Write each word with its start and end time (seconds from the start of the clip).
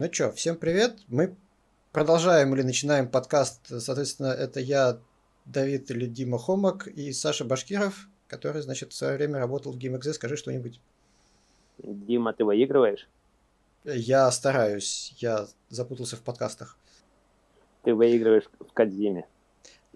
Ну 0.00 0.10
что, 0.10 0.32
всем 0.32 0.56
привет. 0.56 0.96
Мы 1.08 1.36
продолжаем 1.92 2.54
или 2.54 2.62
начинаем 2.62 3.06
подкаст. 3.06 3.60
Соответственно, 3.66 4.28
это 4.28 4.58
я, 4.58 4.98
Давид 5.44 5.90
или 5.90 6.06
Дима 6.06 6.38
Хомак 6.38 6.86
и 6.86 7.12
Саша 7.12 7.44
Башкиров, 7.44 8.08
который, 8.26 8.62
значит, 8.62 8.92
в 8.92 8.96
свое 8.96 9.18
время 9.18 9.38
работал 9.38 9.72
в 9.74 9.76
GameXZ. 9.76 10.14
Скажи 10.14 10.38
что-нибудь. 10.38 10.80
Дима, 11.76 12.32
ты 12.32 12.46
выигрываешь? 12.46 13.10
Я 13.84 14.30
стараюсь. 14.30 15.14
Я 15.18 15.46
запутался 15.68 16.16
в 16.16 16.22
подкастах. 16.22 16.78
Ты 17.82 17.94
выигрываешь 17.94 18.48
в 18.58 18.72
Кадзиме. 18.72 19.26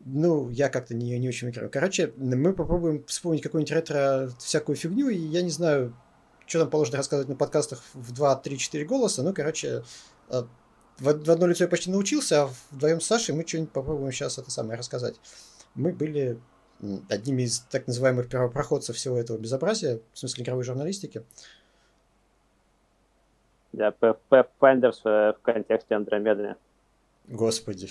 Ну, 0.04 0.50
я 0.50 0.68
как-то 0.68 0.94
не, 0.94 1.18
не 1.18 1.30
очень 1.30 1.46
выигрываю. 1.46 1.70
Короче, 1.70 2.12
мы 2.18 2.52
попробуем 2.52 3.04
вспомнить 3.06 3.40
какую-нибудь 3.40 3.72
ретро 3.72 4.28
всякую 4.38 4.76
фигню, 4.76 5.08
и 5.08 5.16
я 5.16 5.40
не 5.40 5.48
знаю, 5.48 5.96
что 6.46 6.60
там 6.60 6.70
положено 6.70 6.98
рассказывать 6.98 7.28
на 7.28 7.36
подкастах 7.36 7.82
в 7.94 8.12
2, 8.12 8.36
3, 8.36 8.58
4 8.58 8.84
голоса. 8.84 9.22
Ну, 9.22 9.32
короче, 9.32 9.84
э, 10.28 10.42
в, 10.98 11.24
в 11.24 11.30
одно 11.30 11.46
лицо 11.46 11.64
я 11.64 11.68
почти 11.68 11.90
научился, 11.90 12.44
а 12.44 12.50
вдвоем 12.70 13.00
с 13.00 13.06
Сашей 13.06 13.34
мы 13.34 13.46
что-нибудь 13.46 13.72
попробуем 13.72 14.12
сейчас 14.12 14.38
это 14.38 14.50
самое 14.50 14.78
рассказать. 14.78 15.16
Мы 15.74 15.92
были 15.92 16.38
одними 17.08 17.42
из 17.42 17.60
так 17.60 17.86
называемых 17.86 18.28
первопроходцев 18.28 18.96
всего 18.96 19.16
этого 19.18 19.38
безобразия, 19.38 20.00
в 20.12 20.18
смысле 20.18 20.44
игровой 20.44 20.64
журналистики. 20.64 21.24
Да, 23.72 23.92
Pathfinders 24.30 25.00
в 25.02 25.38
контексте 25.42 25.94
Андромеды. 25.94 26.56
Господи, 27.26 27.90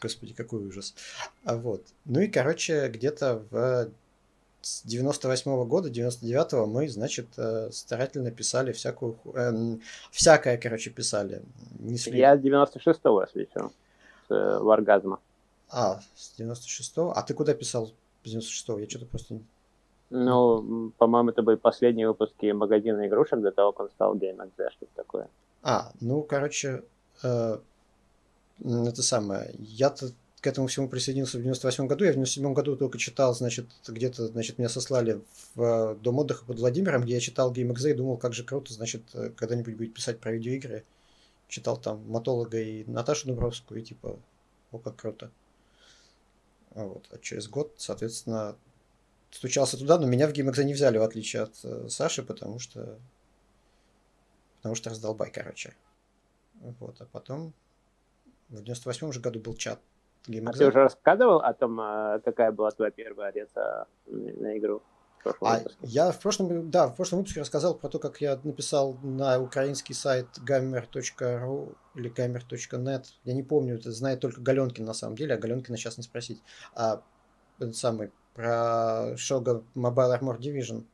господи, 0.00 0.34
какой 0.34 0.64
ужас. 0.64 0.94
А 1.44 1.56
вот. 1.56 1.86
Ну 2.04 2.20
и, 2.20 2.28
короче, 2.28 2.88
где-то 2.88 3.42
в 3.50 3.90
с 4.64 4.82
98 4.84 5.50
-го 5.50 5.66
года, 5.66 5.90
99-го 5.90 6.66
мы, 6.66 6.88
значит, 6.88 7.26
э, 7.36 7.70
старательно 7.70 8.30
писали 8.30 8.72
всякую... 8.72 9.18
Э, 9.34 9.76
всякое, 10.10 10.56
короче, 10.56 10.90
писали. 10.90 11.42
Несли... 11.78 12.18
Я 12.18 12.36
с 12.36 12.40
96-го 12.40 13.18
освещал, 13.18 13.72
с 14.28 14.34
э, 14.34 14.58
Варгазма. 14.58 15.20
А, 15.68 16.00
с 16.16 16.32
96-го? 16.38 17.12
А 17.14 17.22
ты 17.22 17.34
куда 17.34 17.52
писал 17.52 17.88
с 17.88 17.92
96-го? 18.24 18.78
Я 18.78 18.88
что-то 18.88 19.06
просто... 19.06 19.38
Ну, 20.08 20.92
по-моему, 20.96 21.30
это 21.30 21.42
были 21.42 21.56
последние 21.56 22.08
выпуски 22.08 22.52
магазина 22.52 23.06
игрушек 23.06 23.40
до 23.40 23.50
того, 23.50 23.72
как 23.72 23.86
он 23.86 23.90
стал 23.90 24.16
GameXZ, 24.16 24.70
что-то 24.70 24.92
такое. 24.94 25.28
А, 25.62 25.92
ну, 26.00 26.22
короче, 26.22 26.84
э, 27.22 27.58
это 28.60 29.02
самое. 29.02 29.50
Я-то 29.58 30.06
к 30.44 30.46
этому 30.46 30.66
всему 30.66 30.90
присоединился 30.90 31.38
в 31.38 31.40
98 31.40 31.86
году. 31.86 32.04
Я 32.04 32.10
в 32.10 32.16
97 32.16 32.52
году 32.52 32.76
только 32.76 32.98
читал, 32.98 33.34
значит, 33.34 33.66
где-то, 33.88 34.26
значит, 34.26 34.58
меня 34.58 34.68
сослали 34.68 35.22
в 35.54 35.62
э, 35.62 35.94
Дом 36.02 36.18
отдыха 36.18 36.44
под 36.44 36.58
Владимиром, 36.58 37.00
где 37.00 37.14
я 37.14 37.20
читал 37.20 37.50
GameXZ 37.50 37.92
и 37.92 37.94
думал, 37.94 38.18
как 38.18 38.34
же 38.34 38.44
круто, 38.44 38.74
значит, 38.74 39.04
э, 39.14 39.30
когда-нибудь 39.30 39.74
будет 39.74 39.94
писать 39.94 40.20
про 40.20 40.32
видеоигры. 40.32 40.84
Читал 41.48 41.78
там 41.78 42.06
Матолога 42.10 42.60
и 42.60 42.84
Наташу 42.84 43.28
Дубровскую, 43.28 43.80
и 43.80 43.84
типа, 43.84 44.18
о, 44.70 44.78
как 44.78 44.96
круто. 44.96 45.30
Вот. 46.72 47.06
А 47.10 47.16
через 47.16 47.48
год, 47.48 47.72
соответственно, 47.78 48.54
стучался 49.30 49.78
туда, 49.78 49.98
но 49.98 50.06
меня 50.06 50.28
в 50.28 50.34
GameXZ 50.34 50.62
не 50.64 50.74
взяли, 50.74 50.98
в 50.98 51.02
отличие 51.04 51.44
от 51.44 51.54
э, 51.62 51.88
Саши, 51.88 52.22
потому 52.22 52.58
что 52.58 52.98
потому 54.56 54.74
что 54.74 54.90
раздолбай, 54.90 55.30
короче. 55.30 55.74
Вот, 56.80 57.00
а 57.00 57.06
потом 57.06 57.54
в 58.50 58.62
98 58.62 59.10
же 59.10 59.20
году 59.20 59.40
был 59.40 59.54
чат 59.54 59.80
а 60.26 60.52
ты 60.52 60.66
уже 60.66 60.78
рассказывал 60.78 61.38
о 61.38 61.52
том, 61.52 61.80
а, 61.80 62.18
какая 62.20 62.50
была 62.50 62.70
твоя 62.70 62.90
первая 62.90 63.28
ориентация 63.28 63.86
на 64.06 64.56
игру? 64.58 64.82
А 65.40 65.62
я 65.80 66.12
в 66.12 66.20
прошлом, 66.20 66.70
да, 66.70 66.88
в 66.88 66.96
прошлом 66.96 67.20
выпуске 67.20 67.40
рассказал 67.40 67.74
про 67.74 67.88
то, 67.88 67.98
как 67.98 68.20
я 68.20 68.38
написал 68.42 68.98
на 69.02 69.40
украинский 69.40 69.94
сайт 69.94 70.26
gamer.ru 70.46 71.74
или 71.94 72.12
gamer.net. 72.12 73.04
Я 73.24 73.34
не 73.34 73.42
помню, 73.42 73.76
это 73.76 73.90
знает 73.90 74.20
только 74.20 74.40
Галенкин 74.40 74.84
на 74.84 74.92
самом 74.92 75.16
деле, 75.16 75.34
а 75.34 75.38
Галенкина 75.38 75.76
сейчас 75.76 75.96
не 75.96 76.02
спросить. 76.02 76.42
А 76.74 77.02
этот 77.58 77.76
самый 77.76 78.12
про 78.34 79.14
Shogun 79.14 79.64
Mobile 79.74 80.20
Armor 80.20 80.38
Division. 80.38 80.84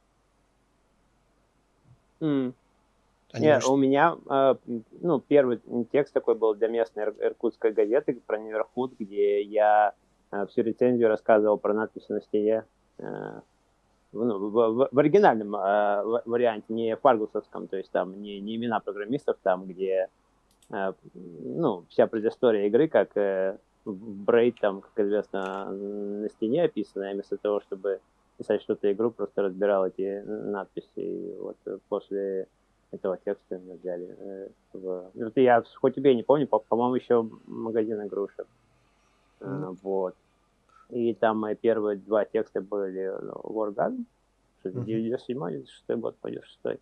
Mm. 2.20 2.54
Они 3.32 3.46
Нет, 3.46 3.56
может... 3.56 3.70
у 3.70 3.76
меня, 3.76 4.16
э, 4.28 4.54
ну, 5.00 5.20
первый 5.20 5.60
текст 5.92 6.12
такой 6.12 6.34
был 6.34 6.54
для 6.54 6.68
местной 6.68 7.04
иркутской 7.04 7.72
газеты 7.72 8.20
про 8.26 8.38
Неверхуд, 8.38 8.94
где 8.98 9.42
я 9.42 9.94
э, 10.32 10.46
всю 10.46 10.62
рецензию 10.62 11.08
рассказывал 11.08 11.56
про 11.56 11.72
надписи 11.72 12.10
на 12.10 12.20
стене. 12.20 12.64
Э, 12.98 13.40
ну, 14.12 14.50
в, 14.50 14.88
в 14.90 14.98
оригинальном 14.98 15.54
э, 15.54 16.22
варианте, 16.26 16.72
не 16.72 16.96
фаргусовском, 16.96 17.68
то 17.68 17.76
есть 17.76 17.90
там 17.92 18.20
не, 18.20 18.40
не 18.40 18.56
имена 18.56 18.80
программистов, 18.80 19.36
там, 19.42 19.66
где 19.66 20.08
э, 20.70 20.92
ну, 21.14 21.84
вся 21.88 22.08
предыстория 22.08 22.66
игры, 22.66 22.88
как 22.88 23.16
э, 23.16 23.58
в 23.84 24.24
Брейд, 24.24 24.58
там, 24.60 24.80
как 24.80 25.06
известно, 25.06 25.70
на 25.70 26.28
стене 26.30 26.64
описано, 26.64 27.12
вместо 27.12 27.36
того, 27.36 27.60
чтобы 27.60 28.00
писать 28.38 28.62
что-то 28.62 28.90
игру, 28.92 29.12
просто 29.12 29.42
разбирал 29.42 29.86
эти 29.86 30.22
надписи. 30.26 30.88
И 30.96 31.36
вот 31.38 31.56
после 31.88 32.48
этого 32.92 33.18
текста 33.24 33.60
мы 33.66 33.76
взяли. 33.76 34.16
Э, 34.18 34.48
в... 34.72 35.10
Это 35.14 35.40
я 35.40 35.62
хоть 35.80 35.94
тебе 35.94 36.14
не 36.14 36.22
помню, 36.22 36.46
по-моему, 36.46 36.94
еще 36.94 37.28
магазин 37.46 38.04
игрушек. 38.06 38.46
Mm-hmm. 39.40 39.78
Вот. 39.82 40.14
И 40.90 41.14
там 41.14 41.38
мои 41.38 41.54
первые 41.54 41.96
два 41.98 42.24
текста 42.24 42.60
были 42.60 43.12
ну, 43.22 43.32
Wargun, 43.44 44.04
97 44.64 45.38
96 45.38 46.00
год, 46.00 46.16
пойдет 46.20 46.44
6 46.64 46.80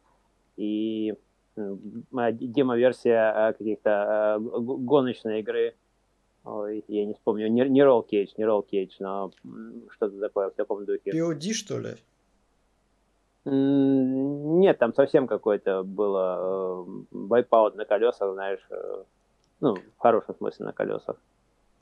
И 0.57 1.15
демо-версия 1.57 3.55
каких-то 3.59 4.39
гоночной 4.41 5.41
игры. 5.41 5.75
Ой, 6.45 6.85
я 6.89 7.05
не 7.05 7.15
вспомню. 7.15 7.49
Не, 7.49 7.69
не 7.69 7.83
Roll 7.83 8.07
Cage, 8.09 8.31
не 8.39 8.45
Roll 8.45 8.65
Cage, 8.67 8.93
но 9.01 9.31
что-то 9.91 10.19
такое 10.19 10.51
в 10.51 10.55
таком 10.55 10.85
духе. 10.87 11.11
POD, 11.11 11.53
что 11.53 11.79
ли? 11.79 11.97
Нет, 13.51 14.79
там 14.79 14.95
совсем 14.95 15.27
какой-то 15.27 15.83
было 15.83 16.85
вайпаут 17.11 17.77
на 17.77 17.85
колесах, 17.85 18.35
знаешь, 18.35 18.67
э, 18.71 19.05
ну, 19.61 19.75
в 19.75 19.99
хорошем 19.99 20.37
смысле 20.37 20.67
на 20.67 20.73
колесах. 20.73 21.17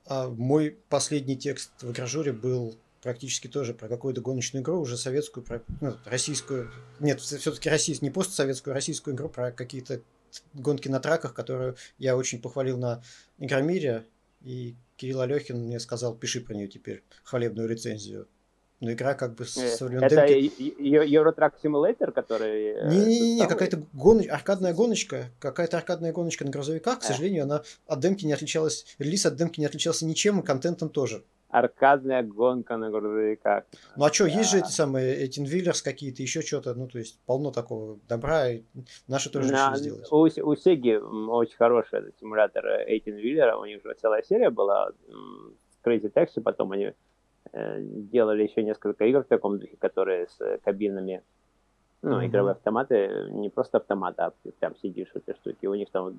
А 0.09 0.29
мой 0.29 0.79
последний 0.89 1.37
текст 1.37 1.83
в 1.83 1.93
гражуре 1.93 2.33
был 2.33 2.75
практически 3.03 3.49
тоже 3.49 3.75
про 3.75 3.89
какую-то 3.89 4.21
гоночную 4.21 4.63
игру, 4.63 4.81
уже 4.81 4.97
советскую, 4.97 5.45
про 5.45 5.63
ну, 5.81 5.95
российскую, 6.05 6.71
нет, 7.01 7.21
все-таки 7.21 7.69
российскую, 7.69 8.11
не 8.11 8.15
постсоветскую, 8.15 8.73
а 8.73 8.75
российскую 8.75 9.15
игру 9.15 9.29
про 9.29 9.53
какие-то 9.53 10.01
гонки 10.55 10.89
на 10.89 11.01
траках, 11.01 11.35
которую 11.35 11.77
я 11.99 12.17
очень 12.17 12.41
похвалил 12.41 12.79
на 12.79 13.03
Игромире, 13.39 14.05
и 14.43 14.77
Кирилл 14.97 15.21
Алехин 15.21 15.59
мне 15.59 15.81
сказал, 15.81 16.15
пиши 16.15 16.41
про 16.41 16.55
нее 16.55 16.69
теперь 16.69 17.03
хвалебную 17.25 17.69
рецензию. 17.69 18.29
Но 18.81 18.93
игра 18.93 19.15
как 19.15 19.35
бы 19.35 19.47
с 19.47 19.57
э, 19.57 19.85
времен 19.85 20.05
Это 20.05 20.27
Eurotrack 20.27 21.55
Simulator, 21.63 22.13
который... 22.13 22.89
Не-не-не, 22.91 23.43
э, 23.43 23.49
какая-то 23.49 23.83
гон... 23.95 24.21
аркадная 24.31 24.75
гоночка, 24.75 25.31
какая-то 25.39 25.79
аркадная 25.79 26.13
гоночка 26.13 26.45
на 26.45 26.51
грузовиках, 26.51 26.99
к 26.99 27.03
э. 27.03 27.07
сожалению, 27.07 27.45
она 27.45 27.63
от 27.87 28.01
демки 28.01 28.27
не 28.27 28.35
отличалась, 28.35 28.85
релиз 28.99 29.25
от 29.25 29.37
демки 29.37 29.61
не 29.61 29.67
отличался 29.67 30.05
ничем, 30.05 30.41
и 30.41 30.45
контентом 30.45 30.91
тоже. 30.91 31.25
Аркадная 31.49 32.23
гонка 32.23 32.77
на 32.77 32.91
грузовиках. 32.91 33.65
Ну 33.97 34.05
а 34.05 34.13
что, 34.13 34.27
есть 34.27 34.51
же 34.51 34.59
эти 34.59 34.71
самые, 34.71 35.15
эти 35.17 35.41
Виллерс 35.41 35.81
какие-то, 35.81 36.23
еще 36.23 36.43
что-то, 36.43 36.75
ну 36.75 36.87
то 36.87 36.99
есть 36.99 37.19
полно 37.25 37.53
такого 37.53 37.99
добра, 38.09 38.51
и 38.51 38.63
наши 39.09 39.31
тоже 39.31 39.53
на, 39.53 39.71
решили 39.71 39.81
сделать. 39.81 40.13
У, 40.13 40.19
у 40.19 40.57
Сеги 40.57 40.97
очень 40.97 41.57
хороший 41.57 42.01
этот 42.01 42.19
симулятор 42.21 42.67
Эйтин 42.87 43.17
Виллера, 43.17 43.57
у 43.57 43.65
них 43.65 43.83
же 43.83 43.95
целая 43.99 44.23
серия 44.23 44.51
была, 44.51 44.91
Crazy 45.83 46.13
Taxi, 46.13 46.43
потом 46.43 46.73
они 46.73 46.87
Э, 46.89 46.93
делали 48.13 48.43
еще 48.45 48.63
несколько 48.63 49.05
игр 49.05 49.23
в 49.23 49.29
таком 49.29 49.59
духе, 49.59 49.77
которые 49.79 50.29
с 50.29 50.59
кабинами, 50.65 51.23
ну, 52.03 52.21
mm-hmm. 52.21 52.27
игровые 52.27 52.53
автоматы, 52.53 53.29
не 53.31 53.49
просто 53.49 53.79
автоматы, 53.79 54.23
а 54.23 54.33
прям 54.61 54.77
сидишь 54.77 55.11
в 55.13 55.17
этой 55.17 55.35
штуке. 55.35 55.69
У 55.69 55.75
них 55.75 55.91
там, 55.91 56.15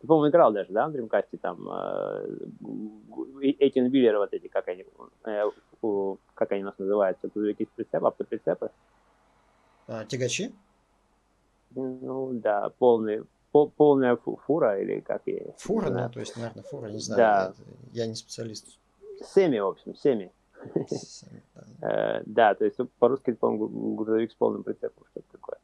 ты, 0.00 0.06
по-моему, 0.06 0.30
играл 0.30 0.52
даже, 0.52 0.72
да, 0.72 0.88
в 0.88 0.94
Dreamcast, 0.94 1.38
там, 1.40 1.68
эти 3.40 3.78
Виллеры, 3.78 4.18
вот 4.18 4.32
эти, 4.32 4.48
как 4.48 4.68
они, 4.68 4.86
э, 5.26 5.50
как 6.34 6.52
они 6.52 6.62
у 6.62 6.66
нас 6.66 6.78
называются, 6.78 7.28
грузовики 7.28 7.64
с 7.64 7.76
прицепа, 7.76 8.08
автоприцепы. 8.08 8.70
А, 9.86 10.04
тягачи? 10.04 10.54
Ну, 11.74 12.30
да, 12.34 12.70
полный, 12.78 13.24
пол, 13.52 13.70
полная 13.70 14.16
фура 14.16 14.80
или 14.80 15.00
как 15.00 15.22
и... 15.26 15.52
Фура, 15.58 15.90
да, 15.90 16.08
то 16.08 16.20
есть, 16.20 16.36
наверное, 16.36 16.62
фура, 16.62 16.86
не 16.86 16.98
знаю, 16.98 17.18
да. 17.18 17.54
я, 17.92 18.02
я 18.04 18.06
не 18.06 18.14
специалист. 18.14 18.78
Семи, 19.22 19.60
в 19.60 19.66
общем, 19.66 19.94
семи. 19.94 20.30
Э, 21.82 22.22
да, 22.24 22.54
то 22.54 22.64
есть 22.64 22.78
по-русски, 22.98 23.32
по-моему, 23.32 23.94
грузовик 23.94 24.32
с 24.32 24.34
полным 24.34 24.62
прицепом, 24.62 25.04
что-то 25.10 25.26
такое. 25.32 25.58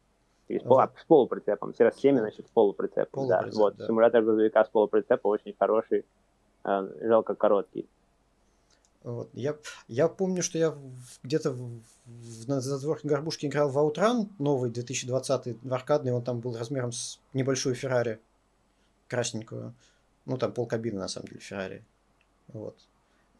С, 0.49 0.67
а, 0.67 0.91
с 1.00 1.05
полуприцепом. 1.05 1.73
Все 1.73 1.85
раз 1.85 1.97
7, 1.97 2.19
значит, 2.19 2.47
с 2.47 2.50
полуприцепом. 2.50 3.29
Да, 3.29 3.49
вот, 3.52 3.76
симулятор 3.79 4.23
грузовика 4.23 4.64
с 4.64 4.69
полуприцепом 4.69 5.31
очень 5.31 5.55
хороший, 5.58 6.05
э, 6.64 6.88
жалко 7.02 7.35
короткий. 7.35 7.88
Вот. 9.02 9.31
Я, 9.32 9.56
я 9.88 10.08
помню, 10.08 10.43
что 10.43 10.58
я 10.58 10.75
где-то 11.23 11.56
на 12.46 12.61
задворке 12.61 13.08
горбушки 13.08 13.46
играл 13.46 13.70
в 13.70 13.79
Outrun, 13.79 14.29
новый 14.38 14.70
2020 14.70 15.62
в 15.62 15.75
аркадный, 15.75 16.12
он 16.12 16.23
там 16.23 16.41
был 16.41 16.56
размером 16.56 16.93
с 16.93 17.19
небольшую 17.32 17.75
Феррари. 17.75 18.20
красненькую. 19.08 19.75
Ну, 20.26 20.37
там 20.37 20.53
полкабины, 20.53 20.99
на 20.99 21.08
самом 21.08 21.29
деле, 21.29 21.41
Феррари. 21.41 21.85
Вот. 22.49 22.76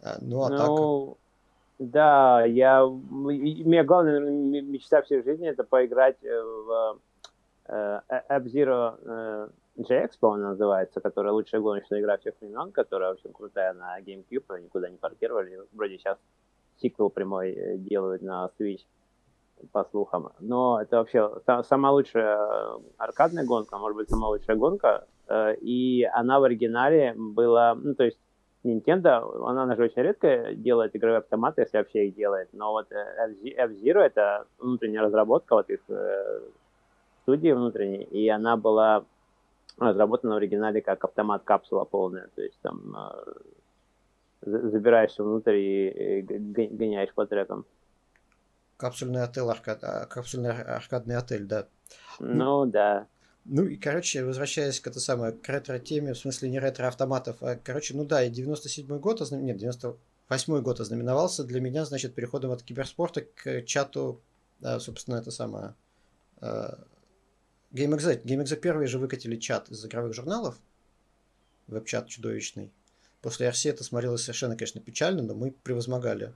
А, 0.03 0.19
ну, 0.21 0.43
а 0.43 0.51
ну, 0.51 1.07
так... 1.09 1.21
Да, 1.81 2.45
я... 2.45 2.85
У 2.85 2.99
меня 3.01 3.85
главная 3.85 4.21
мечта 4.21 5.03
всей 5.03 5.23
жизни 5.23 5.49
это 5.49 5.65
поиграть 5.65 6.17
в 6.23 6.99
э, 7.69 8.01
F-Zero 8.29 8.99
э, 9.03 9.49
GX, 9.79 10.11
по-моему, 10.21 10.49
называется, 10.49 11.01
которая 11.01 11.33
лучшая 11.33 11.61
гоночная 11.61 12.01
игра 12.01 12.19
всех 12.19 12.35
времен, 12.41 12.71
которая 12.73 13.13
очень 13.13 13.33
крутая 13.33 13.73
на 13.73 13.99
GameCube, 14.01 14.61
никуда 14.61 14.91
не 14.91 14.99
портировали. 14.99 15.59
Вроде 15.73 15.97
сейчас 15.97 16.19
сиквел 16.83 17.09
прямой 17.09 17.53
э, 17.53 17.79
делают 17.79 18.23
на 18.23 18.51
Switch, 18.59 18.85
по 19.73 19.85
слухам. 19.85 20.33
Но 20.41 20.81
это 20.81 20.97
вообще 20.97 21.31
самая 21.65 21.93
лучшая 21.93 22.81
аркадная 22.99 23.45
гонка, 23.45 23.79
может 23.79 23.97
быть, 23.97 24.11
самая 24.11 24.31
лучшая 24.31 24.57
гонка. 24.57 25.07
И 25.61 26.09
она 26.13 26.41
в 26.41 26.45
оригинале 26.45 27.15
была, 27.17 27.75
ну, 27.75 27.95
то 27.95 28.05
есть 28.05 28.19
Nintendo, 28.63 29.49
она, 29.49 29.63
она 29.63 29.77
же 29.77 29.85
очень 29.85 30.03
редко 30.03 30.55
делает 30.55 30.95
игровые 30.95 31.19
автоматы, 31.19 31.63
если 31.63 31.79
вообще 31.79 32.09
их 32.09 32.15
делает, 32.15 32.49
но 32.53 32.73
вот 32.73 32.93
э, 32.93 33.35
F-Zero 33.57 34.01
это 34.01 34.47
внутренняя 34.59 35.03
разработка 35.03 35.55
вот 35.55 35.71
их 35.71 35.81
э, 35.89 36.41
студии 37.23 37.53
внутренней, 37.53 38.03
и 38.03 38.29
она 38.29 38.57
была 38.57 39.05
разработана 39.79 40.35
в 40.35 40.37
оригинале 40.37 40.83
как 40.83 41.03
автомат-капсула 41.05 41.85
полная, 41.85 42.29
то 42.35 42.43
есть 42.43 42.59
там 42.61 42.97
э, 42.97 43.33
забираешься 44.43 45.25
внутрь 45.25 45.57
и, 45.57 46.23
гоняешь 46.23 47.15
по 47.15 47.27
трекам. 47.27 47.65
Капсульный 48.77 49.23
отель, 49.23 49.43
аркад... 49.43 49.85
А, 49.85 50.07
капсульный 50.07 50.51
аркадный 50.51 51.17
отель, 51.17 51.47
да. 51.47 51.67
Ну, 52.19 52.67
да. 52.67 53.07
Ну 53.53 53.67
и, 53.67 53.75
короче, 53.75 54.25
возвращаясь 54.25 54.79
к 54.79 54.87
этой 54.87 55.01
самой 55.01 55.33
к 55.33 55.49
ретро-теме, 55.49 56.15
в 56.15 56.19
смысле 56.19 56.51
не 56.51 56.61
ретро-автоматов, 56.61 57.39
а, 57.41 57.57
короче, 57.57 57.95
ну 57.95 58.05
да, 58.05 58.23
и 58.23 58.31
97-й 58.31 59.01
год, 59.01 59.21
ознам... 59.23 59.45
нет, 59.45 59.61
98-й 59.61 60.63
год 60.63 60.79
ознаменовался 60.79 61.43
для 61.43 61.61
меня, 61.61 61.85
значит, 61.85 62.15
переходом 62.15 62.53
от 62.53 62.63
киберспорта 62.63 63.23
к 63.23 63.63
чату, 63.63 64.21
да, 64.61 64.79
собственно, 64.79 65.17
это 65.17 65.33
самое... 65.33 65.75
Э, 66.41 66.77
GameXZ. 67.73 68.23
GameXZ 68.23 68.55
первые 68.55 68.87
же 68.87 69.01
выкатили 69.01 69.35
чат 69.35 69.69
из 69.69 69.85
игровых 69.85 70.15
журналов, 70.15 70.57
веб-чат 71.67 72.07
чудовищный. 72.07 72.71
После 73.21 73.49
RC 73.49 73.71
это 73.71 73.83
смотрелось 73.83 74.23
совершенно, 74.23 74.55
конечно, 74.55 74.81
печально, 74.81 75.23
но 75.25 75.35
мы 75.35 75.51
превозмогали 75.51 76.33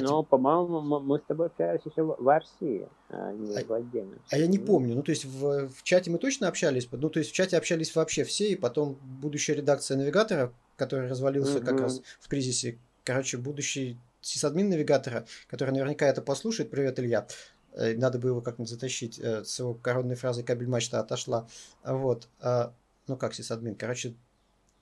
ну, 0.00 0.22
по-моему, 0.22 1.00
мы 1.00 1.18
с 1.18 1.22
тобой 1.22 1.46
общались 1.46 1.80
еще 1.84 2.02
в 2.02 2.28
Арсии, 2.28 2.88
а 3.10 3.32
не 3.32 3.56
а, 3.56 3.64
в 3.64 3.72
отдельно. 3.72 4.16
А 4.30 4.38
я 4.38 4.46
не 4.46 4.58
помню. 4.58 4.94
Ну, 4.94 5.02
то 5.02 5.10
есть 5.10 5.24
в, 5.24 5.68
в 5.68 5.82
чате 5.82 6.10
мы 6.10 6.18
точно 6.18 6.48
общались. 6.48 6.88
Ну, 6.90 7.10
то 7.10 7.18
есть 7.18 7.30
в 7.30 7.34
чате 7.34 7.56
общались 7.56 7.94
вообще 7.94 8.24
все, 8.24 8.50
и 8.50 8.56
потом 8.56 8.98
будущая 9.20 9.56
редакция 9.56 9.96
навигатора, 9.96 10.52
который 10.76 11.08
развалился 11.08 11.58
mm-hmm. 11.58 11.64
как 11.64 11.80
раз 11.80 12.02
в 12.20 12.28
кризисе. 12.28 12.78
Короче, 13.04 13.36
будущий 13.36 13.98
сисадмин 14.20 14.68
навигатора, 14.68 15.26
который 15.48 15.70
наверняка 15.70 16.06
это 16.06 16.22
послушает. 16.22 16.70
Привет, 16.70 16.98
Илья. 16.98 17.26
Э, 17.72 17.94
надо 17.94 18.18
было 18.18 18.30
его 18.30 18.40
как-нибудь 18.40 18.70
затащить 18.70 19.18
э, 19.18 19.44
с 19.44 19.58
его 19.58 19.74
коронной 19.74 20.16
фразой 20.16 20.44
«Кабель 20.44 20.68
мачта 20.68 21.00
отошла». 21.00 21.46
Вот. 21.84 22.28
А, 22.40 22.72
ну, 23.06 23.16
как 23.16 23.34
сисадмин? 23.34 23.74
Короче, 23.74 24.14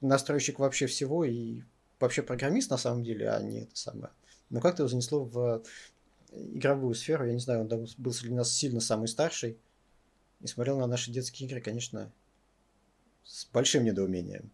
настройщик 0.01 0.59
вообще 0.59 0.87
всего 0.87 1.25
и 1.25 1.63
вообще 1.99 2.23
программист 2.23 2.71
на 2.71 2.77
самом 2.79 3.03
деле, 3.03 3.31
а 3.31 3.41
не 3.43 3.63
это 3.63 3.77
самое 3.77 4.11
но 4.53 4.61
как-то 4.61 4.83
его 4.83 4.89
занесло 4.89 5.25
в 5.25 5.63
игровую 6.31 6.95
сферу. 6.95 7.27
Я 7.27 7.33
не 7.33 7.41
знаю, 7.41 7.63
он 7.63 7.89
был 7.97 8.13
среди 8.13 8.35
нас 8.35 8.53
сильно 8.53 8.81
самый 8.81 9.09
старший. 9.09 9.59
И 10.41 10.47
смотрел 10.47 10.79
на 10.79 10.87
наши 10.87 11.11
детские 11.11 11.49
игры, 11.49 11.61
конечно, 11.61 12.13
с 13.25 13.47
большим 13.47 13.85
недоумением. 13.85 14.51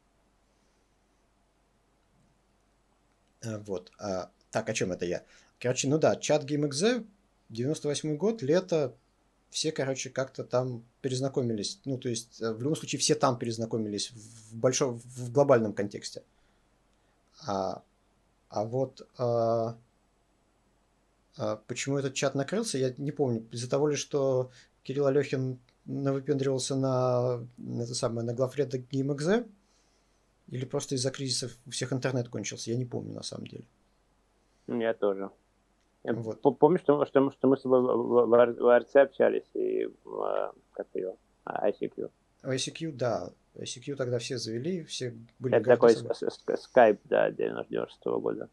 А, 3.42 3.58
вот. 3.58 3.90
А, 3.98 4.30
так, 4.50 4.68
о 4.68 4.74
чем 4.74 4.92
это 4.92 5.04
я? 5.04 5.24
Короче, 5.58 5.88
ну 5.88 5.98
да, 5.98 6.14
чат 6.14 6.44
GameXZ, 6.44 7.04
98 7.48 8.16
год, 8.16 8.42
лето, 8.42 8.94
все, 9.50 9.72
короче, 9.72 10.10
как-то 10.10 10.44
там 10.44 10.84
перезнакомились. 11.00 11.80
Ну, 11.84 11.98
то 11.98 12.08
есть, 12.08 12.40
э, 12.40 12.52
в 12.52 12.62
любом 12.62 12.76
случае, 12.76 13.00
все 13.00 13.16
там 13.16 13.36
перезнакомились 13.36 14.12
в 14.12 14.54
большом, 14.54 15.00
в 15.00 15.32
глобальном 15.32 15.72
контексте. 15.72 16.22
А, 17.46 17.82
а 18.48 18.64
вот 18.64 19.08
а 19.16 19.76
почему 21.66 21.98
этот 21.98 22.14
чат 22.14 22.34
накрылся, 22.34 22.78
я 22.78 22.92
не 22.98 23.12
помню. 23.12 23.46
Из-за 23.52 23.70
того 23.70 23.88
ли, 23.88 23.96
что 23.96 24.50
Кирилл 24.82 25.06
Алехин 25.06 25.58
навыпендривался 25.84 26.74
на, 26.74 27.40
это 27.80 27.94
самое, 27.94 28.26
на 28.26 28.34
главреда 28.34 28.78
GameXZ? 28.78 29.48
Или 30.48 30.64
просто 30.64 30.94
из-за 30.94 31.10
кризиса 31.10 31.50
у 31.66 31.70
всех 31.70 31.92
интернет 31.92 32.28
кончился? 32.28 32.70
Я 32.70 32.76
не 32.76 32.86
помню 32.86 33.14
на 33.14 33.22
самом 33.22 33.46
деле. 33.46 33.64
Я 34.66 34.94
тоже. 34.94 35.30
Я 36.04 36.14
вот. 36.14 36.40
Помню, 36.40 36.78
что, 36.78 37.04
что, 37.06 37.30
что 37.30 37.48
мы 37.48 37.56
с 37.56 37.62
тобой 37.62 37.80
в, 37.82 38.78
РЦ 38.78 38.96
общались 38.96 39.48
и 39.54 39.88
в, 40.04 40.54
как 40.72 40.86
ее, 40.94 41.14
ICQ. 41.46 42.10
ICQ, 42.42 42.92
да. 42.92 43.30
ICQ 43.56 43.96
тогда 43.96 44.18
все 44.18 44.38
завели, 44.38 44.84
все 44.84 45.14
были... 45.38 45.56
Это 45.56 45.64
такой 45.66 45.94
скайп, 46.56 47.00
да, 47.04 47.30
96 47.30 48.06
-го 48.06 48.20
года 48.20 48.48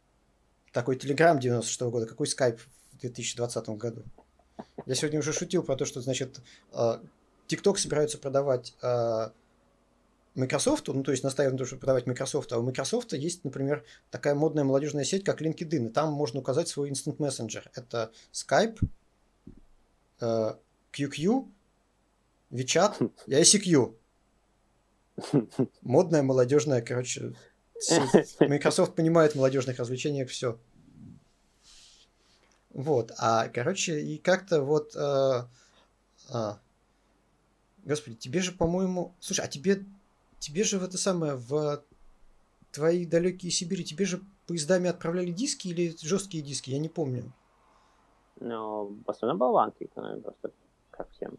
такой 0.76 0.98
Telegram 0.98 1.40
96 1.40 1.82
-го 1.82 1.90
года, 1.90 2.06
какой 2.06 2.28
Skype 2.28 2.58
в 2.58 2.98
2020 3.00 3.78
году. 3.78 4.04
Я 4.86 4.96
сегодня 4.96 5.20
уже 5.20 5.32
шутил 5.32 5.64
про 5.64 5.78
то, 5.78 5.86
что, 5.86 6.02
значит, 6.02 6.42
а, 6.74 7.02
TikTok 7.48 7.78
собираются 7.78 8.18
продавать 8.18 8.76
а, 8.82 9.32
Microsoft, 10.36 10.90
ну, 10.90 11.02
то 11.02 11.12
есть 11.12 11.24
настаивают 11.24 11.54
на 11.54 11.58
том, 11.60 11.68
чтобы 11.68 11.80
продавать 11.80 12.08
Microsoft, 12.08 12.52
а 12.52 12.60
у 12.60 12.62
Microsoft 12.62 13.14
есть, 13.14 13.46
например, 13.46 13.86
такая 14.12 14.36
модная 14.36 14.66
молодежная 14.66 15.06
сеть, 15.06 15.24
как 15.24 15.42
LinkedIn, 15.42 15.88
и 15.88 15.90
там 15.90 16.12
можно 16.12 16.42
указать 16.42 16.68
свой 16.68 16.90
Instant 16.90 17.18
Messenger. 17.20 17.64
Это 17.74 18.12
Skype, 18.34 18.78
QQ, 20.20 21.48
WeChat 22.52 23.12
и 23.28 23.32
ICQ. 23.32 23.96
Модная, 25.84 26.22
молодежная, 26.22 26.82
короче, 26.82 27.34
Microsoft 28.40 28.96
понимает 28.96 29.34
в 29.34 29.36
молодежных 29.36 29.80
развлечениях 29.80 30.30
все. 30.30 30.58
Вот, 32.70 33.12
а, 33.18 33.48
короче, 33.50 34.02
и 34.02 34.18
как-то 34.18 34.62
вот... 34.62 34.96
А, 34.96 35.48
а, 36.30 36.60
господи, 37.86 38.18
тебе 38.18 38.42
же, 38.42 38.52
по-моему... 38.52 39.14
Слушай, 39.20 39.46
а 39.46 39.48
тебе, 39.48 39.86
тебе 40.40 40.64
же 40.64 40.80
в 40.80 40.84
это 40.84 40.98
самое, 40.98 41.36
в 41.36 41.84
твои 42.72 43.06
далекие 43.06 43.52
Сибири, 43.52 43.86
тебе 43.86 44.06
же 44.06 44.22
поездами 44.48 44.90
отправляли 44.90 45.32
диски 45.32 45.70
или 45.70 45.96
жесткие 46.02 46.44
диски? 46.44 46.72
Я 46.72 46.80
не 46.80 46.90
помню. 46.90 47.32
Ну, 48.40 48.98
в 49.06 49.10
основном 49.10 49.38
болванки, 49.38 49.90
просто 49.96 50.52
как 50.92 51.10
всем, 51.12 51.38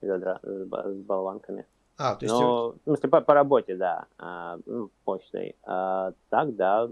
с 0.00 1.04
болванками. 1.04 1.66
А, 2.02 2.14
то 2.14 2.24
есть... 2.24 2.34
Ну, 2.34 2.70
в 2.70 2.78
смысле, 2.84 3.08
по, 3.10 3.20
по 3.20 3.34
работе, 3.34 3.76
да, 3.76 4.06
а, 4.16 4.58
ну, 4.64 4.90
почтой. 5.04 5.54
А, 5.64 6.14
так, 6.30 6.56
да, 6.56 6.88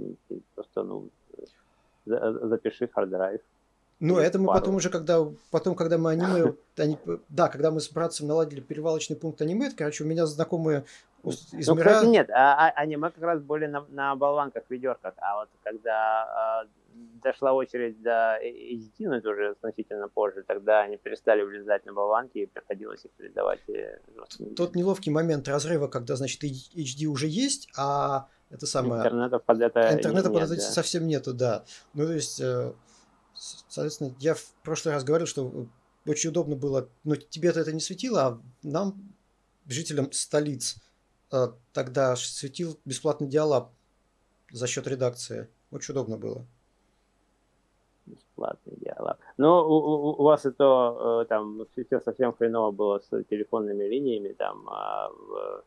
просто, 0.55 0.83
ну, 0.83 1.09
запиши 2.05 2.89
hard 2.89 3.10
drive. 3.10 3.41
Ну, 4.01 4.19
это 4.19 4.39
мы 4.39 4.49
пару. 4.49 4.61
потом 4.61 4.75
уже, 4.75 4.91
когда, 4.91 5.27
потом, 5.51 5.75
когда 5.75 5.97
мы 5.97 6.11
аниме, 6.11 6.53
они, 6.77 6.99
да, 7.31 7.49
когда 7.49 7.71
мы 7.71 7.81
с 7.81 7.91
братцем 7.91 8.29
наладили 8.29 8.61
перевалочный 8.61 9.17
пункт 9.17 9.41
аниме, 9.41 9.71
короче, 9.75 10.05
у 10.05 10.07
меня 10.07 10.27
знакомые 10.27 10.85
ну, 11.23 11.75
мира... 11.75 11.91
кстати, 11.91 12.07
нет, 12.07 12.31
а, 12.31 12.69
а, 12.69 12.71
аниме 12.71 13.11
как 13.11 13.23
раз 13.23 13.41
более 13.41 13.69
на, 13.69 13.85
на 13.89 14.15
болванках, 14.15 14.65
ведерках, 14.69 15.15
а 15.19 15.41
вот 15.41 15.49
когда 15.63 16.63
а, 16.63 16.67
дошла 17.23 17.53
очередь 17.53 18.01
до 18.03 18.39
HD, 18.43 19.09
но 19.09 19.17
это 19.17 19.31
уже 19.31 19.55
значительно 19.61 20.09
позже, 20.09 20.45
тогда 20.47 20.81
они 20.81 20.97
перестали 20.97 21.43
влезать 21.43 21.85
на 21.87 21.93
болванки 21.93 22.39
и 22.39 22.47
приходилось 22.47 23.05
их 23.05 23.11
передавать. 23.13 23.61
Э, 23.69 24.01
Тот 24.57 24.75
неловкий 24.75 25.13
момент 25.13 25.49
разрыва, 25.49 25.89
когда, 25.89 26.17
значит, 26.17 26.43
HD 26.43 27.07
уже 27.07 27.27
есть, 27.27 27.69
а 27.77 28.29
это 28.51 28.67
самое... 28.67 29.03
Интернета 29.03 29.39
под 29.39 29.61
это 29.61 29.93
Интернета 29.93 30.29
нет, 30.31 30.41
под 30.41 30.43
это 30.43 30.55
да. 30.55 30.61
совсем 30.61 31.07
нету, 31.07 31.35
да. 31.35 31.65
Ну, 31.95 32.07
то 32.07 32.13
есть, 32.13 32.41
э, 32.41 32.73
соответственно, 33.35 34.15
я 34.21 34.35
в 34.35 34.45
прошлый 34.63 34.95
раз 34.95 35.05
говорил, 35.05 35.27
что 35.27 35.67
очень 36.07 36.31
удобно 36.31 36.57
было, 36.57 36.89
но 37.05 37.17
тебе-то 37.17 37.61
это 37.61 37.73
не 37.73 37.81
светило, 37.81 38.23
а 38.23 38.41
нам, 38.63 39.15
жителям 39.67 40.11
столиц, 40.13 40.77
э, 40.77 40.88
тогда 41.73 42.17
светил 42.17 42.79
бесплатный 42.85 43.29
диалаб 43.29 43.73
за 44.51 44.67
счет 44.67 44.87
редакции. 44.87 45.49
Очень 45.71 45.93
удобно 45.93 46.17
было 46.17 46.47
бесплатный 48.09 48.77
диалог. 48.77 49.17
Но 49.37 49.67
у, 49.67 49.75
у, 49.75 50.21
у 50.21 50.23
вас 50.23 50.45
это 50.47 51.23
э, 51.25 51.25
там 51.29 51.67
все 51.73 52.01
совсем 52.01 52.33
хреново 52.33 52.71
было 52.71 52.99
с 52.99 53.25
телефонными 53.25 53.85
линиями, 53.85 54.33
там 54.33 54.69
а 54.69 55.09
в, 55.11 55.65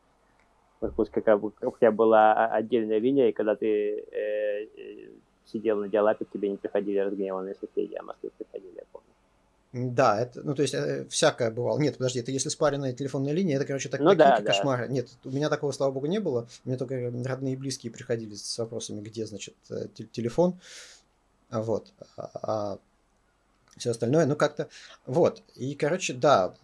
в 0.80 0.86
Иркутске 0.86 1.20
как 1.20 1.40
бы, 1.40 1.52
тебя 1.78 1.92
была 1.92 2.46
отдельная 2.46 2.98
линия, 2.98 3.28
и 3.28 3.32
когда 3.32 3.54
ты 3.54 3.66
э, 3.66 4.64
э, 4.76 5.10
сидел 5.46 5.78
на 5.78 5.88
диалапе, 5.88 6.24
к 6.24 6.30
тебе 6.30 6.48
не 6.48 6.56
приходили 6.56 6.98
разгневанные 6.98 7.54
соседи, 7.54 7.94
а 7.94 8.02
Москве 8.02 8.30
приходили, 8.36 8.74
я 8.76 8.84
помню. 8.92 9.08
Да, 9.72 10.20
это, 10.20 10.42
ну, 10.42 10.54
то 10.54 10.60
есть, 10.60 10.74
э, 10.74 11.06
всякое 11.08 11.50
бывало. 11.50 11.78
Нет, 11.78 11.96
подожди, 11.96 12.20
это 12.20 12.30
если 12.30 12.50
спаренная 12.50 12.92
телефонная 12.92 13.32
линия, 13.32 13.56
это, 13.56 13.64
короче, 13.64 13.88
так, 13.88 14.00
ну, 14.00 14.10
такие 14.10 14.24
да, 14.24 14.42
кошмары. 14.42 14.86
Да. 14.86 14.92
Нет, 14.92 15.08
у 15.24 15.30
меня 15.30 15.48
такого, 15.48 15.72
слава 15.72 15.92
богу, 15.92 16.06
не 16.06 16.20
было. 16.20 16.46
Меня 16.64 16.76
только 16.76 17.10
родные 17.24 17.54
и 17.54 17.56
близкие 17.56 17.90
приходили 17.90 18.34
с 18.34 18.58
вопросами, 18.58 19.00
где, 19.00 19.24
значит, 19.24 19.54
э, 19.70 19.88
телефон. 20.12 20.60
Вот. 21.50 21.92
А, 22.18 22.30
а 22.42 22.78
все 23.78 23.92
остальное, 23.92 24.26
ну, 24.26 24.36
как-то... 24.36 24.68
Вот. 25.06 25.42
И, 25.54 25.74
короче, 25.74 26.12
да, 26.12 26.54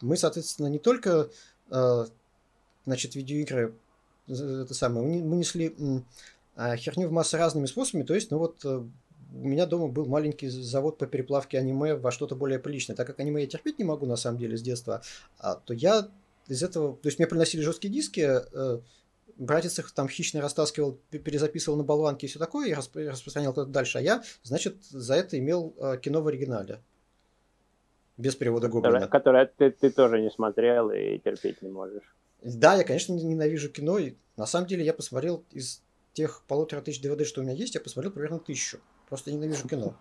мы, 0.00 0.16
соответственно, 0.16 0.68
не 0.68 0.78
только, 0.78 1.30
э, 1.70 2.06
значит, 2.86 3.16
видеоигры 3.16 3.74
это 4.28 4.72
самое, 4.72 5.06
мы 5.22 5.36
несли 5.36 5.74
а, 6.56 6.76
херню 6.76 7.08
в 7.08 7.12
массы 7.12 7.36
разными 7.36 7.66
способами, 7.66 8.04
то 8.04 8.14
есть, 8.14 8.30
ну 8.30 8.38
вот 8.38 8.64
у 9.42 9.48
меня 9.48 9.66
дома 9.66 9.88
был 9.88 10.06
маленький 10.06 10.48
завод 10.48 10.98
по 10.98 11.06
переплавке 11.06 11.58
аниме 11.58 11.96
во 11.96 12.10
что-то 12.10 12.36
более 12.36 12.58
приличное. 12.58 12.96
Так 12.96 13.06
как 13.06 13.20
аниме 13.20 13.42
я 13.42 13.48
терпеть 13.48 13.78
не 13.78 13.84
могу, 13.84 14.06
на 14.06 14.16
самом 14.16 14.38
деле, 14.38 14.56
с 14.56 14.62
детства, 14.62 15.02
а, 15.38 15.56
то 15.56 15.74
я 15.74 16.08
из 16.46 16.62
этого... 16.62 16.96
То 16.96 17.08
есть 17.08 17.18
мне 17.18 17.26
приносили 17.26 17.62
жесткие 17.62 17.92
диски, 17.92 18.20
э, 18.20 18.80
братец 19.36 19.78
их 19.78 19.90
там 19.92 20.08
хищно 20.08 20.40
растаскивал, 20.40 20.98
перезаписывал 21.10 21.76
на 21.76 21.84
болванке 21.84 22.26
и 22.26 22.30
все 22.30 22.38
такое, 22.38 22.68
и 22.68 22.74
распространял 22.74 23.52
это 23.52 23.64
дальше. 23.64 23.98
А 23.98 24.00
я, 24.00 24.22
значит, 24.42 24.76
за 24.84 25.14
это 25.14 25.38
имел 25.38 25.74
э, 25.78 25.98
кино 26.00 26.22
в 26.22 26.28
оригинале. 26.28 26.80
Без 28.16 28.36
перевода 28.36 28.68
Гоблина. 28.68 29.08
Которое 29.08 29.46
ты, 29.46 29.70
ты 29.70 29.90
тоже 29.90 30.20
не 30.20 30.30
смотрел 30.30 30.90
и 30.90 31.18
терпеть 31.18 31.62
не 31.62 31.68
можешь. 31.68 32.14
Да, 32.42 32.74
я, 32.76 32.84
конечно, 32.84 33.12
ненавижу 33.12 33.70
кино. 33.70 33.98
И 33.98 34.14
на 34.36 34.46
самом 34.46 34.68
деле 34.68 34.84
я 34.84 34.94
посмотрел 34.94 35.44
из 35.50 35.82
тех 36.12 36.42
полутора 36.46 36.80
тысяч 36.80 37.02
DVD, 37.02 37.24
что 37.24 37.40
у 37.40 37.44
меня 37.44 37.54
есть, 37.54 37.74
я 37.74 37.80
посмотрел 37.80 38.12
примерно 38.12 38.38
тысячу. 38.38 38.78
Просто 39.14 39.30
ненавижу 39.30 39.68
кино. 39.68 39.94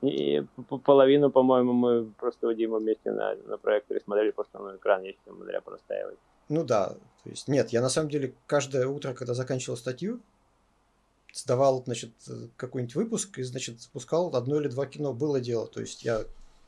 И 0.00 0.46
половину, 0.84 1.28
по-моему, 1.28 1.72
мы 1.72 2.04
просто 2.20 2.46
у 2.46 2.52
Димы 2.52 2.78
вместе 2.78 3.10
на, 3.10 3.34
на 3.34 3.58
проекторе 3.58 3.98
смотрели, 3.98 4.30
просто 4.30 4.60
на 4.60 4.76
экран 4.76 5.02
есть 5.02 5.18
благодаря 5.26 5.60
простаивать. 5.60 6.18
Ну 6.48 6.62
да, 6.62 6.90
то 7.24 7.30
есть 7.30 7.48
нет, 7.48 7.70
я 7.70 7.82
на 7.82 7.88
самом 7.88 8.10
деле 8.10 8.32
каждое 8.46 8.86
утро, 8.86 9.12
когда 9.12 9.34
заканчивал 9.34 9.76
статью, 9.76 10.20
сдавал, 11.32 11.82
значит, 11.84 12.12
какой-нибудь 12.56 12.94
выпуск 12.94 13.40
и, 13.40 13.42
значит, 13.42 13.80
запускал 13.80 14.28
одно 14.36 14.60
или 14.60 14.68
два 14.68 14.86
кино. 14.86 15.12
Было 15.12 15.40
дело. 15.40 15.66
То 15.66 15.80
есть 15.80 16.04
я 16.04 16.20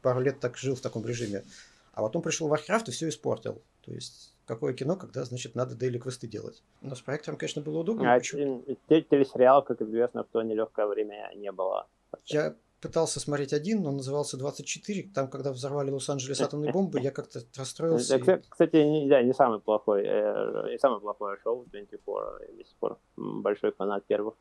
пару 0.02 0.18
лет 0.18 0.40
так 0.40 0.56
жил 0.56 0.74
в 0.74 0.80
таком 0.80 1.06
режиме. 1.06 1.44
А 1.92 2.02
потом 2.02 2.20
пришел 2.20 2.52
Warcraft 2.52 2.88
и 2.88 2.90
все 2.90 3.08
испортил. 3.08 3.62
То 3.82 3.92
есть 3.92 4.34
какое 4.46 4.72
кино, 4.72 4.96
когда, 4.96 5.24
значит, 5.24 5.54
надо 5.54 5.74
дейли 5.74 5.98
квесты 5.98 6.26
делать. 6.26 6.62
Но 6.80 6.94
с 6.94 7.00
проектором, 7.00 7.36
конечно, 7.36 7.62
было 7.62 7.80
удобно. 7.80 8.14
А 8.14 8.20
телесериал, 8.20 9.62
как 9.62 9.82
известно, 9.82 10.24
в 10.24 10.28
то 10.28 10.42
нелегкое 10.42 10.86
время 10.86 11.30
не 11.34 11.52
было. 11.52 11.86
Я 12.26 12.54
пытался 12.80 13.20
смотреть 13.20 13.52
один, 13.52 13.82
но 13.82 13.90
назывался 13.90 14.36
24. 14.36 15.10
Там, 15.14 15.28
когда 15.28 15.52
взорвали 15.52 15.90
Лос-Анджелес 15.90 16.40
атомной 16.40 16.72
бомбы, 16.72 17.00
я 17.00 17.10
как-то 17.10 17.40
расстроился. 17.56 18.18
Кстати, 18.48 18.76
не, 18.76 19.08
да, 19.08 19.22
не 19.22 19.34
самый 19.34 19.60
плохой, 19.60 20.04
э, 20.04 20.70
не 20.70 20.78
самое 20.78 21.00
плохое 21.00 21.36
шоу 21.42 21.66
24. 21.72 22.00
Я 22.48 22.56
до 22.56 22.64
сих 22.64 22.76
пор 22.76 22.98
большой 23.16 23.72
фанат 23.72 24.04
первых 24.04 24.34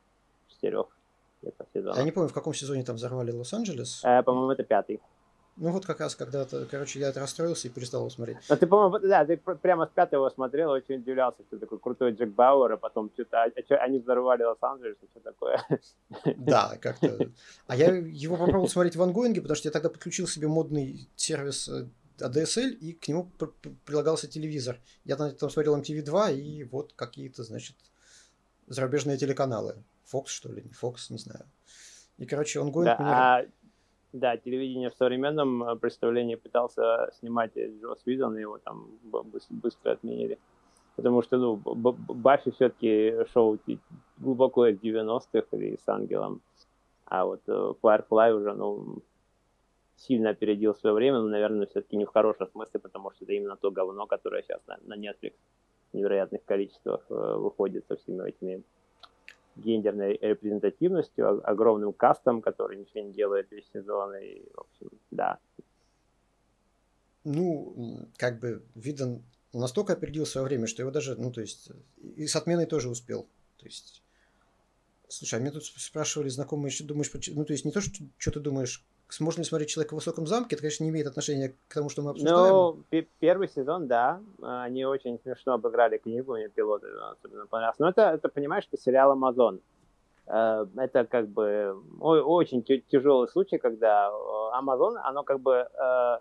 четырех 0.50 0.88
сезонов. 1.74 1.98
Я 1.98 2.04
не 2.04 2.12
помню, 2.12 2.30
в 2.30 2.34
каком 2.34 2.54
сезоне 2.54 2.84
там 2.84 2.96
взорвали 2.96 3.32
Лос-Анджелес. 3.32 4.02
Э, 4.04 4.22
по-моему, 4.24 4.52
это 4.52 4.64
пятый. 4.64 5.02
Ну 5.58 5.72
вот 5.72 5.86
как 5.86 6.02
раз 6.02 6.16
когда-то, 6.16 6.66
короче, 6.66 7.00
я 7.00 7.14
расстроился 7.14 7.70
и 7.70 7.72
перестал 7.72 8.02
его 8.02 8.10
смотреть. 8.10 8.38
Ну 8.50 8.58
ты, 8.58 8.68
по-моему, 8.68 9.08
да, 9.08 9.26
ты 9.26 9.38
прямо 9.38 9.86
с 9.86 9.90
пятого 9.90 10.30
смотрел, 10.30 10.72
очень 10.72 10.96
удивлялся, 10.96 11.44
что 11.48 11.58
такой 11.58 11.80
крутой 11.80 12.12
Джек 12.12 12.30
Бауэр, 12.30 12.74
а 12.74 12.78
потом 12.78 13.10
что-то, 13.14 13.44
а, 13.44 13.64
что, 13.64 13.78
они 13.78 14.00
взорвали 14.00 14.44
Лос-Анджелес, 14.44 14.98
что 15.12 15.20
такое. 15.22 15.66
Да, 16.36 16.78
как-то. 16.82 17.32
А 17.68 17.76
я 17.78 17.96
его 17.96 18.36
попробовал 18.36 18.68
смотреть 18.68 18.98
в 18.98 19.02
ангоинге, 19.02 19.42
потому 19.42 19.56
что 19.56 19.70
я 19.70 19.72
тогда 19.72 19.90
подключил 19.90 20.28
себе 20.28 20.50
модный 20.50 21.08
сервис 21.16 21.70
ADSL, 22.20 22.62
э, 22.62 22.70
и 22.72 22.94
к 22.94 23.08
нему 23.08 23.32
прилагался 23.86 24.28
телевизор. 24.28 24.78
Я 25.06 25.16
там, 25.16 25.34
там 25.36 25.50
смотрел 25.50 25.80
MTV2, 25.80 26.36
и 26.36 26.64
вот 26.66 26.92
какие-то, 26.94 27.44
значит, 27.44 27.78
зарубежные 28.68 29.18
телеканалы. 29.18 29.78
Fox, 30.12 30.28
что 30.28 30.52
ли, 30.52 30.64
не 30.64 30.72
Fox, 30.72 31.08
не 31.10 31.18
знаю. 31.18 31.46
И, 32.18 32.26
короче, 32.26 32.60
он 32.60 32.72
гонит 32.72 32.98
да, 32.98 33.04
меня... 33.04 33.14
А 33.14 33.46
да, 34.20 34.38
телевидение 34.38 34.90
в 34.90 34.96
современном 34.96 35.64
э, 35.64 35.76
представлении 35.76 36.36
пытался 36.36 37.10
снимать 37.20 37.52
Джос 37.58 38.02
Видон, 38.06 38.38
и 38.38 38.42
его 38.42 38.58
там 38.58 38.90
быстро 39.50 39.92
отменили. 39.92 40.40
Потому 40.96 41.22
что, 41.22 41.38
ну, 41.38 41.56
Баффи 41.56 42.52
все-таки 42.52 43.26
шоу 43.34 43.60
глубоко 44.18 44.68
из 44.68 44.80
90-х 44.80 45.48
или 45.52 45.76
с 45.76 45.88
Ангелом. 45.90 46.42
А 47.06 47.26
вот 47.26 47.42
э, 47.48 47.74
Firefly 47.82 48.34
уже, 48.34 48.54
ну, 48.54 49.00
сильно 49.98 50.30
опередил 50.30 50.74
свое 50.76 50.96
время, 50.96 51.20
но, 51.20 51.28
наверное, 51.28 51.68
все-таки 51.68 51.98
не 51.98 52.06
в 52.06 52.10
хорошем 52.10 52.48
смысле, 52.48 52.80
потому 52.80 53.12
что 53.12 53.26
это 53.26 53.34
именно 53.34 53.56
то 53.58 53.72
говно, 53.72 54.08
которое 54.08 54.42
сейчас 54.42 54.62
на, 54.68 54.78
на 54.84 54.96
Netflix 54.96 55.34
в 55.92 55.98
невероятных 55.98 56.44
количествах 56.46 57.02
э, 57.10 57.14
выходит 57.14 57.86
со 57.88 57.96
всеми 57.96 58.28
этими 58.28 58.64
гендерной 59.56 60.18
репрезентативностью, 60.22 61.48
огромным 61.48 61.94
кастом, 61.94 62.42
который 62.42 62.78
ничего 62.78 63.04
не 63.04 63.14
делает 63.14 63.52
весь 63.52 63.70
сезон, 63.74 64.16
и, 64.16 64.42
в 64.54 64.60
общем, 64.60 64.90
да. 65.12 65.40
Ну, 67.24 68.08
как 68.18 68.40
бы, 68.40 68.64
Виден 68.76 69.24
настолько 69.54 69.94
опередил 69.94 70.26
свое 70.26 70.46
время, 70.46 70.68
что 70.68 70.82
его 70.82 70.92
даже, 70.92 71.16
ну, 71.16 71.32
то 71.32 71.42
есть, 71.42 71.72
и 71.98 72.28
с 72.28 72.36
отменой 72.36 72.66
тоже 72.66 72.90
успел. 72.90 73.28
То 73.58 73.66
есть, 73.66 74.04
слушай, 75.08 75.36
а 75.36 75.40
меня 75.40 75.52
тут 75.52 75.66
спрашивали 75.66 76.30
знакомые, 76.30 76.72
что 76.72 76.86
думаешь, 76.86 77.12
ну, 77.30 77.46
то 77.46 77.54
есть, 77.54 77.66
не 77.66 77.72
то, 77.72 77.82
что, 77.82 78.04
что 78.18 78.32
ты 78.32 78.40
думаешь, 78.40 78.86
сможем 79.16 79.40
ли 79.40 79.46
смотреть 79.46 79.70
человека 79.70 79.94
в 79.94 79.96
высоком 79.96 80.28
замке, 80.28 80.56
это, 80.56 80.62
конечно, 80.62 80.84
не 80.84 80.90
имеет 80.90 81.08
отношения 81.08 81.56
к 81.68 81.74
тому, 81.74 81.90
что 81.90 82.02
мы 82.02 82.12
обсуждаем. 82.12 82.54
Ну, 82.54 82.84
первый 83.20 83.48
сезон, 83.48 83.88
да. 83.88 84.22
Они 84.42 84.86
очень 84.86 85.20
смешно 85.24 85.54
обыграли 85.54 85.98
книгу, 85.98 86.34
мне 86.34 86.50
пилоты 86.50 86.88
особенно 87.12 87.48
понравилось. 87.48 87.80
Но 87.80 87.90
это, 87.90 88.12
это 88.12 88.30
понимаешь, 88.30 88.68
это 88.72 88.82
сериал 88.82 89.12
Амазон. 89.12 89.62
Э, 90.28 90.66
это 90.76 91.06
как 91.06 91.30
бы 91.30 91.76
очень 92.00 92.64
тяжелый 92.64 93.28
случай, 93.30 93.58
когда 93.58 94.12
Амазон, 94.52 94.98
оно 94.98 95.24
как 95.24 95.40
бы 95.40 95.68
э, 95.74 96.18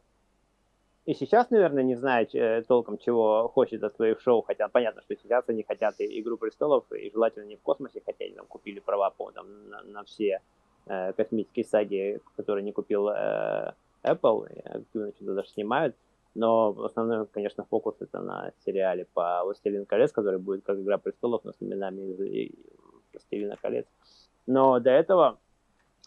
и 1.07 1.13
сейчас, 1.13 1.51
наверное, 1.51 1.83
не 1.83 1.97
знает 1.97 2.35
э, 2.35 2.63
толком, 2.67 2.97
чего 2.97 3.49
хочет 3.49 3.83
от 3.83 3.95
своих 3.95 4.21
шоу, 4.21 4.41
хотя 4.41 4.69
понятно, 4.69 5.03
что 5.03 5.15
сейчас 5.17 5.45
они 5.49 5.63
хотят 5.63 6.01
и 6.01 6.21
«Игру 6.21 6.39
престолов», 6.39 6.91
и 6.93 7.11
желательно 7.11 7.45
не 7.45 7.57
в 7.57 7.61
космосе, 7.61 8.01
хотя 8.05 8.25
они 8.25 8.35
там 8.35 8.47
купили 8.47 8.81
права 8.81 9.11
по, 9.11 9.31
там, 9.31 9.69
на, 9.69 9.83
на 9.83 10.05
все 10.05 10.25
э, 10.27 10.41
космические 10.87 11.65
саги, 11.65 12.21
которые 12.37 12.65
не 12.65 12.73
купил 12.73 13.09
э, 13.09 13.73
Apple, 14.03 14.47
активно 14.65 15.13
что-то 15.13 15.35
даже 15.35 15.49
снимают. 15.49 15.97
Но 16.35 16.77
основной, 16.85 17.27
конечно, 17.27 17.65
фокус 17.65 17.95
это 18.01 18.21
на 18.21 18.53
сериале 18.65 19.07
по 19.15 19.43
«Властелин 19.45 19.87
колец», 19.87 20.13
который 20.13 20.41
будет 20.41 20.65
как 20.65 20.79
«Игра 20.79 20.99
престолов», 20.99 21.45
но 21.45 21.53
с 21.53 21.57
именами 21.61 22.01
из 22.01 22.53
«Властелина 23.13 23.57
колец». 23.57 23.87
Но 24.47 24.81
до 24.81 24.91
этого 24.91 25.39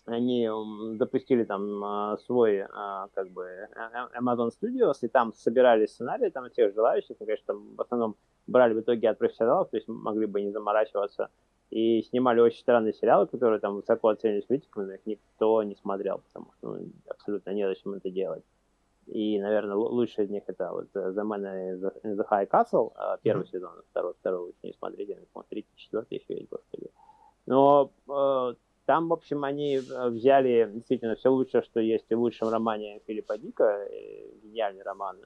они 0.05 0.49
запустили 0.97 1.43
там 1.43 1.83
а, 1.83 2.17
свой 2.25 2.65
как 3.13 3.29
бы 3.29 3.43
э, 3.43 3.67
э, 3.75 4.19
Amazon 4.19 4.51
Studios, 4.51 4.99
и 5.01 5.07
там 5.07 5.33
собирали 5.33 5.85
сценарии 5.85 6.29
там 6.29 6.49
всех 6.49 6.73
желающих, 6.73 7.17
и, 7.19 7.25
конечно, 7.25 7.45
там 7.47 7.75
в 7.75 7.81
основном 7.81 8.15
брали 8.47 8.73
в 8.73 8.79
итоге 8.79 9.09
от 9.09 9.17
профессионалов, 9.17 9.69
то 9.69 9.77
есть 9.77 9.87
могли 9.87 10.25
бы 10.25 10.41
не 10.41 10.51
заморачиваться 10.51 11.29
и 11.69 12.01
снимали 12.03 12.39
очень 12.39 12.59
странные 12.59 12.93
сериалы, 12.93 13.27
которые 13.27 13.59
там 13.59 13.75
высоко 13.75 14.09
оценились 14.09 14.45
критиками, 14.45 14.85
но 14.85 14.93
их 14.93 15.05
никто 15.05 15.63
не 15.63 15.75
смотрел, 15.75 16.21
потому 16.27 16.53
что 16.57 16.75
ну, 16.75 16.89
абсолютно 17.09 17.51
незачем 17.51 17.93
это 17.93 18.09
делать. 18.09 18.43
И, 19.07 19.39
наверное, 19.39 19.75
лучший 19.75 20.25
из 20.25 20.29
них 20.29 20.43
это 20.47 20.71
вот 20.71 20.87
э, 20.93 21.13
The 21.15 21.23
Man 21.23 21.43
in 22.03 22.15
the 22.15 22.25
High 22.29 22.49
Castle, 22.49 22.91
а, 22.95 23.17
первый 23.21 23.43
mm-hmm. 23.43 23.51
сезон, 23.51 23.71
второй, 23.91 24.13
второй 24.19 24.39
лучше 24.47 24.59
не 24.63 24.73
смотрели, 24.73 25.11
я 25.11 25.19
не 25.19 25.25
помню, 25.31 25.47
третий, 25.49 25.69
четвертый 25.75 26.17
еще 26.17 26.39
есть, 26.39 26.49
господи. 26.49 26.89
Но 27.45 27.91
э, 28.09 28.53
там, 28.85 29.07
в 29.07 29.13
общем, 29.13 29.45
они 29.45 29.77
э, 29.77 30.09
взяли 30.09 30.69
действительно 30.73 31.15
все 31.15 31.29
лучшее, 31.29 31.63
что 31.63 31.79
есть 31.79 32.09
в 32.09 32.19
лучшем 32.19 32.49
романе 32.49 33.01
Филиппа 33.07 33.37
Дика, 33.37 33.87
гениальный 34.43 34.83
роман, 34.83 35.17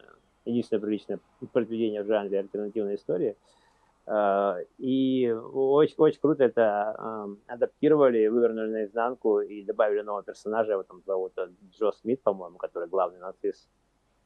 единственное 0.45 0.81
приличное 0.81 1.19
произведение 1.51 2.03
в 2.03 2.07
жанре 2.07 2.39
альтернативной 2.39 2.95
истории– 2.95 3.35
Э, 3.45 3.60
и 4.07 5.31
очень, 5.31 5.95
очень 5.97 6.19
круто 6.19 6.43
это 6.43 6.95
эм, 6.97 7.39
адаптировали, 7.47 8.27
вывернули 8.27 8.71
наизнанку 8.71 9.39
и 9.39 9.63
добавили 9.63 10.01
нового 10.01 10.23
персонажа, 10.23 10.71
его 10.71 10.83
там 10.83 11.01
зовут 11.05 11.33
э, 11.37 11.49
Джо 11.71 11.91
Смит, 11.91 12.21
по-моему, 12.21 12.57
который 12.57 12.87
главный 12.89 13.19
нацист, 13.19 13.69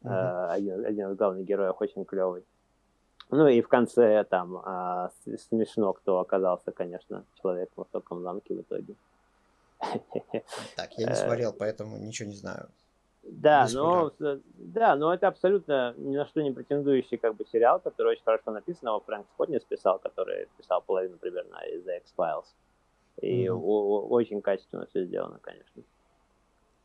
mm-hmm. 0.03 0.47
один, 0.49 0.85
один 0.85 1.11
из 1.11 1.17
главных 1.17 1.45
героев, 1.45 1.75
очень 1.79 2.05
клевый. 2.05 2.45
Ну 3.29 3.47
и 3.47 3.61
в 3.61 3.67
конце 3.67 4.23
там 4.23 4.63
смешно, 5.49 5.93
кто 5.93 6.19
оказался, 6.19 6.71
конечно, 6.71 7.25
человек 7.41 7.69
в 7.75 7.79
высоком 7.79 8.21
замке 8.21 8.53
в 8.53 8.61
итоге. 8.61 8.95
Так, 10.75 10.93
я 10.97 11.07
не 11.09 11.15
смотрел, 11.15 11.53
поэтому 11.53 11.97
ничего 11.97 12.29
не 12.29 12.35
знаю. 12.35 12.69
Да, 13.27 13.67
но, 13.73 14.13
да, 14.19 14.95
но 14.95 15.11
это 15.11 15.27
абсолютно 15.27 15.95
ни 15.97 16.15
на 16.15 16.27
что 16.27 16.43
не 16.43 16.51
претендующий 16.51 17.17
как 17.17 17.35
бы 17.35 17.45
сериал, 17.51 17.79
который 17.79 18.13
очень 18.13 18.23
хорошо 18.23 18.51
написан. 18.51 18.89
Его 18.89 18.99
Фрэнк 18.99 19.25
Скотнис 19.33 19.63
писал, 19.63 19.97
который 19.97 20.47
писал 20.57 20.81
половину 20.81 21.17
примерно 21.17 21.59
из 21.73 21.83
The 21.85 21.97
X-Files. 21.97 22.45
И 23.21 23.45
mm-hmm. 23.45 24.07
очень 24.09 24.41
качественно 24.41 24.85
все 24.87 25.05
сделано, 25.05 25.39
конечно. 25.41 25.83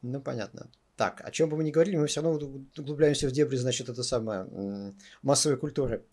Ну, 0.00 0.20
понятно. 0.20 0.68
Так, 0.96 1.20
о 1.24 1.30
чем 1.30 1.50
бы 1.50 1.56
мы 1.56 1.64
ни 1.64 1.70
говорили, 1.70 1.96
мы 1.96 2.06
все 2.06 2.22
равно 2.22 2.38
углубляемся 2.78 3.28
в 3.28 3.32
дебри, 3.32 3.56
значит, 3.56 3.88
это 3.88 4.02
самое, 4.02 4.94
массовой 5.22 5.58
культуры. 5.58 6.04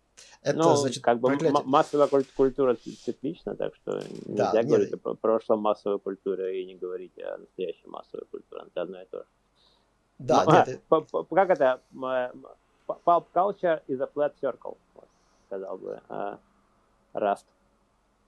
Это, 0.42 0.58
ну, 0.58 0.76
значит, 0.76 1.04
как 1.04 1.20
бы 1.20 1.30
проклятие... 1.30 1.62
массовая 1.64 2.08
культура 2.36 2.76
циклична, 2.76 3.56
так 3.56 3.76
что 3.76 4.02
да, 4.26 4.48
нельзя 4.48 4.64
нет. 4.64 4.68
говорить 4.68 4.94
о 4.94 5.14
прошлом 5.16 5.60
массовой 5.60 6.00
культуре 6.00 6.62
и 6.62 6.66
не 6.66 6.76
говорить 6.76 7.18
о 7.20 7.38
настоящей 7.38 7.88
массовой 7.88 8.26
культуре. 8.26 8.64
Это 8.66 8.82
одно 8.82 9.02
и 9.02 9.06
то 9.06 9.20
же. 9.20 9.28
Да, 10.20 10.44
ну, 10.46 10.52
нет, 10.52 10.82
а. 10.90 11.02
Как 11.36 11.50
это? 11.50 11.82
Pulp 12.88 13.26
culture 13.34 13.82
is 13.88 14.02
a 14.02 14.10
flat 14.14 14.34
circle, 14.42 14.78
сказал 15.48 15.78
бы 15.78 16.02
uh, 16.10 16.38
Rust. 17.14 17.46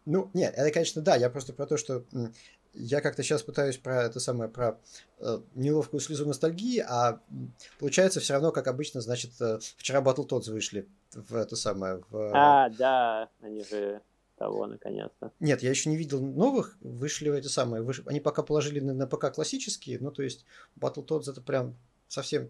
Ну, 0.06 0.30
нет, 0.34 0.54
это, 0.56 0.72
конечно, 0.72 1.02
да, 1.02 1.16
я 1.16 1.30
просто 1.30 1.54
про 1.54 1.66
то, 1.66 1.78
что 1.78 2.04
я 2.74 3.02
как-то 3.02 3.24
сейчас 3.24 3.44
пытаюсь 3.44 3.78
про 3.78 4.04
это 4.04 4.20
самое, 4.20 4.50
про 4.50 4.78
э, 5.20 5.40
неловкую 5.56 6.00
слезу 6.00 6.26
ностальгии, 6.26 6.80
а 6.80 7.20
получается 7.80 8.20
все 8.20 8.34
равно, 8.34 8.52
как 8.52 8.68
обычно, 8.68 9.02
значит, 9.02 9.32
э, 9.42 9.60
вчера 9.78 10.02
Battletoads 10.02 10.52
вышли 10.52 10.88
в 11.14 11.36
это 11.36 11.56
самое... 11.56 12.02
В... 12.10 12.32
А, 12.34 12.70
да, 12.70 13.30
они 13.42 13.64
же 13.64 14.02
того, 14.40 14.66
наконец-то. 14.66 15.32
Нет, 15.40 15.62
я 15.62 15.70
еще 15.70 15.90
не 15.90 15.98
видел 15.98 16.22
новых, 16.22 16.78
вышли 16.82 17.32
эти 17.38 17.48
самые, 17.48 17.84
выш... 17.84 18.02
они 18.06 18.20
пока 18.20 18.42
положили 18.42 18.80
на, 18.80 18.94
на 18.94 19.06
ПК 19.06 19.32
классические, 19.34 20.00
ну, 20.00 20.12
то 20.12 20.24
есть 20.24 20.46
Battletoads 20.80 21.30
это 21.30 21.42
прям 21.42 21.76
совсем 22.08 22.50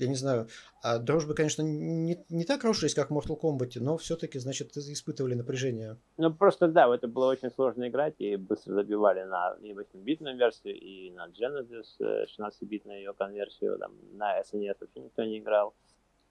я 0.00 0.08
не 0.08 0.14
знаю, 0.14 0.48
а 0.82 0.98
дружбы, 0.98 1.34
конечно, 1.34 1.62
не, 1.62 2.24
не 2.30 2.44
так 2.44 2.64
рушились, 2.64 2.94
как 2.94 3.10
в 3.10 3.16
Mortal 3.16 3.38
Kombat, 3.38 3.72
но 3.80 3.98
все-таки, 3.98 4.38
значит, 4.38 4.74
испытывали 4.76 5.34
напряжение. 5.34 5.98
Ну, 6.16 6.32
просто 6.32 6.68
да, 6.68 6.92
это 6.92 7.06
было 7.06 7.26
очень 7.26 7.50
сложно 7.50 7.86
играть, 7.88 8.14
и 8.18 8.36
быстро 8.36 8.74
забивали 8.74 9.22
на 9.24 9.56
и 9.60 9.72
8-битную 9.72 10.38
версию, 10.38 10.80
и 10.80 11.10
на 11.10 11.28
Genesis 11.28 11.84
16-битную 12.00 12.96
э, 12.96 12.98
ее 13.00 13.12
конверсию, 13.12 13.78
там, 13.78 13.92
на 14.14 14.40
SNES 14.40 14.76
вообще 14.80 15.00
никто 15.00 15.22
не 15.22 15.38
играл, 15.38 15.74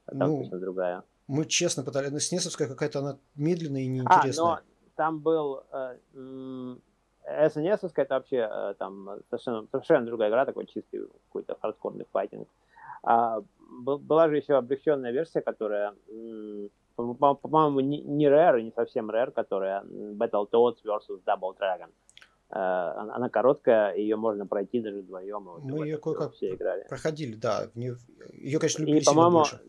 а 0.08 0.15
там 0.15 0.29
ну, 0.29 0.60
другая. 0.60 1.03
Мы 1.27 1.46
честно 1.46 1.84
пытались, 1.84 2.12
на 2.12 2.17
SNES 2.17 2.58
какая-то 2.58 3.00
она 3.00 3.19
медленная 3.36 3.81
и 3.81 3.88
неинтересная. 3.88 4.46
А, 4.46 4.55
но 4.55 4.62
там 5.00 5.20
был... 5.20 5.63
Э, 5.72 5.96
SNES 7.46 7.91
это 7.96 8.15
вообще 8.15 8.50
э, 8.51 8.74
там 8.77 9.10
совершенно, 9.29 9.65
совершенно 9.72 10.06
другая 10.06 10.29
игра, 10.29 10.46
такой 10.46 10.65
чистый 10.65 11.08
какой-то 11.27 11.56
хардкорный 11.62 12.06
файтинг. 12.12 12.50
А, 13.03 13.41
была 13.70 14.27
же 14.27 14.36
еще 14.36 14.56
облегченная 14.56 15.12
версия, 15.13 15.41
которая, 15.41 15.94
по-моему, 16.98 17.79
не 17.79 18.27
Rare, 18.27 18.62
не 18.62 18.72
совсем 18.72 19.10
Rare, 19.10 19.32
которая 19.32 19.84
Battletoads 19.84 20.84
vs. 20.84 21.22
Double 21.25 21.56
Dragon. 21.58 21.89
Э, 22.50 23.15
она 23.15 23.29
короткая, 23.29 23.96
ее 23.96 24.18
можно 24.18 24.46
пройти 24.48 24.82
даже 24.82 24.98
вдвоем. 24.98 25.50
Мы 25.63 25.86
ее 25.88 25.98
кое-как 25.98 26.34
все 26.34 26.56
играли. 26.56 26.86
проходили, 26.89 27.36
да. 27.36 27.70
Ее, 27.74 28.60
конечно, 28.60 28.84
любили 28.84 29.00
И, 29.00 29.06
по-моему, 29.06 29.38
больше. 29.38 29.62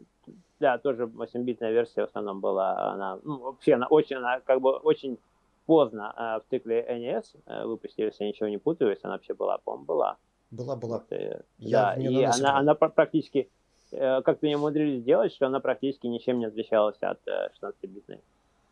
Да, 0.61 0.79
тоже 0.79 1.05
8-битная 1.05 1.73
версия 1.73 2.03
в 2.03 2.09
основном 2.09 2.41
была. 2.41 2.93
Она, 2.93 3.19
ну, 3.25 3.39
вообще, 3.39 3.75
она 3.75 3.87
очень, 3.89 4.17
она 4.17 4.41
как 4.41 4.61
бы 4.61 4.73
очень 4.73 5.19
поздно 5.67 6.15
э, 6.17 6.41
в 6.41 6.51
цикле 6.51 6.87
NES 6.89 7.25
э, 7.47 7.65
выпустили, 7.65 8.07
если 8.07 8.25
я 8.25 8.31
ничего 8.31 8.49
не 8.49 8.59
путаюсь, 8.59 8.99
она 9.03 9.15
вообще 9.15 9.35
была, 9.35 9.59
по-моему, 9.59 9.87
была. 9.87 10.17
Была, 10.51 10.77
была. 10.77 10.99
Вот, 10.99 11.19
я 11.59 11.95
да, 11.95 11.95
и 11.95 12.23
она, 12.25 12.59
она 12.59 12.75
практически 12.75 13.49
Э, 13.93 14.23
как-то 14.23 14.47
не 14.47 14.57
умудрились 14.57 15.03
сделать, 15.03 15.33
что 15.33 15.47
она 15.47 15.61
практически 15.61 16.07
ничем 16.07 16.39
не 16.39 16.47
отличалась 16.47 16.97
от 17.01 17.21
16-битной. 17.27 18.17
Э, 18.17 18.21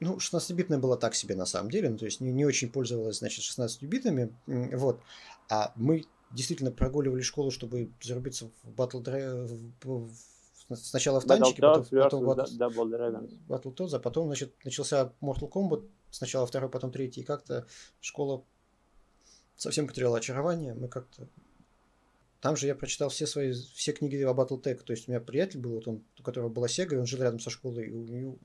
ну, 0.01 0.17
16-битная 0.17 0.79
была 0.79 0.97
так 0.97 1.15
себе 1.15 1.35
на 1.35 1.47
самом 1.47 1.71
деле, 1.71 1.91
ну, 1.91 1.99
то 1.99 2.05
есть 2.05 2.21
не, 2.21 2.31
не 2.31 2.45
очень 2.45 2.71
пользовалась, 2.71 3.19
значит, 3.19 3.45
16-битами, 3.45 4.33
вот. 4.77 5.01
А 5.51 5.73
мы 5.77 6.05
действительно 6.31 6.71
прогуливали 6.71 7.23
школу, 7.23 7.51
чтобы 7.51 7.91
зарубиться 8.01 8.51
в 8.63 8.81
Battle 8.81 9.03
Dragon, 9.03 10.11
сначала 10.75 11.21
в 11.21 11.25
танчике, 11.25 11.63
потом, 11.63 11.85
потом 11.85 12.25
Battle, 12.25 12.59
Double 12.59 12.91
Dragons. 12.91 13.33
Battletoads, 13.49 13.97
а 13.97 13.99
потом, 13.99 14.27
значит, 14.27 14.55
начался 14.65 15.13
Mortal 15.21 15.51
Kombat, 15.51 15.89
сначала 16.11 16.47
второй, 16.47 16.71
потом 16.71 16.91
третий, 16.91 17.23
и 17.23 17.25
как-то 17.25 17.67
школа 18.01 18.45
совсем 19.57 19.87
потеряла 19.87 20.19
очарование, 20.19 20.75
мы 20.75 20.89
как-то 20.89 21.29
там 22.41 22.57
же 22.57 22.67
я 22.67 22.77
прочитал 22.77 23.09
все 23.09 23.27
свои 23.27 23.53
все 23.53 23.93
книги 23.93 24.23
о 24.23 24.33
Battletech. 24.33 24.77
То 24.85 24.93
есть 24.93 25.09
у 25.09 25.11
меня 25.11 25.21
приятель 25.21 25.61
был, 25.61 25.73
вот 25.73 25.89
он, 25.89 26.05
у 26.19 26.23
которого 26.23 26.49
была 26.49 26.69
Sega, 26.69 26.95
и 26.95 26.97
он 26.97 27.07
жил 27.07 27.21
рядом 27.21 27.41
со 27.41 27.51
школой, 27.51 27.89
и 27.89 27.93
у 27.93 28.05
него, 28.05 28.39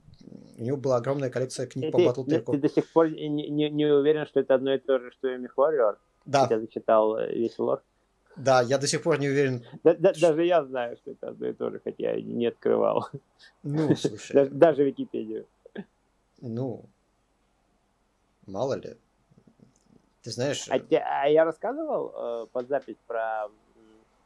у 0.57 0.63
него 0.63 0.77
была 0.77 0.97
огромная 0.97 1.29
коллекция 1.29 1.67
книг 1.67 1.85
ты, 1.85 1.91
по 1.91 1.97
Battletech. 1.97 2.43
Ты, 2.43 2.57
до 2.57 2.69
сих 2.69 2.91
пор 2.91 3.11
не, 3.11 3.49
не, 3.49 3.69
не 3.69 3.85
уверен, 3.85 4.25
что 4.25 4.39
это 4.39 4.55
одно 4.55 4.73
и 4.73 4.79
то 4.79 4.97
же, 4.97 5.11
что 5.11 5.27
и 5.27 5.37
MechWarrior? 5.37 5.97
Да. 6.25 6.43
Хотя 6.43 6.59
зачитал 6.59 7.17
э, 7.17 7.33
весь 7.35 7.59
лор? 7.59 7.83
Да, 8.35 8.61
я 8.61 8.77
до 8.77 8.87
сих 8.87 9.03
пор 9.03 9.19
не 9.19 9.29
уверен. 9.29 9.63
Да, 9.83 9.93
да. 9.93 10.13
Даже 10.19 10.45
я 10.45 10.63
знаю, 10.63 10.97
что 10.97 11.11
это 11.11 11.29
одно 11.29 11.47
и 11.47 11.53
то 11.53 11.69
же, 11.69 11.79
хотя 11.83 12.11
я 12.11 12.21
не 12.21 12.47
открывал. 12.47 13.09
Ну, 13.63 13.95
слушай. 13.95 14.33
Даже, 14.33 14.49
даже 14.51 14.83
Википедию. 14.83 15.45
Ну, 16.41 16.85
мало 18.47 18.73
ли. 18.73 18.97
Ты 20.23 20.31
знаешь... 20.31 20.67
А, 20.69 20.75
а 20.75 21.27
я 21.27 21.45
рассказывал 21.45 22.13
э, 22.15 22.47
под 22.51 22.67
запись 22.69 22.97
про 23.07 23.49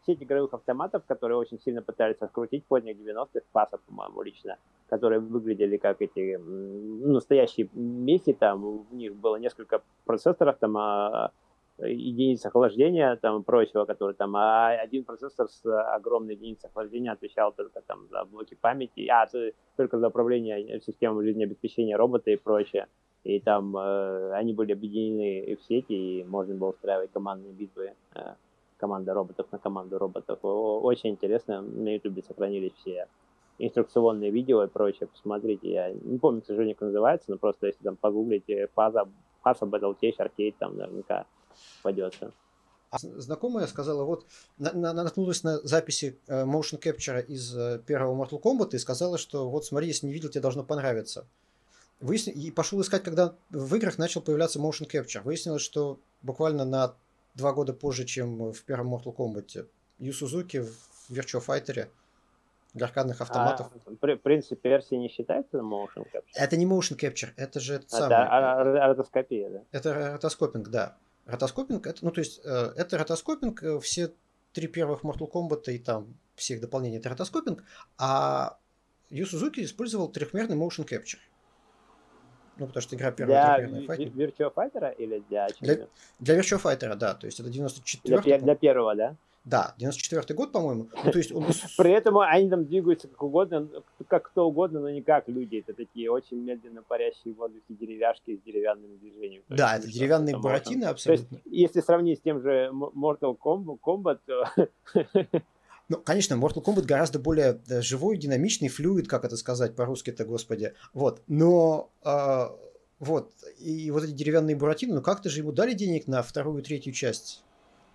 сеть 0.05 0.23
игровых 0.23 0.53
автоматов, 0.53 1.03
которые 1.05 1.37
очень 1.37 1.59
сильно 1.59 1.81
пытались 1.81 2.15
раскрутить 2.19 2.63
поздних 2.65 2.97
90-х, 2.97 3.41
Паса, 3.51 3.77
по-моему, 3.77 4.21
лично, 4.21 4.57
которые 4.89 5.19
выглядели 5.19 5.77
как 5.77 6.01
эти 6.01 6.37
ну, 6.37 7.13
настоящие 7.13 7.67
месси, 7.73 8.33
там 8.33 8.83
в 8.83 8.95
них 8.95 9.15
было 9.15 9.35
несколько 9.35 9.81
процессоров, 10.05 10.57
там 10.59 10.77
а, 10.77 11.31
единиц 11.79 12.45
охлаждения 12.45 13.15
там 13.17 13.43
прочего, 13.43 13.85
который 13.85 14.15
там, 14.15 14.35
а 14.35 14.69
один 14.69 15.03
процессор 15.03 15.47
с 15.47 15.63
огромной 15.95 16.35
единицей 16.35 16.69
охлаждения 16.69 17.11
отвечал 17.11 17.51
только 17.51 17.81
там 17.81 18.07
за 18.09 18.25
блоки 18.25 18.55
памяти, 18.55 19.07
а 19.07 19.27
только 19.75 19.99
за 19.99 20.07
управление 20.07 20.81
системой 20.81 21.25
жизнеобеспечения 21.25 21.97
робота 21.97 22.31
и 22.31 22.35
прочее. 22.35 22.87
И 23.23 23.39
там 23.39 23.75
э, 23.75 24.31
они 24.33 24.53
были 24.53 24.71
объединены 24.71 25.57
в 25.57 25.63
сети, 25.63 25.93
и 25.93 26.23
можно 26.23 26.55
было 26.55 26.69
устраивать 26.69 27.11
командные 27.11 27.51
битвы 27.51 27.93
э, 28.15 28.19
команда 28.77 29.13
роботов 29.13 29.47
на 29.51 29.57
команду 29.57 29.97
роботов. 29.97 30.39
Очень 30.43 31.11
интересно, 31.11 31.61
на 31.61 31.95
ютубе 31.95 32.23
сохранились 32.23 32.73
все 32.73 33.07
инструкционные 33.59 34.31
видео 34.31 34.63
и 34.63 34.67
прочее, 34.67 35.07
посмотрите, 35.07 35.71
я 35.71 35.91
не 35.91 36.19
помню, 36.19 36.41
к 36.41 36.45
сожалению, 36.45 36.75
как 36.75 36.87
называется, 36.87 37.31
но 37.31 37.37
просто 37.37 37.67
если 37.67 37.83
там 37.83 37.95
погуглите 37.95 38.67
фаза, 38.75 39.07
фаза 39.41 39.65
Battletech 39.65 40.17
Arcade, 40.19 40.55
там 40.59 40.77
наверняка 40.77 41.25
попадется. 41.81 42.33
А 42.89 42.97
знакомая 42.99 43.67
сказала, 43.67 44.05
вот, 44.05 44.25
на, 44.57 44.71
на, 44.71 44.93
наткнулась 44.93 45.43
на 45.43 45.59
записи 45.59 46.17
э, 46.27 46.45
motion 46.45 46.81
capture 46.81 47.25
из 47.25 47.55
э, 47.55 47.79
первого 47.85 48.23
Mortal 48.23 48.41
Kombat 48.41 48.69
и 48.75 48.77
сказала, 48.77 49.17
что 49.17 49.49
вот 49.49 49.65
смотри, 49.65 49.87
если 49.87 50.07
не 50.07 50.13
видел, 50.13 50.29
тебе 50.29 50.41
должно 50.41 50.63
понравиться. 50.63 51.27
Выясни... 51.99 52.31
И 52.31 52.49
пошел 52.49 52.79
искать, 52.81 53.03
когда 53.03 53.35
в 53.49 53.75
играх 53.75 53.97
начал 53.97 54.21
появляться 54.21 54.59
motion 54.59 54.89
capture. 54.89 55.21
Выяснилось, 55.21 55.63
что 55.63 55.99
буквально 56.21 56.63
на 56.63 56.95
два 57.33 57.51
года 57.51 57.73
позже, 57.73 58.05
чем 58.05 58.53
в 58.53 58.63
первом 58.63 58.95
Mortal 58.95 59.13
Kombat. 59.13 59.67
Ю 59.99 60.13
Сузуки 60.13 60.61
в 60.61 61.09
Virtua 61.09 61.43
Fighter 61.45 61.89
для 62.73 62.85
аркадных 62.85 63.19
автоматов. 63.21 63.67
А, 63.85 64.15
принцип 64.17 64.61
Персии 64.61 64.95
не 64.95 65.09
считается 65.09 65.57
motion 65.57 66.05
capture? 66.13 66.23
Это 66.35 66.55
не 66.55 66.65
motion 66.65 66.97
capture, 66.97 67.29
это 67.35 67.59
же 67.59 67.75
это, 67.75 67.85
это 67.85 67.97
самое... 67.97 68.87
ротоскопия, 68.87 69.49
да? 69.49 69.63
Это 69.71 69.93
ротоскопинг, 70.13 70.69
да. 70.69 70.97
Ротоскопинг, 71.27 71.85
это, 71.85 72.03
ну 72.03 72.11
то 72.11 72.19
есть 72.19 72.41
э, 72.43 72.73
это 72.75 72.97
ротоскопинг, 72.97 73.61
э, 73.61 73.79
все 73.79 74.13
три 74.53 74.67
первых 74.67 75.03
Mortal 75.03 75.29
Kombat 75.31 75.71
и 75.71 75.77
там 75.77 76.17
все 76.35 76.55
их 76.55 76.61
дополнения 76.61 76.97
это 76.97 77.09
ротоскопинг, 77.09 77.63
а 77.97 78.57
Ю 79.09 79.25
Сузуки 79.25 79.63
использовал 79.63 80.09
трехмерный 80.09 80.55
motion 80.55 80.87
capture. 80.87 81.19
Ну, 82.57 82.65
потому 82.65 82.81
что 82.81 82.95
игра 82.95 83.11
первая 83.11 83.67
для 83.67 83.85
файтинг. 83.85 84.15
Virtua 84.15 84.53
Fighter 84.53 84.95
или 84.97 85.23
для 85.29 85.47
Для, 85.59 85.87
для 86.19 86.39
Virtua 86.39 86.61
Fighter, 86.61 86.95
да. 86.95 87.13
То 87.13 87.27
есть 87.27 87.39
это 87.39 87.49
94 87.49 88.21
для, 88.21 88.39
для 88.39 88.55
первого, 88.55 88.95
да? 88.95 89.15
Да, 89.47 89.73
94 89.77 90.36
год, 90.36 90.51
по-моему. 90.51 90.89
Ну, 91.05 91.12
то 91.12 91.17
есть 91.17 91.31
он... 91.31 91.45
При 91.77 91.91
этом 91.91 92.17
они 92.19 92.49
там 92.49 92.65
двигаются 92.65 93.07
как 93.07 93.23
угодно, 93.23 93.69
как 94.07 94.29
кто 94.29 94.45
угодно, 94.45 94.81
но 94.81 94.89
не 94.89 95.01
как 95.01 95.29
люди. 95.29 95.63
Это 95.65 95.73
такие 95.73 96.12
очень 96.12 96.38
медленно 96.38 96.83
парящие 96.83 97.33
в 97.33 97.38
воздухе 97.38 97.63
деревяшки 97.69 98.36
с 98.36 98.45
деревянными 98.45 98.97
движениями. 98.97 99.45
Да, 99.47 99.77
это 99.77 99.88
деревянные 99.88 100.33
это 100.33 100.41
буратины 100.41 100.83
абсолютно. 100.83 101.27
То 101.27 101.36
есть, 101.36 101.45
если 101.45 101.79
сравнить 101.79 102.19
с 102.19 102.21
тем 102.21 102.41
же 102.41 102.71
Mortal 102.73 103.38
Kombat, 103.38 104.19
то 104.25 104.51
Ну, 105.89 105.97
конечно, 106.03 106.33
Mortal 106.33 106.62
Kombat 106.62 106.83
гораздо 106.83 107.17
более 107.17 107.62
э, 107.69 107.81
живой, 107.81 108.17
динамичный, 108.17 108.67
флюид, 108.67 109.07
как 109.07 109.23
это 109.23 109.38
сказать 109.38 109.75
по-русски-то, 109.75 110.25
господи. 110.25 110.73
Вот, 110.93 111.21
но... 111.27 111.89
Э, 112.03 112.47
вот, 112.99 113.31
и 113.60 113.91
вот 113.91 114.03
эти 114.03 114.12
деревянные 114.12 114.55
буратины, 114.55 114.95
ну 114.95 115.01
как-то 115.03 115.29
же 115.29 115.41
ему 115.41 115.51
дали 115.51 115.73
денег 115.73 116.07
на 116.07 116.23
вторую 116.23 116.62
и 116.62 116.63
третью 116.63 116.93
часть, 116.93 117.43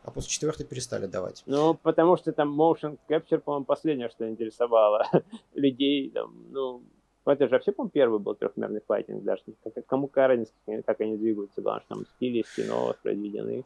а 0.04 0.10
после 0.10 0.30
четвертой 0.30 0.66
перестали 0.66 1.06
давать. 1.06 1.42
Ну, 1.46 1.74
потому 1.74 2.16
что 2.16 2.32
там 2.32 2.58
motion 2.60 2.98
capture, 3.08 3.38
по-моему, 3.38 3.64
последнее, 3.64 4.08
что 4.08 4.28
интересовало 4.28 5.06
людей, 5.54 6.10
там, 6.10 6.34
ну, 6.50 6.82
это 7.24 7.46
же 7.46 7.50
вообще, 7.50 7.72
по-моему, 7.72 7.90
первый 7.90 8.18
был 8.18 8.34
трехмерный 8.34 8.80
файтинг, 8.86 9.22
даже 9.22 9.42
как, 9.62 9.86
кому 9.86 10.10
разница, 10.12 10.52
как 10.84 11.00
они 11.00 11.16
двигаются, 11.16 11.62
главное, 11.62 11.84
что 11.84 11.94
там 11.94 12.06
стили, 12.16 12.44
кино 12.56 12.86
воспроизведены. 12.88 13.64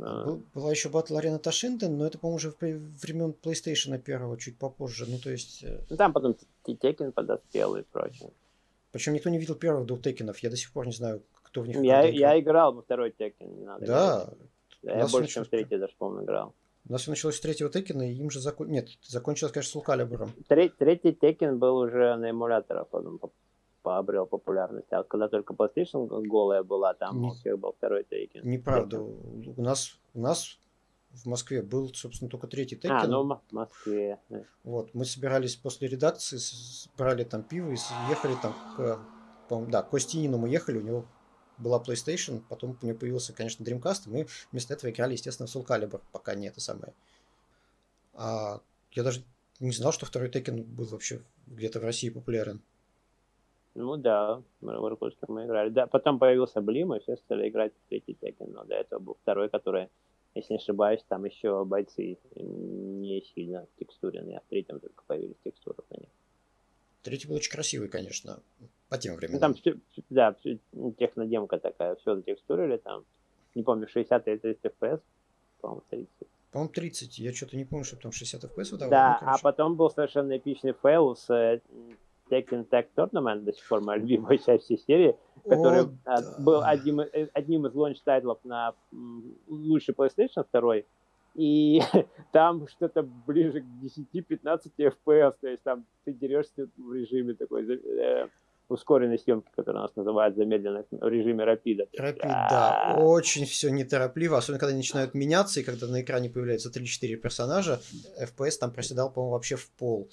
А. 0.00 0.24
Был, 0.24 0.42
была 0.54 0.70
еще 0.70 0.88
Battle 0.88 1.20
Arena 1.20 1.38
Ташинден, 1.38 1.98
но 1.98 2.06
это, 2.06 2.18
по-моему, 2.18 2.36
уже 2.36 2.54
времен 2.60 3.34
PlayStation 3.42 3.98
первого, 3.98 4.38
чуть 4.38 4.56
попозже. 4.56 5.06
Ну, 5.08 5.18
то 5.18 5.30
есть... 5.30 5.64
Э, 5.64 5.80
ну, 5.90 5.96
там 5.96 6.12
потом 6.12 6.36
Текен 6.64 7.12
подоспел 7.12 7.76
и 7.76 7.82
прочее. 7.82 8.30
Причем 8.92 9.14
никто 9.14 9.28
не 9.28 9.38
видел 9.38 9.56
первых 9.56 9.86
двух 9.86 10.00
Текенов. 10.00 10.38
Я 10.38 10.50
до 10.50 10.56
сих 10.56 10.72
пор 10.72 10.86
не 10.86 10.92
знаю, 10.92 11.22
кто 11.42 11.62
в 11.62 11.68
них 11.68 11.76
Я, 11.82 12.04
я 12.04 12.38
играл 12.38 12.72
во 12.72 12.82
второй 12.82 13.10
Текен, 13.10 13.54
не 13.58 13.64
надо 13.64 13.86
Да. 13.86 14.24
да 14.26 14.34
я 14.82 15.06
больше, 15.06 15.28
чем 15.28 15.44
в 15.44 15.48
третий 15.48 15.78
даже, 15.78 15.94
по-моему, 15.98 16.24
играл. 16.24 16.54
У 16.88 16.92
нас 16.92 17.02
все 17.02 17.10
началось 17.10 17.36
с 17.36 17.40
третьего 17.40 17.70
Текена, 17.70 18.10
и 18.10 18.14
им 18.14 18.30
же 18.30 18.40
закон... 18.40 18.68
Нет, 18.68 18.88
закончилось, 19.02 19.52
конечно, 19.52 19.72
с 19.72 19.74
Лукалибром. 19.74 20.30
Третий 20.48 21.12
Текен 21.12 21.58
был 21.58 21.76
уже 21.76 22.16
на 22.16 22.30
эмуляторах, 22.30 22.88
потом 22.88 23.20
пообрел 23.82 24.26
популярность. 24.26 24.90
А 24.90 25.02
когда 25.02 25.28
только 25.28 25.52
PlayStation 25.54 26.08
голая 26.26 26.62
была, 26.62 26.94
там 26.94 27.20
не... 27.20 27.28
у 27.28 27.30
всех 27.32 27.58
был 27.58 27.72
второй 27.72 28.04
Текен. 28.04 28.48
Неправда. 28.48 29.00
У 29.00 29.62
нас, 29.62 29.98
у 30.14 30.20
нас 30.20 30.58
в 31.10 31.26
Москве 31.26 31.62
был, 31.62 31.92
собственно, 31.94 32.30
только 32.30 32.46
третий 32.46 32.76
Текен. 32.76 32.92
А, 32.92 33.06
ну 33.06 33.24
в 33.24 33.52
Москве. 33.52 34.18
Вот, 34.64 34.94
мы 34.94 35.04
собирались 35.04 35.56
после 35.56 35.88
редакции, 35.88 36.38
брали 36.96 37.24
там 37.24 37.42
пиво 37.42 37.70
и 37.70 37.76
ехали 38.08 38.34
там 38.40 38.54
к, 38.76 38.98
да, 39.68 39.82
к 39.82 39.90
Костинину 39.90 40.38
мы 40.38 40.48
ехали, 40.48 40.78
у 40.78 40.82
него 40.82 41.04
была 41.58 41.82
PlayStation, 41.82 42.42
потом 42.48 42.78
у 42.80 42.86
него 42.86 42.98
появился, 42.98 43.32
конечно, 43.32 43.64
Dreamcast, 43.64 44.06
и 44.06 44.10
мы 44.10 44.26
вместо 44.52 44.74
этого 44.74 44.90
играли, 44.90 45.12
естественно, 45.12 45.46
в 45.46 45.54
Soul 45.54 45.66
Calibur, 45.66 46.00
пока 46.12 46.34
не 46.34 46.48
это 46.48 46.60
самое. 46.60 46.94
А 48.14 48.60
я 48.92 49.02
даже 49.02 49.22
не 49.60 49.72
знал, 49.72 49.92
что 49.92 50.06
второй 50.06 50.28
Tekken 50.30 50.62
был 50.62 50.86
вообще 50.86 51.22
где-то 51.46 51.80
в 51.80 51.84
России 51.84 52.10
популярен. 52.10 52.60
Ну 53.74 53.96
да, 53.96 54.42
в 54.60 54.88
Иркутске 54.88 55.26
мы 55.28 55.44
играли. 55.44 55.70
Да, 55.70 55.86
потом 55.86 56.18
появился 56.18 56.60
Блим, 56.60 56.94
и 56.94 57.00
все 57.00 57.16
стали 57.16 57.48
играть 57.48 57.72
в 57.72 57.88
третий 57.88 58.16
Tekken, 58.20 58.50
но 58.50 58.64
до 58.64 58.74
этого 58.74 58.98
был 58.98 59.16
второй, 59.22 59.48
который, 59.48 59.88
если 60.34 60.54
не 60.54 60.58
ошибаюсь, 60.58 61.00
там 61.08 61.24
еще 61.24 61.64
бойцы 61.64 62.18
не 62.34 63.22
сильно 63.34 63.66
текстуренные, 63.78 64.38
а 64.38 64.40
в 64.40 64.46
третьем 64.48 64.80
только 64.80 65.04
появились 65.06 65.36
текстуры 65.44 65.78
на 65.90 65.96
них. 65.96 66.08
Третий 67.02 67.28
был 67.28 67.36
очень 67.36 67.52
красивый, 67.52 67.88
конечно, 67.88 68.42
по 68.88 68.98
тем 68.98 69.16
временам. 69.16 69.54
Ну, 69.64 69.72
там, 69.72 69.80
да, 70.10 70.36
технодемка 70.98 71.58
такая, 71.58 71.96
все 71.96 72.16
затекстурили 72.16 72.78
там. 72.78 73.04
Не 73.54 73.62
помню, 73.62 73.88
60 73.88 74.28
и 74.28 74.36
30 74.36 74.64
FPS, 74.64 75.00
по-моему, 75.60 75.82
30. 75.90 76.08
По-моему, 76.50 76.72
30. 76.72 77.18
Я 77.18 77.32
что-то 77.32 77.56
не 77.56 77.64
помню, 77.64 77.84
что 77.84 77.96
там 77.96 78.12
60 78.12 78.44
FPS 78.44 78.70
выдавал. 78.72 78.90
Да, 78.90 79.18
ну, 79.20 79.28
а 79.28 79.38
потом 79.42 79.76
был 79.76 79.90
совершенно 79.90 80.36
эпичный 80.36 80.74
фейл 80.82 81.16
с 81.16 81.28
э, 81.30 81.60
Tekken 82.30 82.68
Tag 82.68 82.88
Tournament, 82.96 83.40
до 83.40 83.52
сих 83.52 83.66
пор 83.68 83.82
моя 83.82 84.00
любимая 84.00 84.38
часть 84.46 84.64
всей 84.64 84.78
серии, 84.78 85.16
который 85.44 85.82
О, 85.82 85.90
а, 86.04 86.22
да. 86.22 86.36
был 86.38 86.62
одним, 86.62 87.00
э, 87.00 87.28
одним 87.32 87.66
из 87.66 87.74
launch 87.74 88.04
title 88.04 88.28
ов 88.28 88.38
на 88.44 88.74
лучший 89.46 89.94
PlayStation 89.94 90.46
2, 90.52 90.76
и 91.34 91.80
там 92.32 92.66
что-то 92.68 93.02
ближе 93.02 93.60
к 93.60 93.64
10-15 93.82 94.70
FPS, 94.78 95.34
то 95.40 95.48
есть 95.48 95.62
там 95.62 95.84
ты 96.04 96.12
дерешься 96.12 96.68
в 96.76 96.92
режиме 96.92 97.34
такой 97.34 97.66
э, 97.66 98.28
ускоренной 98.68 99.18
съемки, 99.18 99.48
которая 99.54 99.82
у 99.82 99.86
нас 99.86 99.96
называют 99.96 100.36
замедленной 100.36 100.84
в 100.90 101.08
режиме 101.08 101.44
рапида. 101.44 101.86
Рапид, 101.96 102.22
да. 102.22 102.96
Очень 102.98 103.44
все 103.46 103.70
неторопливо, 103.70 104.38
особенно 104.38 104.58
когда 104.58 104.70
они 104.70 104.78
начинают 104.78 105.14
меняться, 105.14 105.60
и 105.60 105.62
когда 105.62 105.86
на 105.86 106.02
экране 106.02 106.28
появляются 106.28 106.70
3-4 106.70 107.16
персонажа, 107.16 107.80
FPS 108.20 108.58
там 108.60 108.70
проседал, 108.70 109.10
по-моему, 109.10 109.32
вообще 109.32 109.56
в 109.56 109.70
пол. 109.70 110.08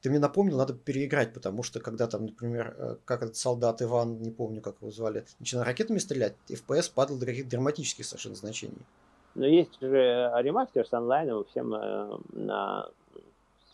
Ты 0.00 0.10
мне 0.10 0.18
напомнил, 0.18 0.58
надо 0.58 0.74
переиграть, 0.74 1.32
потому 1.32 1.62
что 1.62 1.80
когда 1.80 2.06
там, 2.06 2.26
например, 2.26 2.74
э, 2.76 2.96
как 3.04 3.22
этот 3.22 3.36
солдат 3.36 3.82
Иван, 3.82 4.20
не 4.20 4.30
помню, 4.30 4.60
как 4.60 4.76
его 4.80 4.90
звали, 4.90 5.24
начинал 5.38 5.64
ракетами 5.64 5.98
стрелять, 5.98 6.34
FPS 6.48 6.90
падал 6.94 7.18
до 7.18 7.26
каких-то 7.26 7.50
драматических 7.50 8.04
совершенно 8.04 8.34
значений. 8.34 8.82
Но 9.34 9.46
есть 9.46 9.80
же 9.80 9.88
ремастер 9.88 10.86
с 10.86 10.92
онлайном 10.92 11.44
всем 11.44 11.74
э, 11.74 12.18
на 12.32 12.88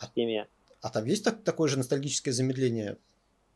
системе. 0.01 0.47
А, 0.83 0.89
а 0.89 0.91
там 0.91 1.05
есть 1.05 1.25
так, 1.25 1.43
такое 1.43 1.69
же 1.69 1.79
ностальгическое 1.79 2.33
замедление 2.33 2.97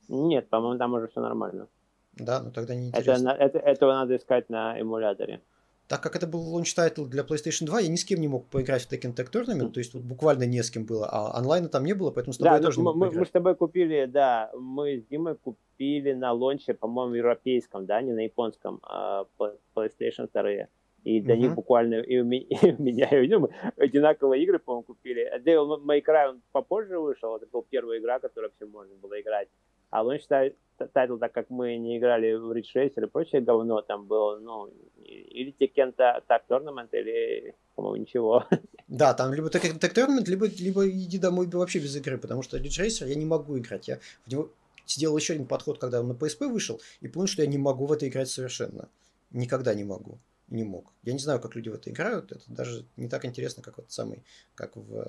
нет, 0.08 0.48
по-моему, 0.48 0.78
там 0.78 0.94
уже 0.94 1.08
все 1.08 1.20
нормально. 1.20 1.68
Да, 2.14 2.42
ну 2.42 2.50
тогда 2.50 2.74
не 2.74 2.88
интересно. 2.88 3.30
Это, 3.30 3.58
это, 3.58 3.58
этого 3.58 3.92
надо 3.92 4.16
искать 4.16 4.50
на 4.50 4.80
эмуляторе. 4.80 5.40
Так 5.88 6.02
как 6.02 6.16
это 6.16 6.26
был 6.26 6.40
launch 6.40 6.74
title 6.74 7.04
для 7.04 7.22
PlayStation 7.22 7.66
2, 7.66 7.80
я 7.80 7.88
ни 7.88 7.96
с 7.96 8.04
кем 8.04 8.20
не 8.20 8.28
мог 8.28 8.46
поиграть 8.48 8.82
в 8.82 8.90
Tekken 8.90 9.14
Tag 9.14 9.30
Tournament, 9.30 9.72
то 9.72 9.78
есть 9.78 9.92
вот 9.92 10.02
буквально 10.02 10.44
не 10.44 10.62
с 10.62 10.70
кем 10.70 10.86
было, 10.86 11.06
а 11.06 11.36
онлайна 11.36 11.68
там 11.68 11.84
не 11.84 11.92
было, 11.92 12.10
поэтому 12.10 12.32
с 12.32 12.38
тобой 12.38 12.52
да, 12.52 12.56
я 12.56 12.62
тоже 12.62 12.80
мы, 12.80 12.92
не 12.92 12.98
мог 12.98 13.12
мы, 13.12 13.18
мы 13.18 13.26
с 13.26 13.30
тобой 13.30 13.54
купили, 13.56 14.06
да, 14.06 14.50
мы 14.58 15.00
с 15.00 15.04
Димой 15.10 15.34
купили 15.34 16.12
на 16.12 16.32
launch 16.32 16.62
е, 16.62 16.72
по-моему, 16.72 17.14
европейском, 17.14 17.84
да, 17.84 18.00
не 18.00 18.12
на 18.12 18.20
японском, 18.20 18.80
а 18.82 19.26
PlayStation 19.74 20.30
2. 20.32 20.68
И 21.04 21.20
для 21.20 21.34
mm-hmm. 21.34 21.38
них 21.38 21.54
буквально 21.54 21.94
и 22.00 22.20
у, 22.20 22.24
меня, 22.24 22.46
и 22.48 22.72
у 22.72 22.82
меня, 22.82 23.08
и 23.08 23.20
у 23.20 23.24
него 23.24 23.50
одинаковые 23.76 24.42
игры, 24.44 24.58
по-моему, 24.60 24.84
купили. 24.84 25.30
Devil 25.44 25.84
May 25.84 26.02
Cry 26.02 26.30
он 26.30 26.42
попозже 26.52 26.98
вышел, 26.98 27.36
это 27.36 27.46
была 27.52 27.64
первая 27.68 27.98
игра, 27.98 28.18
которую 28.18 28.50
вообще 28.50 28.64
можно 28.64 28.94
было 28.96 29.20
играть. 29.20 29.48
А 29.92 30.02
он 30.02 30.18
считает 30.18 30.56
title, 30.94 31.18
так 31.18 31.32
как 31.32 31.50
мы 31.50 31.76
не 31.76 31.98
играли 31.98 32.32
в 32.32 32.50
Ridge 32.50 32.74
Racer 32.74 33.04
и 33.04 33.06
прочее 33.06 33.42
говно, 33.42 33.82
там 33.82 34.06
было, 34.06 34.38
ну, 34.38 34.72
или 35.04 35.54
Tekken 35.60 35.94
Tag 35.94 36.40
Tournament, 36.48 36.88
или, 36.92 37.54
по-моему, 37.74 38.02
ничего. 38.02 38.44
Да, 38.88 39.14
там 39.14 39.32
либо 39.32 39.48
Tag 39.48 39.94
Tournament, 39.94 40.24
либо, 40.26 40.46
либо 40.46 40.88
иди 40.88 41.18
домой 41.18 41.46
вообще 41.46 41.78
без 41.78 41.94
игры, 41.94 42.18
потому 42.18 42.42
что 42.42 42.56
Ridge 42.56 42.80
Racer 42.80 43.06
я 43.06 43.14
не 43.14 43.26
могу 43.26 43.58
играть. 43.58 43.86
Я 43.86 43.98
в 44.26 44.30
него 44.30 44.50
сделал 44.86 45.16
еще 45.18 45.34
один 45.34 45.46
подход, 45.46 45.78
когда 45.78 46.00
он 46.00 46.08
на 46.08 46.12
PSP 46.12 46.48
вышел, 46.48 46.80
и 47.00 47.08
понял, 47.08 47.26
что 47.26 47.42
я 47.42 47.48
не 47.48 47.58
могу 47.58 47.86
в 47.86 47.92
это 47.92 48.08
играть 48.08 48.30
совершенно. 48.30 48.88
Никогда 49.30 49.74
не 49.74 49.84
могу. 49.84 50.18
Не 50.48 50.64
мог. 50.64 50.92
Я 51.02 51.12
не 51.12 51.18
знаю, 51.18 51.38
как 51.38 51.54
люди 51.54 51.68
в 51.68 51.74
это 51.74 51.90
играют. 51.90 52.32
Это 52.32 52.42
даже 52.48 52.86
не 52.96 53.08
так 53.08 53.24
интересно, 53.26 53.62
как 53.62 53.76
вот 53.76 53.90
самый, 53.92 54.22
как 54.54 54.74
в... 54.74 55.06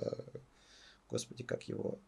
Господи, 1.10 1.44
как 1.44 1.64
его... 1.64 2.00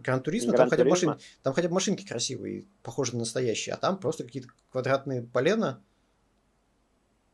Гран 0.00 0.22
Туризма, 0.22 0.52
там 0.52 0.68
хотя, 0.68 0.84
бы 0.84 0.90
машин, 0.90 1.16
там 1.42 1.54
хотя 1.54 1.68
бы 1.68 1.74
машинки 1.74 2.06
красивые, 2.06 2.66
похожи 2.82 3.12
на 3.12 3.20
настоящие, 3.20 3.74
а 3.74 3.78
там 3.78 3.98
просто 3.98 4.24
какие-то 4.24 4.48
квадратные 4.70 5.22
полена 5.22 5.82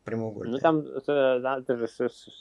прямоугольные. 0.04 0.54
Ну 0.54 0.58
там 0.58 0.80
это 0.80 1.76
же 1.76 1.88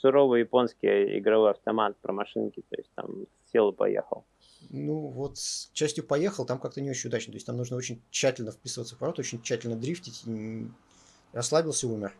суровый 0.00 0.40
японский 0.40 1.18
игровой 1.18 1.50
автомат 1.50 1.96
про 1.98 2.12
машинки, 2.12 2.62
то 2.68 2.76
есть 2.76 2.90
там 2.94 3.26
сел 3.52 3.70
и 3.70 3.74
поехал. 3.74 4.24
Ну 4.70 5.08
вот 5.08 5.38
с 5.38 5.70
частью 5.72 6.04
поехал, 6.04 6.44
там 6.46 6.58
как-то 6.58 6.80
не 6.80 6.90
очень 6.90 7.08
удачно, 7.08 7.32
то 7.32 7.36
есть 7.36 7.46
там 7.46 7.56
нужно 7.56 7.76
очень 7.76 8.00
тщательно 8.10 8.52
вписываться 8.52 8.94
в 8.94 8.98
поворот, 8.98 9.18
очень 9.18 9.42
тщательно 9.42 9.76
дрифтить, 9.76 10.24
расслабился 11.32 11.86
и 11.86 11.90
умер. 11.90 12.14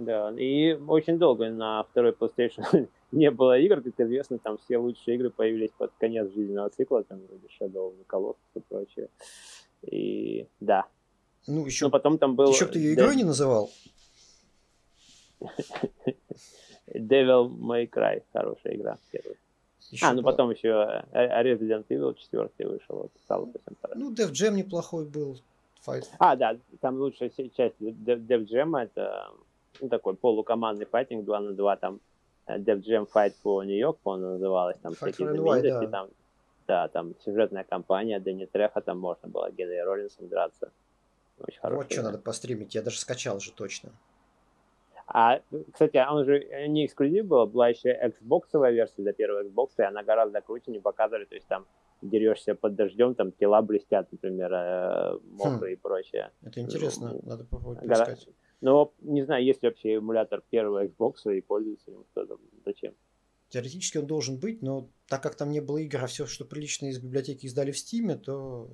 Да, 0.00 0.32
и 0.34 0.72
очень 0.88 1.18
долго 1.18 1.50
на 1.50 1.82
второй 1.82 2.12
PlayStation 2.12 2.88
не 3.12 3.30
было 3.30 3.58
игр, 3.58 3.82
как 3.82 4.00
известно, 4.00 4.38
там 4.38 4.56
все 4.64 4.78
лучшие 4.78 5.16
игры 5.16 5.28
появились 5.28 5.72
под 5.76 5.92
конец 5.98 6.32
жизненного 6.32 6.70
цикла, 6.70 7.02
там 7.04 7.20
вроде 7.28 7.46
Shadow 7.48 7.90
of 7.90 7.94
the 7.98 8.06
Colossus 8.08 8.36
и 8.54 8.60
прочее. 8.60 9.08
И 9.82 10.46
да. 10.60 10.86
Ну, 11.46 11.66
еще, 11.66 11.84
Но 11.86 11.90
потом 11.90 12.16
там 12.16 12.34
был... 12.34 12.50
Еще 12.50 12.66
ты 12.66 12.78
ее 12.78 12.94
игрой 12.94 13.14
Dev... 13.14 13.18
не 13.18 13.24
называл? 13.24 13.70
Devil 16.94 17.50
May 17.50 17.86
Cry, 17.90 18.22
хорошая 18.32 18.76
игра 18.76 18.98
первая. 19.10 19.36
Еще 19.90 20.06
а, 20.06 20.14
ну 20.14 20.22
по... 20.22 20.30
потом 20.30 20.50
еще 20.50 21.04
Resident 21.12 21.84
Evil 21.90 22.14
4 22.14 22.48
вышел, 22.68 22.96
вот, 22.96 23.12
стало 23.24 23.46
совсем 23.52 23.76
Ну, 23.96 24.14
Dev 24.14 24.30
Jam 24.30 24.52
неплохой 24.52 25.04
был. 25.04 25.38
Fight. 25.86 26.06
А, 26.18 26.36
да, 26.36 26.56
там 26.80 26.96
лучшая 26.96 27.30
часть 27.30 27.76
Dev 27.80 28.46
Jam 28.46 28.78
это 28.78 29.30
ну, 29.80 29.88
такой 29.88 30.14
полукомандный 30.14 30.86
файтинг 30.86 31.24
2 31.24 31.40
на 31.40 31.52
2, 31.52 31.76
там 31.76 32.00
Def 32.46 32.82
Jam 32.82 33.08
Fight 33.12 33.34
по 33.42 33.62
Нью-Йорк, 33.62 33.98
по-моему, 34.02 34.32
называлась, 34.32 34.78
там 34.78 34.92
Fight 34.92 35.12
всякие 35.12 35.28
знаменитости, 35.30 35.86
да. 35.86 35.90
там, 35.90 36.08
да, 36.66 36.88
там 36.88 37.14
сюжетная 37.24 37.64
кампания, 37.64 38.18
Дэнни 38.20 38.46
Треха, 38.46 38.80
там 38.80 38.98
можно 38.98 39.28
было 39.28 39.50
Генри 39.50 39.78
Роллинсом 39.78 40.28
драться. 40.28 40.70
Очень 41.38 41.60
хорошо. 41.60 41.76
Вот 41.76 41.92
что 41.92 42.02
надо 42.02 42.18
постримить, 42.18 42.74
я 42.74 42.82
даже 42.82 42.98
скачал 42.98 43.40
же 43.40 43.52
точно. 43.52 43.90
А, 45.12 45.40
кстати, 45.72 45.96
он 46.08 46.24
же 46.24 46.68
не 46.68 46.86
эксклюзив 46.86 47.26
был, 47.26 47.46
была 47.46 47.68
еще 47.68 47.90
Xbox 47.90 48.70
версия 48.70 49.02
для 49.02 49.12
первого 49.12 49.42
Xbox, 49.42 49.70
и 49.78 49.82
она 49.82 50.04
гораздо 50.04 50.40
круче, 50.40 50.70
не 50.70 50.78
показывали, 50.78 51.24
то 51.24 51.34
есть 51.34 51.48
там 51.48 51.66
дерешься 52.00 52.54
под 52.54 52.76
дождем, 52.76 53.14
там 53.14 53.32
тела 53.32 53.60
блестят, 53.60 54.10
например, 54.12 54.52
э, 54.52 55.18
мокрые 55.32 55.74
хм. 55.74 55.78
и 55.78 55.80
прочее. 55.80 56.30
Это 56.42 56.60
интересно, 56.60 57.18
надо 57.22 57.44
попробовать 57.44 57.84
Гора... 57.84 58.14
Но 58.60 58.92
не 59.00 59.24
знаю, 59.24 59.44
есть 59.44 59.62
ли 59.62 59.68
вообще 59.68 59.94
эмулятор 59.94 60.42
первого 60.50 60.84
Xbox 60.84 61.34
и 61.34 61.40
пользуется 61.40 61.90
им 61.90 62.04
кто-то. 62.10 62.38
Зачем? 62.64 62.94
Теоретически 63.48 63.98
он 63.98 64.06
должен 64.06 64.38
быть, 64.38 64.62
но 64.62 64.88
так 65.08 65.22
как 65.22 65.34
там 65.34 65.50
не 65.50 65.60
было 65.60 65.78
игр, 65.78 66.04
а 66.04 66.06
все, 66.06 66.26
что 66.26 66.44
прилично 66.44 66.86
из 66.86 66.98
библиотеки 66.98 67.46
издали 67.46 67.72
в 67.72 67.78
Стиме, 67.78 68.16
то 68.16 68.68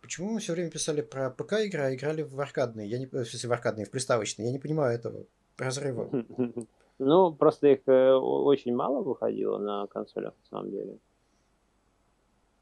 почему 0.00 0.30
мы 0.30 0.40
все 0.40 0.54
время 0.54 0.70
писали 0.70 1.02
про 1.02 1.30
ПК 1.30 1.54
игры, 1.64 1.82
а 1.82 1.94
играли 1.94 2.22
в 2.22 2.40
аркадные? 2.40 2.88
Я 2.88 2.98
не, 2.98 3.06
в 3.06 3.10
смысле, 3.10 3.48
в 3.48 3.52
аркадные, 3.52 3.86
в 3.86 3.90
приставочные. 3.90 4.46
Я 4.46 4.52
не 4.52 4.58
понимаю 4.58 4.94
этого 4.94 5.26
разрыва. 5.56 6.10
Ну, 7.00 7.32
просто 7.32 7.68
их 7.68 7.86
э, 7.86 8.12
очень 8.12 8.74
мало 8.74 9.02
выходило 9.02 9.58
на 9.58 9.86
консолях, 9.86 10.34
на 10.36 10.46
самом 10.48 10.72
деле. 10.72 10.98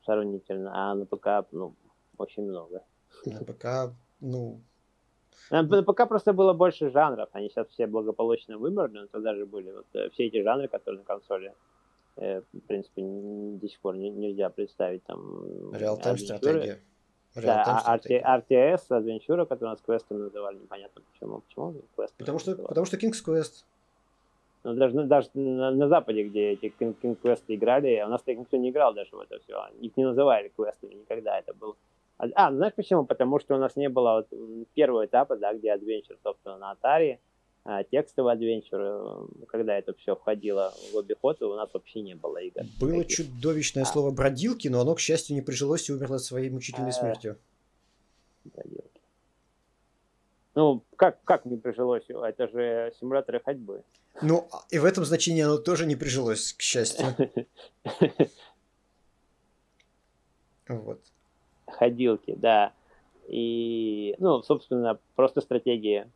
Сравнительно. 0.05 0.73
А 0.75 0.95
на 0.95 1.07
ПК, 1.07 1.49
ну, 1.53 1.75
очень 2.19 2.43
много. 2.43 2.83
На 3.25 3.43
ПК, 3.45 3.95
ну, 4.21 4.61
ПК 5.51 6.09
просто 6.09 6.33
было 6.33 6.53
больше 6.53 6.91
жанров, 6.91 7.29
они 7.33 7.49
сейчас 7.49 7.69
все 7.69 7.87
благополучно 7.87 8.59
вымерли, 8.59 9.01
но 9.01 9.07
тогда 9.07 9.35
же 9.35 9.47
были 9.47 9.71
вот 9.71 9.87
э, 9.95 10.11
все 10.11 10.27
эти 10.27 10.43
жанры, 10.43 10.69
которые 10.69 11.01
на 11.01 11.05
консоли, 11.05 11.53
э, 12.17 12.41
в 12.53 12.61
принципе, 12.67 13.03
до 13.03 13.69
сих 13.69 13.79
пор 13.81 13.97
не, 13.97 14.11
нельзя 14.11 14.51
представить 14.51 15.05
там... 15.05 15.73
Реал-тайм 15.73 16.19
стратегия. 16.19 16.81
Да, 17.35 18.01
RTS, 18.03 18.89
Adventure, 18.91 19.45
который 19.47 19.65
у 19.65 19.69
нас 19.69 19.81
квестом 19.85 20.21
называли, 20.21 20.57
непонятно 20.57 21.03
почему. 21.13 21.41
Почему 21.41 21.75
квест? 21.95 22.15
Потому 22.17 22.39
что, 22.39 22.57
потому 22.57 22.87
что 22.87 22.97
King's 22.97 23.23
Quest. 23.25 23.65
Ну, 24.65 24.75
даже, 24.75 25.05
даже 25.05 25.29
на, 25.35 25.71
на 25.71 25.89
Западе, 25.89 26.25
где 26.25 26.53
эти 26.53 26.73
King, 26.81 26.97
King 27.01 27.17
Quest 27.23 27.45
играли, 27.49 27.95
а 27.97 28.07
у 28.07 28.11
нас 28.11 28.23
так 28.23 28.37
никто 28.37 28.57
не 28.57 28.71
играл 28.71 28.95
даже 28.95 29.15
в 29.15 29.21
это 29.21 29.39
все. 29.41 29.69
Их 29.81 29.97
не 29.97 30.05
называли 30.05 30.51
квестами 30.57 30.95
никогда. 30.95 31.39
Это 31.39 31.53
был 31.55 31.77
а, 32.19 32.51
ну, 32.51 32.57
знаешь 32.57 32.75
почему? 32.75 33.05
Потому 33.05 33.39
что 33.41 33.57
у 33.57 33.59
нас 33.59 33.77
не 33.77 33.89
было 33.89 34.27
вот 34.31 34.69
первого 34.75 35.05
этапа, 35.05 35.37
да, 35.37 35.53
где 35.55 35.75
Adventure, 35.75 36.17
собственно, 36.23 36.57
на 36.57 36.75
Atari, 36.75 37.19
а 37.65 37.85
текстовый 37.85 38.35
Adventure, 38.35 39.29
э, 39.43 39.47
когда 39.49 39.77
это 39.77 39.93
все 39.95 40.17
входило 40.17 40.73
в 40.93 40.99
обиход, 40.99 41.43
у 41.43 41.55
нас 41.55 41.69
вообще 41.75 42.01
не 42.01 42.15
было 42.15 42.39
игр. 42.39 42.63
Было 42.81 43.03
каких. 43.03 43.17
чудовищное 43.17 43.83
а. 43.83 43.87
слово 43.87 44.13
бродилки, 44.13 44.69
но 44.69 44.81
оно, 44.81 44.95
к 44.95 45.01
счастью, 45.01 45.37
не 45.37 45.43
прижилось 45.43 45.89
и 45.89 45.93
умерло 45.93 46.19
своей 46.19 46.49
мучительной 46.49 46.91
а, 46.91 46.93
смертью. 46.93 47.39
Бродилки. 48.45 49.01
Ну, 50.55 50.83
как, 50.97 51.23
как 51.25 51.45
не 51.45 51.59
прижилось? 51.59 52.05
Это 52.09 52.49
же 52.49 52.95
симуляторы 52.99 53.41
ходьбы. 53.41 53.83
Ну, 54.23 54.49
и 54.71 54.79
в 54.79 54.87
этом 54.87 55.05
значении 55.05 55.43
оно 55.43 55.59
тоже 55.59 55.85
не 55.85 55.97
прижилось, 55.97 56.55
к 56.55 56.63
счастью. 56.63 57.07
Вот 60.69 61.01
ходилки, 61.67 62.35
да. 62.37 62.73
И, 63.29 64.15
ну, 64.19 64.43
собственно, 64.43 64.99
просто 65.17 65.41
стратегии, 65.41 66.09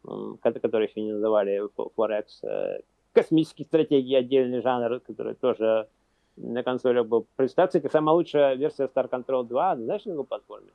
которые 0.42 0.88
еще 0.88 1.00
не 1.00 1.12
называли 1.12 1.62
Forex, 1.96 2.24
э, 2.42 2.80
космические 3.12 3.66
стратегии, 3.66 4.14
отдельный 4.14 4.62
жанр, 4.62 5.00
который 5.00 5.34
тоже 5.34 5.88
на 6.36 6.62
консолях 6.62 7.06
был 7.06 7.26
представлен. 7.36 7.68
Кстати, 7.68 7.90
самая 7.90 8.14
лучшая 8.14 8.54
версия 8.54 8.84
Star 8.84 9.10
Control 9.10 9.44
2, 9.44 9.76
знаешь, 9.76 10.04
на 10.04 10.12
какой 10.12 10.26
платформе? 10.26 10.70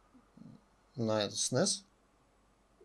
На 0.97 1.27
SNES? 1.27 1.83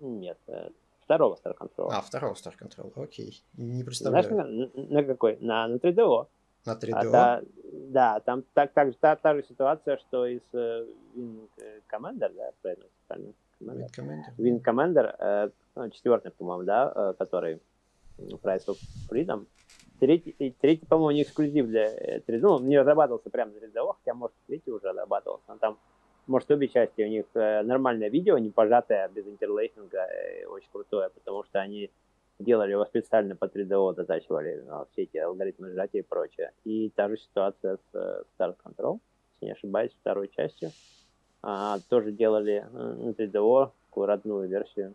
Нет, 0.00 0.38
э, 0.46 0.70
второго 1.04 1.36
Star 1.36 1.56
Control. 1.58 1.88
А, 1.90 2.00
второго 2.00 2.34
Star 2.34 2.54
Control, 2.58 2.92
окей. 3.02 3.42
Не 3.56 3.82
представляю. 3.82 4.24
Знаешь, 4.24 4.70
на, 4.74 4.82
на 4.82 5.04
какой? 5.04 5.38
На, 5.40 5.66
на 5.66 5.76
3DO. 5.76 6.26
На 6.66 6.74
3DO? 6.74 6.92
А 6.94 7.10
та, 7.10 7.42
да, 7.72 8.20
там 8.20 8.44
так, 8.52 8.72
так, 8.72 8.94
та, 9.00 9.16
та 9.16 9.34
же 9.34 9.42
ситуация, 9.42 9.96
что 9.96 10.26
и 10.26 10.38
с 10.38 10.54
э, 10.54 10.86
Wing 11.16 11.48
Commander, 11.90 12.30
да, 12.34 12.50
правильно? 12.62 12.86
Wing 13.60 13.88
Commander. 13.96 14.36
Wing 14.38 14.62
Commander, 14.62 15.16
э, 15.18 15.50
ну, 15.76 15.90
четвертый, 15.90 16.30
по-моему, 16.32 16.64
да, 16.64 16.92
э, 16.94 17.14
который 17.18 17.60
Price 18.18 18.66
of 18.66 18.78
Freedom. 19.10 19.46
Третий, 19.98 20.54
третий 20.60 20.86
по-моему, 20.86 21.10
не 21.10 21.22
эксклюзив 21.22 21.66
для 21.66 22.18
3D. 22.20 22.40
Ну, 22.40 22.58
не 22.60 22.78
разрабатывался 22.78 23.30
прямо 23.30 23.52
на 23.52 23.58
3D, 23.58 23.94
хотя, 23.98 24.14
может, 24.14 24.36
третий 24.46 24.70
уже 24.70 24.88
разрабатывался. 24.88 25.44
Но 25.48 25.58
там, 25.58 25.78
может, 26.26 26.50
обе 26.50 26.68
части 26.68 27.02
у 27.02 27.08
них 27.08 27.26
нормальное 27.34 28.08
видео, 28.08 28.38
не 28.38 28.50
пожатое, 28.50 29.08
без 29.08 29.26
интерлейсинга, 29.26 30.06
очень 30.48 30.68
крутое, 30.72 31.10
потому 31.10 31.44
что 31.44 31.60
они 31.60 31.90
делали 32.40 32.72
его 32.72 32.84
специально 32.84 33.36
по 33.36 33.44
3DO, 33.44 33.94
затачивали 33.94 34.64
ну, 34.66 34.86
все 34.92 35.02
эти 35.02 35.18
алгоритмы 35.18 35.70
сжатия 35.70 36.00
и 36.00 36.02
прочее. 36.02 36.52
И 36.64 36.90
та 36.90 37.08
же 37.08 37.16
ситуация 37.16 37.76
с 37.76 37.94
uh, 37.94 38.24
Start 38.38 38.56
Control, 38.64 38.98
если 39.40 39.46
не 39.46 39.52
ошибаюсь, 39.52 39.92
второй 40.00 40.28
частью. 40.28 40.70
А, 41.42 41.78
тоже 41.88 42.12
делали 42.12 42.66
на 42.72 43.10
3DO 43.10 43.70
такую 43.86 44.06
родную 44.06 44.48
версию, 44.48 44.94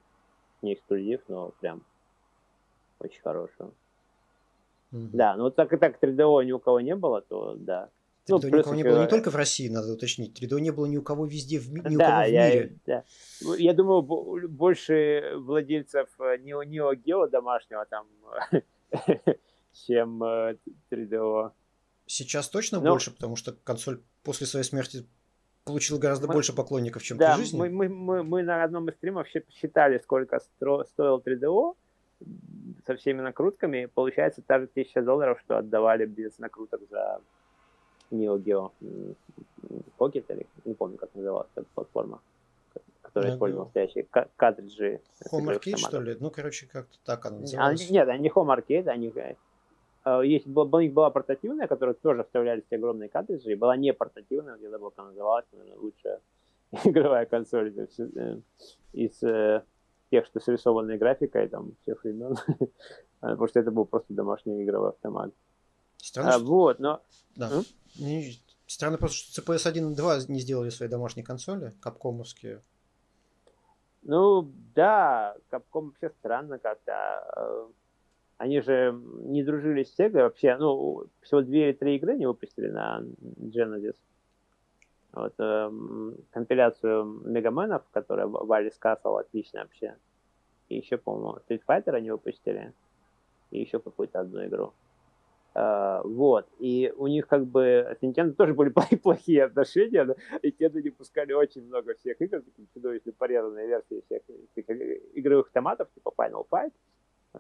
не 0.62 0.74
эксклюзив, 0.74 1.22
но 1.28 1.52
прям 1.60 1.84
очень 3.00 3.22
хорошую. 3.22 3.74
Mm-hmm. 4.92 5.10
Да, 5.14 5.36
ну 5.36 5.44
вот 5.46 5.56
так 5.56 5.74
и 5.74 5.78
так 5.78 6.02
3DO 6.02 6.46
ни 6.46 6.52
у 6.52 6.60
кого 6.60 6.80
не 6.80 6.96
было, 6.96 7.22
то 7.22 7.56
да, 7.58 7.90
3DO 7.90 8.05
ну, 8.28 8.40
ни 8.40 8.60
у 8.60 8.64
кого 8.64 8.76
не 8.76 8.84
было 8.84 9.02
не 9.02 9.08
только 9.08 9.30
в 9.30 9.36
России, 9.36 9.70
надо 9.70 9.94
уточнить. 9.94 10.42
3DO 10.42 10.60
не 10.60 10.72
было 10.72 10.86
ни 10.86 10.98
у 10.98 11.04
кого 11.04 11.26
везде, 11.26 11.60
в, 11.60 11.72
ни 11.72 11.96
да, 11.96 12.08
у 12.08 12.12
кого 12.12 12.24
в 12.24 12.30
я, 12.30 12.50
мире. 12.50 12.80
Да. 12.86 13.04
Я 13.58 13.74
думаю, 13.74 14.02
больше 14.02 15.34
владельцев 15.36 16.10
Neo, 16.20 16.66
Neo 16.66 16.94
Geo 16.96 17.30
домашнего 17.30 17.86
там, 17.86 18.08
чем 19.88 20.24
3DO. 20.24 21.48
Э, 21.48 21.52
Сейчас 22.08 22.50
точно 22.50 22.80
Но... 22.80 22.92
больше, 22.92 23.12
потому 23.12 23.36
что 23.36 23.54
консоль 23.54 24.02
после 24.24 24.48
своей 24.48 24.66
смерти 24.66 25.08
получила 25.64 25.98
гораздо 26.00 26.28
мы, 26.28 26.34
больше 26.34 26.54
поклонников, 26.54 27.04
чем 27.04 27.18
да, 27.18 27.36
при 27.36 27.44
жизни. 27.44 27.58
Мы, 27.58 27.70
мы, 27.70 27.90
мы, 27.90 28.24
мы 28.24 28.44
на 28.44 28.64
одном 28.64 28.88
из 28.90 28.96
стримов 28.96 29.28
считали, 29.28 30.00
сколько 30.00 30.40
стро, 30.40 30.84
стоил 30.84 31.22
3DO 31.26 31.76
со 32.86 32.96
всеми 32.96 33.22
накрутками. 33.22 33.88
Получается, 33.94 34.42
та 34.42 34.60
же 34.60 34.68
тысяча 34.68 35.02
долларов, 35.02 35.40
что 35.44 35.58
отдавали 35.58 36.06
без 36.06 36.38
накруток 36.38 36.82
за 36.90 37.20
Neo 38.12 38.38
Geo 38.38 38.72
Pocket, 39.98 40.26
или 40.30 40.46
не 40.66 40.74
помню, 40.74 40.98
как 40.98 41.14
называлась 41.16 41.50
эта 41.56 41.68
платформа, 41.74 42.22
которая 43.02 43.32
Neo 43.32 43.36
использовала 43.36 43.66
настоящие 43.66 44.06
картриджи. 44.36 45.02
Home 45.32 45.56
Arcade, 45.56 45.78
что 45.78 46.02
ли? 46.02 46.18
Ну, 46.20 46.32
короче, 46.32 46.68
как-то 46.68 46.98
так 47.04 47.26
она 47.26 47.40
называлась. 47.40 47.90
А, 47.90 47.94
нет, 47.94 48.08
они 48.08 48.24
не 48.24 48.30
Home 48.30 48.56
Arcade, 48.56 48.88
они... 48.88 49.14
Э, 50.06 50.22
есть, 50.24 50.46
у 50.48 50.80
них 50.80 50.94
была 50.94 51.10
портативная, 51.10 51.68
которая 51.68 51.96
тоже 51.96 52.24
вставлялись 52.24 52.64
огромные 52.72 53.10
картриджи, 53.10 53.52
и 53.52 53.56
была 53.56 53.76
не 53.76 53.94
портативная, 53.94 54.56
где 54.58 54.70
забыл, 54.70 54.92
как 54.92 55.06
называлась, 55.06 55.46
наверное, 55.52 55.78
лучшая 55.80 56.22
игровая 56.84 57.26
консоль 57.26 57.70
из, 57.70 58.00
э, 58.00 58.40
из 58.94 59.24
э, 59.24 59.64
тех, 60.12 60.26
что 60.26 60.40
с 60.40 60.48
рисованной 60.48 60.98
графикой, 60.98 61.48
там, 61.48 61.74
всех 61.82 62.04
времен, 62.04 62.36
потому 63.20 63.48
что 63.48 63.60
это 63.60 63.72
был 63.72 63.86
просто 63.86 64.14
домашний 64.14 64.64
игровой 64.64 64.90
автомат. 64.90 65.32
Странно, 65.98 66.36
а, 66.36 66.40
что... 66.40 66.46
Вот, 66.46 66.80
но... 66.80 67.02
Да. 67.36 67.52
М? 67.52 67.64
Странно 68.68 68.98
просто, 68.98 69.18
что 69.18 69.42
CPS 69.42 69.68
1 69.68 69.92
и 69.92 69.96
2 69.96 70.18
не 70.28 70.40
сделали 70.40 70.70
свои 70.70 70.90
домашние 70.90 71.26
консоли, 71.26 71.74
капкомовские. 71.82 72.62
Ну, 74.04 74.52
да, 74.76 75.36
Capcom 75.52 75.88
вообще 75.88 76.10
странно 76.20 76.60
как-то. 76.60 76.92
Э, 77.36 77.68
они 78.38 78.62
же 78.62 79.00
не 79.24 79.44
дружили 79.44 79.84
с 79.84 79.98
Sega 79.98 80.22
вообще. 80.22 80.58
Ну, 80.58 81.08
всего 81.22 81.42
две 81.42 81.70
или 81.70 81.74
три 81.74 81.96
игры 81.96 82.16
не 82.16 82.28
выпустили 82.28 82.68
на 82.68 83.04
Genesis. 83.40 83.96
Вот, 85.12 85.34
эм, 85.40 86.18
компиляцию 86.32 87.06
Мегаменов, 87.26 87.84
которая 87.92 88.28
Валис 88.28 88.78
Castle, 88.80 89.20
отлично 89.20 89.62
вообще. 89.62 89.96
И 90.70 90.78
еще, 90.78 90.98
по-моему, 90.98 91.40
Street 91.48 91.62
Fighter 91.68 91.96
они 91.96 92.12
выпустили. 92.12 92.74
И 93.52 93.62
еще 93.62 93.80
какую-то 93.80 94.20
одну 94.20 94.46
игру. 94.46 94.74
Uh, 95.56 95.85
вот, 96.04 96.48
и 96.60 96.94
у 96.98 97.08
них 97.08 97.28
как 97.28 97.46
бы 97.46 97.98
с 98.00 98.04
Nintendo 98.04 98.34
тоже 98.34 98.54
были 98.54 98.70
плохие 99.04 99.46
отношения, 99.46 100.16
и 100.42 100.50
Nintendo 100.50 100.82
не 100.82 100.90
пускали 100.90 101.34
очень 101.34 101.66
много 101.66 101.94
всех 101.96 102.22
игр, 102.22 102.42
такие 102.42 102.68
чудовищно 102.74 103.12
порезанные 103.18 103.68
версии 103.68 104.04
всех 104.06 104.22
игровых 105.14 105.48
автоматов, 105.48 105.88
типа 105.94 106.14
Final 106.18 106.46
Fight, 106.50 106.72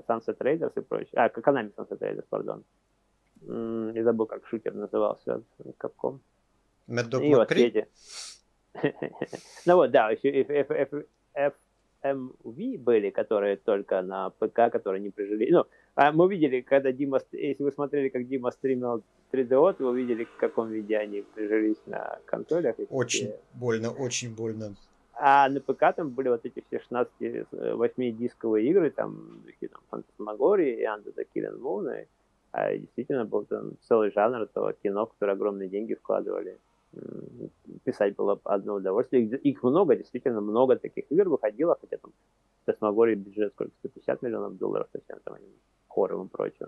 Sunset 0.08 0.38
Raiders 0.38 0.74
и 0.76 0.82
прочее. 0.82 1.12
А, 1.14 1.28
Konami 1.28 1.74
Sunset 1.76 2.00
Raiders, 2.00 2.26
пардон. 2.30 2.64
Я 3.42 4.04
забыл, 4.04 4.26
как 4.26 4.46
шутер 4.48 4.74
назывался, 4.74 5.44
Capcom. 5.80 6.20
Mad 6.88 7.10
Dog 7.10 7.24
и 7.24 7.36
вот 7.36 7.52
эти. 7.52 7.88
ну 9.66 9.76
вот, 9.76 9.92
да, 9.92 10.10
еще 10.12 10.44
FMV 12.04 12.78
были, 12.78 13.10
которые 13.10 13.58
только 13.58 14.02
на 14.02 14.30
ПК, 14.32 14.72
которые 14.72 15.02
не 15.02 15.10
прижили. 15.10 15.52
Ну, 15.52 15.66
а 15.96 16.12
мы 16.12 16.30
видели, 16.30 16.62
когда 16.62 16.92
Дима, 16.92 17.20
если 17.32 17.64
вы 17.64 17.72
смотрели, 17.72 18.10
как 18.10 18.28
Дима 18.28 18.52
стримил 18.52 19.02
3DO, 19.32 19.74
то 19.74 19.86
вы 19.86 20.02
видели, 20.02 20.26
в 20.26 20.36
каком 20.38 20.70
виде 20.70 20.98
они 20.98 21.24
прижились 21.34 21.82
на 21.86 22.20
консолях. 22.26 22.76
Очень 22.90 23.28
эти... 23.28 23.40
больно, 23.54 23.92
очень 23.92 24.36
больно. 24.36 24.76
А 25.14 25.48
на 25.48 25.62
ПК 25.62 25.96
там 25.96 26.10
были 26.10 26.28
вот 26.28 26.46
эти 26.46 26.62
все 26.68 26.82
16-8-дисковые 26.92 28.66
игры, 28.66 28.90
там, 28.92 29.42
такие 29.46 29.70
там 29.70 29.82
Фантасмагории 29.90 30.82
и 30.82 30.84
Under 30.84 31.14
the 31.16 31.26
Killing 31.34 31.60
Moon, 31.62 32.06
а 32.52 32.78
действительно 32.78 33.24
был 33.24 33.46
там 33.46 33.72
целый 33.88 34.12
жанр 34.12 34.42
этого 34.42 34.74
кино, 34.74 35.06
в 35.06 35.14
которое 35.14 35.32
огромные 35.32 35.70
деньги 35.70 35.94
вкладывали. 35.94 36.58
Писать 37.86 38.16
было 38.16 38.40
одно 38.44 38.76
удовольствие. 38.76 39.24
Их 39.24 39.64
много, 39.64 39.96
действительно 39.96 40.42
много 40.42 40.76
таких 40.76 41.06
игр 41.10 41.30
выходило, 41.30 41.78
хотя 41.80 41.98
там 41.98 42.12
Фантасмагории 42.66 43.16
бюджет 43.16 43.54
сколько, 43.54 43.72
150 43.80 44.22
миллионов 44.22 44.58
долларов 44.58 44.88
совсем 44.92 45.20
там 45.24 45.36
хором 45.96 46.26
и 46.26 46.30
прочим. 46.30 46.68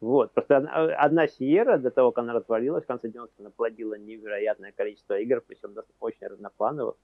Вот. 0.00 0.32
Просто 0.32 0.56
одна, 0.56 0.94
одна 0.96 1.28
Сиера, 1.28 1.78
до 1.78 1.90
того, 1.90 2.12
как 2.12 2.24
она 2.24 2.34
развалилась, 2.34 2.84
в 2.84 2.86
конце 2.86 3.08
90-х 3.08 3.32
она 3.38 3.50
плодила 3.50 3.94
невероятное 3.94 4.72
количество 4.72 5.18
игр, 5.18 5.40
причем 5.46 5.74
очень 6.00 6.26
разноплановых. 6.26 6.96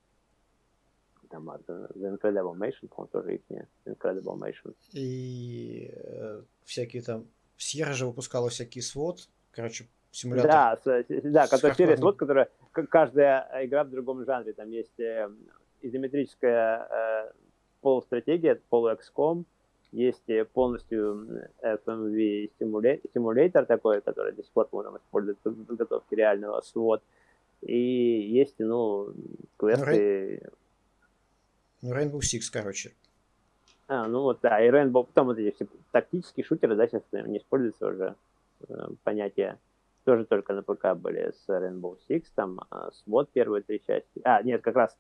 Там 1.31 1.49
от 1.49 1.63
The 1.69 2.19
Incredible 2.19 2.57
Mation, 2.57 2.89
по-моему, 2.89 3.07
тоже 3.13 3.35
их 3.37 3.41
не 3.49 3.67
Incredible 3.87 4.37
Mation. 4.37 4.75
И 4.93 5.91
э, 5.95 6.43
всякие 6.65 7.03
там... 7.03 7.25
Сьерра 7.57 7.93
же 7.93 8.07
выпускала 8.07 8.49
всякие 8.49 8.83
свод, 8.83 9.29
короче, 9.53 9.87
симулятор. 10.11 10.51
Да, 10.51 10.79
с, 10.83 11.05
да, 11.09 11.47
которая 11.47 11.77
серия 11.77 11.97
свод, 11.97 12.17
которая 12.17 12.49
каждая 12.73 13.65
игра 13.65 13.85
в 13.85 13.91
другом 13.91 14.25
жанре. 14.25 14.53
Там 14.53 14.71
есть 14.71 14.99
э, 14.99 15.31
изометрическая 15.83 16.89
э, 16.91 17.33
полустратегия, 17.81 18.61
полуэкском, 18.69 19.47
есть 19.93 20.25
полностью 20.53 21.49
FMV 21.63 22.51
симулятор 23.13 23.67
такой, 23.67 24.01
который 24.01 24.33
до 24.33 24.43
сих 24.43 24.53
пор, 24.53 24.69
по-моему, 24.69 24.99
используют 24.99 25.39
в 25.45 25.65
подготовке 25.65 26.17
реального 26.17 26.61
свод. 26.61 27.03
И 27.63 27.77
есть, 27.77 28.55
ну, 28.59 29.13
квесты... 29.57 30.43
Ну, 31.83 31.95
Rainbow 31.95 32.21
Six, 32.21 32.43
короче. 32.53 32.93
А, 33.89 34.07
ну 34.07 34.23
вот, 34.23 34.39
да, 34.41 34.65
и 34.65 34.71
Rainbow, 34.71 35.05
потом 35.05 35.27
вот 35.27 35.39
эти 35.39 35.55
все 35.55 35.67
тактические 35.91 36.45
шутеры, 36.45 36.77
да, 36.77 36.87
сейчас 36.87 37.03
не 37.13 37.39
используются 37.39 37.89
уже 37.89 38.15
э, 38.69 38.89
понятия. 39.03 39.59
Тоже 40.05 40.25
только 40.25 40.53
на 40.55 40.63
ПК 40.63 40.95
были 40.95 41.33
с 41.33 41.49
Rainbow 41.49 41.99
Six, 42.09 42.27
там 42.35 42.61
э, 42.71 42.91
свод 42.93 43.31
первые 43.33 43.63
три 43.63 43.83
части. 43.85 44.21
А, 44.23 44.43
нет, 44.43 44.63
как 44.63 44.77
раз 44.77 44.97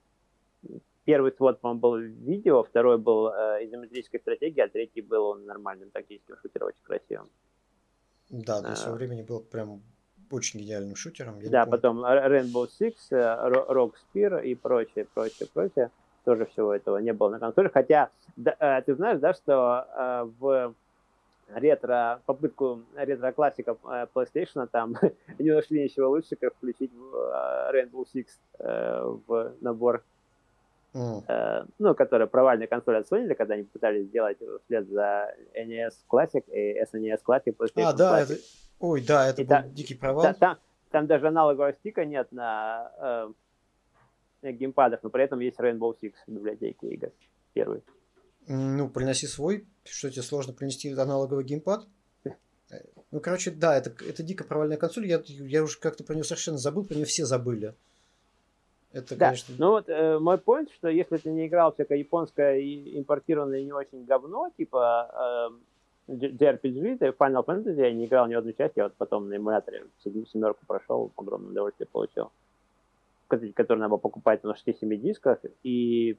первый 1.11 1.33
свод, 1.33 1.61
по-моему, 1.61 1.81
был 1.81 1.97
видео, 1.97 2.63
второй 2.63 2.97
был 2.97 3.29
э, 3.29 3.65
изометрической 3.65 4.21
стратегией, 4.21 4.65
а 4.65 4.69
третий 4.69 5.03
был 5.03 5.35
нормальным 5.35 5.91
тактическим 5.91 6.37
шутером, 6.41 6.69
очень 6.69 6.85
красивым. 6.85 7.29
Да, 8.29 8.61
для 8.61 8.71
а, 8.71 8.77
своего 8.77 8.97
времени 8.97 9.23
был 9.23 9.41
прям 9.41 9.83
очень 10.31 10.61
гениальным 10.61 10.95
шутером. 10.95 11.41
Я 11.41 11.51
да, 11.51 11.67
потом 11.67 12.05
Rainbow 12.05 12.69
Six, 12.81 12.95
э, 13.11 13.17
Rock 13.69 13.95
Spear 14.15 14.45
и 14.45 14.55
прочее, 14.55 15.05
прочее, 15.13 15.49
прочее. 15.53 15.91
Тоже 16.25 16.47
всего 16.47 16.73
этого 16.73 16.99
не 16.99 17.13
было 17.13 17.31
на 17.31 17.41
консоли. 17.41 17.69
Хотя, 17.75 18.11
да, 18.37 18.55
э, 18.61 18.83
ты 18.83 18.95
знаешь, 18.95 19.19
да, 19.19 19.35
что 19.35 19.87
э, 19.93 20.31
в 20.39 20.75
ретро, 21.49 22.21
попытку 22.25 22.83
ретро-классиков 22.95 23.79
э, 23.85 24.07
PlayStation, 24.15 24.69
там 24.71 24.95
не 25.41 25.51
нашли 25.51 25.83
ничего 25.83 26.11
лучше, 26.11 26.37
как 26.37 26.55
включить 26.55 26.93
Rainbow 26.93 28.07
Six 28.15 28.27
э, 28.61 29.19
в 29.27 29.55
набор 29.61 30.05
Mm. 30.93 31.25
Э, 31.29 31.67
ну, 31.79 31.95
которая 31.95 32.27
провальная 32.27 32.67
консоль 32.67 32.97
от 32.97 33.11
Sony, 33.11 33.33
когда 33.35 33.55
они 33.55 33.63
пытались 33.63 34.07
сделать 34.07 34.39
вслед 34.65 34.89
за 34.89 35.35
NES 35.55 35.93
Classic 36.11 36.45
и 36.51 36.81
SNES 36.83 37.21
Classic 37.27 37.57
PlayStation 37.57 37.85
А, 37.85 37.93
да, 37.93 38.21
Classic. 38.21 38.33
это... 38.33 38.43
Ой, 38.81 39.05
да, 39.07 39.29
это 39.29 39.43
и 39.43 39.45
был 39.45 39.51
та, 39.51 39.63
дикий 39.63 39.95
провал. 39.95 40.23
Да, 40.23 40.35
там, 40.35 40.59
там 40.91 41.07
даже 41.07 41.29
аналогового 41.29 41.73
стика 41.75 42.05
нет 42.05 42.33
на 42.33 43.33
э, 44.43 44.53
геймпадах, 44.53 45.03
но 45.03 45.11
при 45.11 45.25
этом 45.25 45.41
есть 45.41 45.61
Rainbow 45.61 45.95
Six 46.03 46.15
в 46.27 46.33
библиотеке 46.33 46.89
игр. 46.89 47.13
Первый. 47.53 47.83
Ну, 48.49 48.89
приноси 48.89 49.27
свой. 49.27 49.67
Что 49.85 50.11
тебе 50.11 50.23
сложно 50.23 50.53
принести 50.53 50.93
аналоговый 50.93 51.45
геймпад? 51.45 51.87
Ну, 53.11 53.21
короче, 53.21 53.51
да, 53.51 53.77
это, 53.77 53.93
это 54.05 54.23
дико 54.23 54.45
провальная 54.45 54.77
консоль. 54.77 55.07
Я, 55.07 55.23
я 55.27 55.63
уже 55.63 55.79
как-то 55.79 56.05
про 56.05 56.15
нее 56.15 56.25
совершенно 56.25 56.59
забыл, 56.59 56.85
про 56.85 56.95
нее 56.95 57.05
все 57.05 57.25
забыли. 57.25 57.75
Это, 58.93 59.17
да. 59.17 59.27
конечно... 59.27 59.55
Ну 59.59 59.71
вот 59.71 59.89
э, 59.89 60.19
мой 60.19 60.37
point, 60.37 60.69
что 60.75 60.89
если 60.89 61.17
ты 61.17 61.31
не 61.31 61.47
играл 61.47 61.73
всякое 61.73 61.99
японское 61.99 62.59
и 62.59 62.99
импортированное 62.99 63.63
не 63.63 63.73
очень 63.73 64.05
говно, 64.05 64.51
типа 64.57 65.51
э, 66.09 66.13
JRPG, 66.13 66.99
ты 66.99 67.07
Final 67.07 67.45
Fantasy, 67.45 67.77
я 67.77 67.93
не 67.93 68.07
играл 68.07 68.27
ни 68.27 68.35
одну 68.35 68.53
часть, 68.53 68.77
я 68.77 68.85
вот 68.85 68.95
потом 68.95 69.29
на 69.29 69.37
эмуляторе 69.37 69.87
семерку 70.03 70.67
прошел, 70.67 71.13
огромное 71.17 71.51
удовольствие 71.51 71.89
получил. 71.91 72.33
Который 73.29 73.79
надо 73.79 73.91
было 73.91 73.99
покупать 73.99 74.43
на 74.43 74.55
6-7 74.55 74.97
дисках, 74.97 75.39
и 75.63 76.17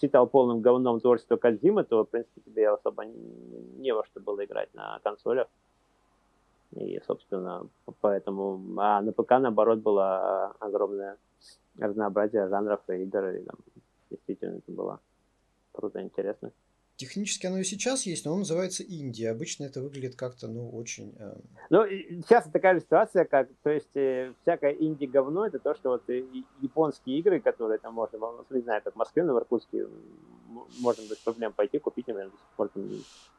считал 0.00 0.26
полным 0.26 0.62
говном 0.62 1.00
творчество 1.00 1.36
Кадзимы, 1.36 1.84
то, 1.84 2.04
в 2.04 2.08
принципе, 2.08 2.40
тебе 2.40 2.70
особо 2.70 3.04
не 3.04 3.92
во 3.92 4.04
что 4.06 4.20
было 4.20 4.42
играть 4.44 4.72
на 4.74 4.98
консолях. 5.02 5.48
И, 6.76 7.00
собственно, 7.06 7.68
поэтому... 8.00 8.60
А 8.78 9.00
на 9.00 9.12
ПК, 9.12 9.32
наоборот, 9.32 9.80
было 9.80 10.54
огромное 10.60 11.16
разнообразие 11.78 12.48
жанров 12.48 12.80
и 12.88 13.02
игр, 13.02 13.28
и 13.28 13.44
там 13.44 13.56
действительно 14.10 14.56
это 14.56 14.72
было 14.72 15.00
круто, 15.72 16.02
интересно. 16.02 16.52
Технически 16.96 17.46
оно 17.46 17.58
и 17.58 17.64
сейчас 17.64 18.06
есть, 18.06 18.24
но 18.24 18.30
оно 18.30 18.38
называется 18.38 18.82
Индия. 18.82 19.30
Обычно 19.30 19.64
это 19.64 19.82
выглядит 19.82 20.16
как-то, 20.16 20.48
ну, 20.48 20.70
очень... 20.70 21.14
Э... 21.18 21.36
Ну, 21.68 21.84
сейчас 21.86 22.48
такая 22.50 22.74
же 22.74 22.80
ситуация, 22.80 23.26
как, 23.26 23.50
то 23.62 23.68
есть, 23.68 23.94
э, 23.94 24.32
всякое 24.42 24.72
инди-говно, 24.72 25.46
это 25.46 25.58
то, 25.58 25.74
что 25.74 25.90
вот 25.90 26.08
э, 26.08 26.24
японские 26.62 27.18
игры, 27.18 27.40
которые 27.40 27.78
там 27.78 27.92
можно, 27.92 28.18
ну, 28.18 28.44
не 28.48 28.62
знаю, 28.62 28.80
как 28.82 28.94
в 28.94 28.96
Москве, 28.96 29.24
но 29.24 29.34
в 29.34 29.38
Иркутске, 29.38 29.86
можно 30.80 31.02
без 31.02 31.18
проблем 31.18 31.52
пойти 31.52 31.78
купить, 31.78 32.06
например, 32.06 32.30
до 32.30 32.36
сих 32.38 32.56
пор 32.56 32.68
там 32.68 32.88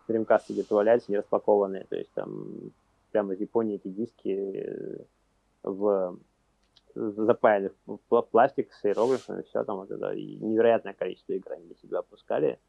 Dreamcast 0.07 0.43
где-то 0.49 0.75
валяются, 0.75 1.11
не 1.11 1.17
распакованные, 1.17 1.85
то 1.85 1.95
есть 1.95 2.11
там 2.13 2.71
прямо 3.11 3.33
из 3.33 3.41
Японии 3.41 3.75
эти 3.75 3.87
диски 3.87 4.29
э, 4.29 5.05
в 5.63 6.19
запаяли 6.97 7.71
в 7.85 8.21
пластик 8.23 8.71
с 8.73 8.85
иероглифами, 8.85 9.43
все 9.43 9.63
там 9.63 9.77
вот 9.77 9.91
это, 9.91 10.11
и 10.13 10.35
невероятное 10.37 10.93
количество 10.93 11.33
игр 11.33 11.51
они 11.53 11.65
для 11.65 11.75
себя 11.75 11.99
опускали 11.99 12.59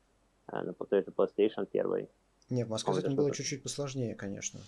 а, 0.46 0.62
на 0.62 0.72
же 0.72 1.12
PlayStation 1.16 1.66
первой. 1.66 2.08
Не, 2.50 2.64
в 2.64 2.70
Москве 2.70 2.94
с 2.94 2.98
этим 2.98 3.14
было 3.14 3.30
чуть-чуть 3.30 3.62
посложнее, 3.62 4.14
конечно. 4.14 4.60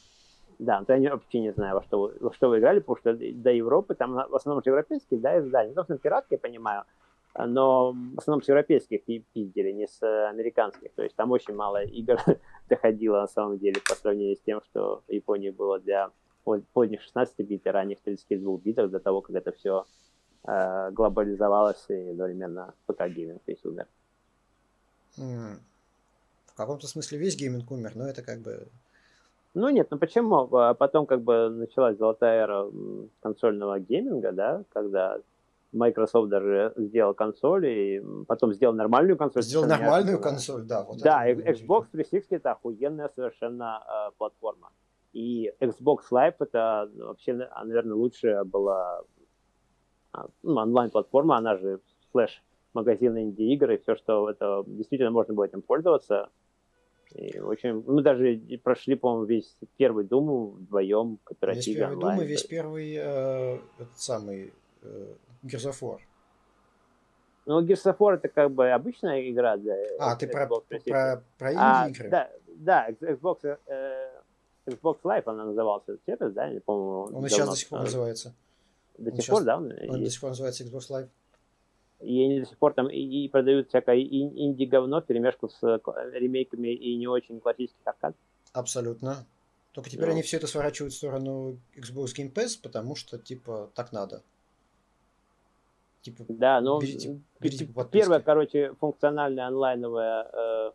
Да, 0.59 0.85
но 0.87 0.95
я 0.95 1.13
вообще 1.13 1.41
не 1.41 1.53
знаю, 1.53 1.77
во 1.77 1.83
что, 1.83 2.13
во 2.21 2.33
что 2.35 2.51
вы 2.51 2.59
играли, 2.59 2.81
потому 2.81 2.99
что 2.99 3.15
до 3.15 3.51
Европы 3.51 3.95
там 3.95 4.13
в 4.13 4.35
основном 4.35 4.63
европейские, 4.65 5.19
да, 5.19 5.41
издания. 5.41 5.71
Ну, 5.71 5.75
собственно, 5.75 5.99
пиратки, 5.99 6.35
я 6.35 6.39
понимаю, 6.39 6.85
но 7.35 7.93
в 7.93 8.19
основном 8.19 8.43
с 8.43 8.49
европейских 8.49 9.05
пиздили, 9.05 9.71
не 9.73 9.87
с 9.87 10.03
американских. 10.29 10.93
То 10.95 11.03
есть 11.03 11.15
там 11.17 11.31
очень 11.31 11.55
мало 11.55 11.83
игр 11.83 12.19
доходило 12.69 13.21
на 13.21 13.29
самом 13.29 13.59
деле 13.59 13.81
по 13.89 13.95
сравнению 13.95 14.37
с 14.37 14.41
тем, 14.41 14.61
что 14.63 15.03
в 15.07 15.13
Японии 15.13 15.51
было 15.51 15.79
для 15.79 16.11
поздних 16.73 17.03
16 17.03 17.39
бит 17.47 17.67
и 17.67 17.71
ранних 17.71 18.01
32 18.01 18.59
битах 18.59 18.91
до 18.91 18.99
того, 18.99 19.21
как 19.21 19.37
это 19.37 19.53
все 19.53 19.87
э, 20.45 20.91
глобализовалось 20.91 21.85
и 21.89 22.11
одновременно 22.11 22.75
ПК-гейминг 22.87 23.41
весь 23.47 23.65
умер. 23.65 23.87
В 25.17 26.55
каком-то 26.57 26.87
смысле 26.87 27.19
весь 27.19 27.37
гейминг 27.37 27.71
умер, 27.71 27.93
но 27.95 28.09
это 28.09 28.23
как 28.23 28.41
бы... 28.41 28.67
Ну 29.55 29.69
нет, 29.69 29.89
ну 29.91 29.99
почему? 29.99 30.49
А 30.57 30.75
потом 30.75 31.07
как 31.07 31.23
бы 31.23 31.49
началась 31.51 31.97
золотая 31.97 32.45
эра 32.45 32.71
консольного 33.21 33.81
гейминга, 33.81 34.33
да, 34.33 34.65
когда 34.73 35.21
Microsoft 35.73 36.29
даже 36.29 36.73
сделал 36.77 37.15
консоль, 37.15 37.67
и 37.67 38.03
потом 38.27 38.53
сделал 38.53 38.75
нормальную 38.75 39.17
консоль. 39.17 39.43
Сделал 39.43 39.67
нормальную 39.67 40.21
консоль, 40.21 40.63
да. 40.63 40.83
Вот 40.83 40.99
да, 40.99 41.31
Xbox 41.31 41.87
360 41.93 42.33
это 42.33 42.53
охуенная 42.53 43.11
совершенно 43.15 43.83
э, 43.87 44.11
платформа. 44.19 44.71
И 45.13 45.53
Xbox 45.61 45.99
Live 46.11 46.35
это 46.41 46.91
вообще, 46.97 47.35
наверное, 47.35 47.95
лучшая 47.95 48.45
была 48.45 49.03
а, 50.13 50.27
ну, 50.43 50.57
онлайн-платформа, 50.57 51.37
она 51.37 51.57
же 51.57 51.81
флеш 52.13 52.43
магазин 52.75 53.19
инди-игр, 53.19 53.71
и 53.73 53.79
все, 53.79 53.97
что 53.97 54.31
это 54.31 54.63
действительно 54.67 55.11
можно 55.11 55.35
было 55.35 55.45
этим 55.45 55.63
пользоваться. 55.63 56.31
И, 57.15 57.41
в 57.41 57.51
общем, 57.51 57.83
мы 57.87 58.03
даже 58.03 58.41
прошли, 58.63 58.95
по-моему, 58.95 59.25
весь 59.25 59.57
первый 59.77 60.05
Думу 60.05 60.51
вдвоем, 60.51 61.19
кооперативе 61.25 61.75
Весь 61.75 61.79
первый 61.79 61.97
онлайн. 61.97 62.21
Весь 62.21 62.43
первый 62.45 62.95
э, 62.95 63.59
этот 63.79 63.99
самый 63.99 64.53
э, 64.83 65.15
War. 65.43 66.01
Ну, 67.47 67.61
War 67.63 68.15
это 68.15 68.29
как 68.29 68.51
бы 68.53 68.71
обычная 68.71 69.29
игра 69.31 69.57
для 69.57 69.75
А, 69.99 70.15
Xbox 70.15 70.19
ты 70.19 70.29
про, 70.29 70.47
про, 70.47 71.23
про 71.39 71.53
инди-игры? 71.53 72.09
А, 72.09 72.11
да, 72.11 72.31
да, 72.47 72.91
Xbox, 72.91 73.59
э, 73.67 74.11
Xbox 74.67 74.99
Live 75.03 75.23
она 75.27 75.45
называлась 75.45 75.85
сервис, 76.07 76.33
да, 76.33 76.47
я 76.47 76.61
помню. 76.61 77.17
Он 77.17 77.29
сейчас 77.29 77.49
до 77.49 77.57
сих 77.57 77.69
пор 77.69 77.81
называется. 77.81 78.35
До 78.99 79.17
сих 79.17 79.27
пор, 79.27 79.45
да? 79.45 79.57
Он, 79.57 79.73
он 79.89 80.05
до 80.05 80.11
сих 80.11 80.21
пор 80.21 80.31
называется 80.31 80.65
Xbox 80.65 80.91
Live. 80.91 81.09
И 82.01 82.25
они 82.25 82.41
до 82.41 82.47
сих 82.47 82.57
пор 82.57 82.73
там 82.73 82.89
и, 82.89 82.99
и 82.99 83.29
продают 83.29 83.69
всякое 83.69 84.01
инди-говно 84.01 85.03
в 85.03 85.05
перемешку 85.07 85.49
с 85.49 85.61
ремейками 86.13 86.69
и 86.69 86.97
не 86.97 87.07
очень 87.07 87.41
классических 87.41 87.87
аркад. 87.87 88.15
Абсолютно. 88.53 89.27
Только 89.73 89.91
теперь 89.91 90.07
ну. 90.07 90.13
они 90.13 90.23
все 90.23 90.39
это 90.39 90.47
сворачивают 90.47 90.95
в 90.95 90.97
сторону 90.97 91.59
Xbox 91.77 92.17
Game 92.17 92.33
Pass, 92.33 92.59
потому 92.61 92.97
что, 92.97 93.19
типа, 93.19 93.71
так 93.75 93.93
надо. 93.93 94.23
Типа, 96.03 96.25
да, 96.29 96.61
ну, 96.61 96.81
берите, 96.81 97.21
берите 97.41 97.69
первая, 97.91 98.21
короче, 98.21 98.75
функциональная 98.81 99.47
онлайновая 99.47 100.31
э, 100.33 100.73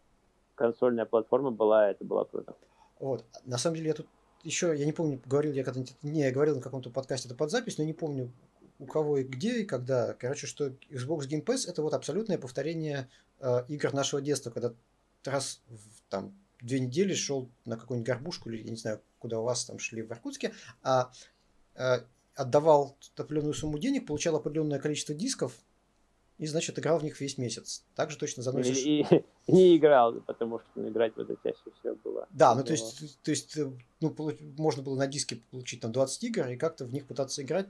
консольная 0.53 1.05
платформа 1.05 1.49
была, 1.51 1.89
это 1.89 2.03
было 2.05 2.25
круто. 2.25 2.55
Вот. 2.99 3.25
На 3.45 3.57
самом 3.57 3.77
деле, 3.77 3.87
я 3.89 3.93
тут 3.95 4.07
еще, 4.43 4.73
я 4.77 4.85
не 4.85 4.93
помню, 4.93 5.19
говорил 5.25 5.53
я 5.53 5.63
когда-нибудь, 5.63 5.95
не, 6.03 6.21
я 6.21 6.31
говорил 6.31 6.55
на 6.55 6.61
каком-то 6.61 6.91
подкасте 6.91 7.27
это 7.27 7.35
под 7.35 7.49
запись, 7.49 7.79
но 7.79 7.83
не 7.83 7.93
помню, 7.93 8.31
у 8.77 8.85
кого 8.85 9.17
и 9.17 9.23
где 9.23 9.61
и 9.61 9.65
когда. 9.65 10.13
Короче, 10.13 10.47
что 10.47 10.67
Xbox 10.89 11.27
Game 11.27 11.43
Pass 11.43 11.67
это 11.67 11.81
вот 11.81 11.93
абсолютное 11.93 12.37
повторение 12.37 13.09
э, 13.39 13.63
игр 13.67 13.93
нашего 13.93 14.21
детства, 14.21 14.51
когда 14.51 14.73
раз 15.23 15.61
в, 15.67 16.01
там 16.09 16.37
две 16.61 16.79
недели 16.79 17.13
шел 17.13 17.49
на 17.65 17.77
какую-нибудь 17.77 18.07
горбушку 18.07 18.49
или 18.49 18.63
я 18.63 18.69
не 18.69 18.77
знаю, 18.77 19.01
куда 19.19 19.39
у 19.39 19.43
вас 19.43 19.65
там 19.65 19.79
шли 19.79 20.01
в 20.01 20.11
Иркутске, 20.11 20.53
а 20.83 21.11
э, 21.75 21.99
отдавал 22.35 22.97
определенную 23.15 23.53
сумму 23.53 23.79
денег, 23.79 24.05
получал 24.05 24.35
определенное 24.35 24.79
количество 24.79 25.15
дисков, 25.15 25.53
и, 26.37 26.47
значит, 26.47 26.77
играл 26.77 26.99
в 26.99 27.03
них 27.03 27.19
весь 27.21 27.37
месяц. 27.37 27.83
Также 27.95 28.17
точно 28.17 28.43
заносишь... 28.43 28.77
И, 28.79 29.05
и, 29.09 29.23
не 29.47 29.77
играл, 29.77 30.19
потому 30.21 30.59
что 30.59 30.67
ну, 30.75 30.89
играть 30.89 31.15
в 31.15 31.19
это 31.19 31.35
чаще 31.41 31.71
всего 31.79 31.95
было. 32.03 32.27
Да, 32.31 32.53
ну 32.55 32.63
то 32.63 32.73
есть, 32.73 33.21
то 33.21 33.31
есть 33.31 33.55
э, 33.55 33.71
ну, 34.01 34.13
можно 34.57 34.83
было 34.83 34.97
на 34.97 35.07
диске 35.07 35.41
получить 35.51 35.79
там 35.79 35.93
20 35.93 36.23
игр 36.25 36.47
и 36.49 36.57
как-то 36.57 36.85
в 36.85 36.93
них 36.93 37.07
пытаться 37.07 37.41
играть. 37.41 37.67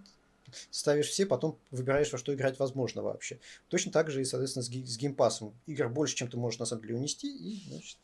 ставишь 0.72 1.10
все, 1.10 1.28
потом 1.28 1.60
выбираешь, 1.70 2.12
во 2.12 2.18
что 2.18 2.34
играть 2.34 2.58
возможно 2.58 3.04
вообще. 3.04 3.40
Точно 3.68 3.92
так 3.92 4.10
же 4.10 4.22
и, 4.22 4.26
соответственно, 4.26 4.64
с, 4.64 4.68
с 4.68 4.98
Game 4.98 5.18
Pass 5.18 5.38
ом. 5.38 5.54
Игр 5.68 5.88
больше, 5.88 6.16
чем 6.16 6.28
ты 6.28 6.38
можешь 6.38 6.60
на 6.60 6.66
самом 6.66 6.82
деле 6.82 6.96
унести, 6.96 7.28
и, 7.28 7.70
значит... 7.70 7.98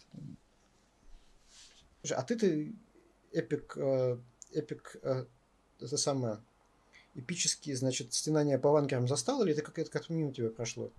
А 2.12 2.24
ты-то 2.24 2.48
эпик, 3.32 3.78
эпик, 4.54 4.98
э, 5.02 5.26
это 5.80 5.98
самое, 5.98 6.40
эпические, 7.16 7.76
значит, 7.76 8.14
стенания 8.14 8.58
по 8.60 8.72
вангерам 8.72 9.08
застал, 9.08 9.44
или 9.44 9.54
это 9.54 9.62
как-то 9.62 9.90
как 9.90 10.10
мимо 10.10 10.32
тебя 10.34 10.50
прошло? 10.50 10.90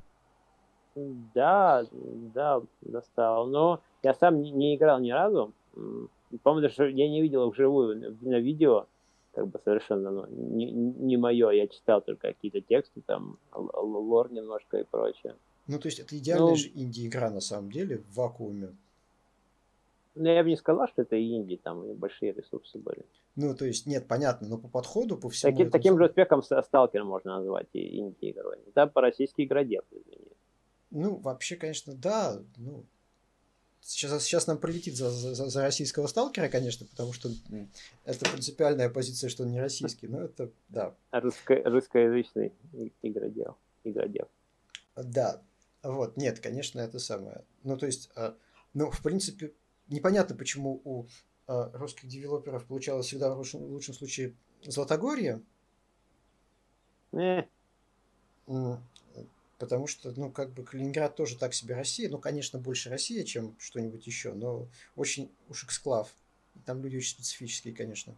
Да, 0.94 1.86
да, 1.92 2.60
достал. 2.82 3.46
Но 3.46 3.80
я 4.02 4.14
сам 4.14 4.42
не, 4.42 4.50
не 4.50 4.76
играл 4.76 5.00
ни 5.00 5.10
разу. 5.10 5.52
По-моему, 6.42 6.68
даже 6.68 6.90
я 6.90 7.08
не 7.08 7.22
видел 7.22 7.50
вживую 7.50 8.16
на 8.20 8.38
видео 8.38 8.86
как 9.32 9.48
бы 9.48 9.58
совершенно 9.64 10.10
ну, 10.10 10.26
не, 10.28 10.70
не 10.70 11.16
мое. 11.16 11.50
Я 11.50 11.66
читал 11.66 12.02
только 12.02 12.28
какие-то 12.28 12.60
тексты, 12.60 13.00
там, 13.00 13.38
лор 13.54 14.30
немножко 14.30 14.78
и 14.78 14.84
прочее. 14.84 15.36
Ну, 15.66 15.78
то 15.78 15.86
есть 15.86 16.00
это 16.00 16.16
идеальная 16.18 16.50
ну, 16.50 16.56
же 16.56 16.68
инди-игра 16.74 17.30
на 17.30 17.40
самом 17.40 17.70
деле, 17.70 17.98
в 17.98 18.14
вакууме. 18.14 18.76
Ну, 20.14 20.28
я 20.28 20.42
бы 20.42 20.50
не 20.50 20.56
сказал, 20.56 20.86
что 20.88 21.02
это 21.02 21.20
инди, 21.20 21.56
там 21.56 21.94
большие 21.94 22.32
ресурсы 22.32 22.78
были. 22.78 23.06
Ну, 23.34 23.54
то 23.54 23.64
есть, 23.64 23.86
нет, 23.86 24.06
понятно, 24.06 24.46
но 24.48 24.58
по 24.58 24.68
подходу, 24.68 25.16
по 25.16 25.30
всему... 25.30 25.56
Таки, 25.56 25.70
таким 25.70 25.96
же 25.96 26.04
успехом 26.04 26.42
Сталкер 26.42 27.04
можно 27.04 27.38
назвать 27.38 27.68
и 27.72 27.98
инди-игрой. 27.98 28.58
Это 28.68 28.86
по-российски 28.86 29.42
игродев, 29.42 29.84
извини. 29.90 30.32
Ну, 30.90 31.16
вообще, 31.16 31.56
конечно, 31.56 31.94
да, 31.94 32.38
ну, 32.58 32.84
Сейчас, 33.84 34.22
сейчас 34.22 34.46
нам 34.46 34.58
прилетит 34.58 34.94
за, 34.94 35.10
за, 35.10 35.34
за 35.34 35.60
российского 35.60 36.06
сталкера, 36.06 36.48
конечно, 36.48 36.86
потому 36.86 37.12
что 37.12 37.30
это 38.04 38.30
принципиальная 38.30 38.88
позиция, 38.88 39.28
что 39.28 39.42
он 39.42 39.50
не 39.50 39.60
российский, 39.60 40.06
но 40.06 40.20
это, 40.20 40.50
да. 40.68 40.94
Русско, 41.10 41.60
русскоязычный 41.64 42.52
игродел. 43.02 43.56
игродел. 43.82 44.28
Да, 44.94 45.42
вот, 45.82 46.16
нет, 46.16 46.38
конечно, 46.38 46.78
это 46.80 47.00
самое. 47.00 47.42
Ну, 47.64 47.76
то 47.76 47.86
есть, 47.86 48.08
а, 48.14 48.36
ну, 48.72 48.88
в 48.88 49.02
принципе, 49.02 49.52
непонятно, 49.88 50.36
почему 50.36 50.80
у 50.84 51.06
а, 51.46 51.70
русских 51.74 52.08
девелоперов 52.08 52.66
получалось 52.66 53.06
всегда 53.06 53.34
в 53.34 53.38
лучшем, 53.38 53.60
в 53.60 53.72
лучшем 53.72 53.94
случае 53.94 54.34
Златогорье. 54.64 55.42
Не 57.12 57.48
потому 59.62 59.86
что, 59.86 60.12
ну, 60.16 60.28
как 60.28 60.50
бы 60.50 60.64
Калининград 60.64 61.14
тоже 61.14 61.38
так 61.38 61.54
себе 61.54 61.76
Россия, 61.76 62.10
ну, 62.10 62.18
конечно, 62.18 62.58
больше 62.58 62.90
Россия, 62.90 63.22
чем 63.22 63.54
что-нибудь 63.60 64.04
еще, 64.04 64.32
но 64.32 64.66
очень 64.96 65.30
уж 65.48 65.62
эксклав. 65.62 66.12
Там 66.66 66.82
люди 66.82 66.96
очень 66.96 67.10
специфические, 67.10 67.72
конечно. 67.72 68.16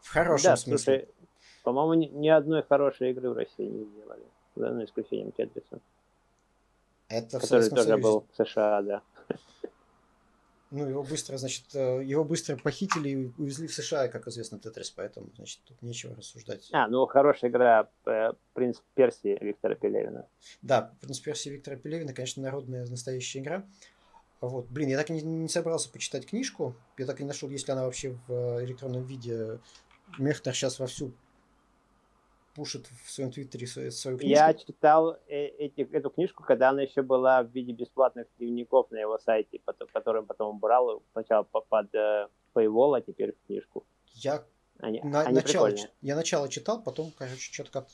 В 0.00 0.08
хорошем 0.08 0.52
да, 0.52 0.56
смысле. 0.56 1.00
Слушай, 1.04 1.14
по-моему, 1.62 1.92
ни, 1.92 2.06
ни 2.06 2.28
одной 2.28 2.62
хорошей 2.62 3.10
игры 3.10 3.28
в 3.28 3.34
России 3.34 3.66
не 3.66 3.84
сделали, 3.84 4.24
за 4.56 4.82
исключением 4.86 5.30
Тетриса. 5.32 5.78
Это 7.08 7.38
который 7.38 7.68
тоже 7.68 7.82
Союзе. 7.82 8.02
был 8.02 8.26
в 8.32 8.42
США, 8.42 8.80
да. 8.80 9.02
Ну, 10.70 10.86
его 10.86 11.02
быстро, 11.02 11.38
значит, 11.38 11.64
э, 11.74 12.02
его 12.04 12.24
быстро 12.24 12.56
похитили 12.56 13.08
и 13.08 13.16
увезли 13.38 13.66
в 13.68 13.72
США, 13.72 14.08
как 14.08 14.26
известно, 14.28 14.58
Тетрис, 14.58 14.90
поэтому, 14.90 15.30
значит, 15.34 15.60
тут 15.64 15.80
нечего 15.80 16.14
рассуждать. 16.14 16.68
А, 16.72 16.88
ну, 16.88 17.06
хорошая 17.06 17.50
игра 17.50 17.88
э, 18.04 18.32
«Принц 18.52 18.78
Персии» 18.94 19.38
Виктора 19.40 19.76
Пелевина. 19.76 20.28
Да, 20.60 20.92
«Принц 21.00 21.20
Персии» 21.20 21.48
Виктора 21.48 21.76
Пелевина, 21.76 22.12
конечно, 22.12 22.42
народная 22.42 22.86
настоящая 22.86 23.38
игра. 23.38 23.64
Вот, 24.42 24.66
блин, 24.68 24.90
я 24.90 24.98
так 24.98 25.08
и 25.08 25.14
не, 25.14 25.22
не 25.22 25.48
собрался 25.48 25.90
почитать 25.90 26.26
книжку, 26.26 26.76
я 26.98 27.06
так 27.06 27.18
и 27.18 27.22
не 27.22 27.28
нашел, 27.28 27.48
если 27.48 27.72
она 27.72 27.84
вообще 27.84 28.10
в 28.10 28.32
э, 28.32 28.64
электронном 28.64 29.04
виде. 29.04 29.60
Мехнер 30.18 30.54
сейчас 30.54 30.78
вовсю 30.78 31.12
пушит 32.58 32.88
в 33.04 33.10
своем 33.12 33.30
твиттере 33.30 33.68
свою 33.68 34.18
книжку. 34.18 34.26
Я 34.26 34.52
читал 34.52 35.16
э, 35.28 35.46
эти, 35.46 35.82
эту 35.92 36.10
книжку, 36.10 36.42
когда 36.42 36.70
она 36.70 36.82
еще 36.82 37.02
была 37.02 37.44
в 37.44 37.52
виде 37.52 37.70
бесплатных 37.70 38.26
дневников 38.36 38.90
на 38.90 38.96
его 38.96 39.16
сайте, 39.18 39.60
которым 39.92 40.26
потом 40.26 40.58
брал 40.58 41.00
сначала 41.12 41.44
под 41.44 41.94
э, 41.94 42.26
Paywall, 42.54 42.96
а 42.96 43.00
теперь 43.00 43.32
в 43.32 43.46
книжку. 43.46 43.84
Я, 44.14 44.42
они, 44.80 45.00
на, 45.02 45.20
они 45.20 45.36
начало, 45.36 45.70
я 46.02 46.16
начало 46.16 46.48
читал, 46.48 46.82
потом, 46.82 47.12
короче, 47.16 47.52
что-то 47.52 47.70
как-то... 47.70 47.92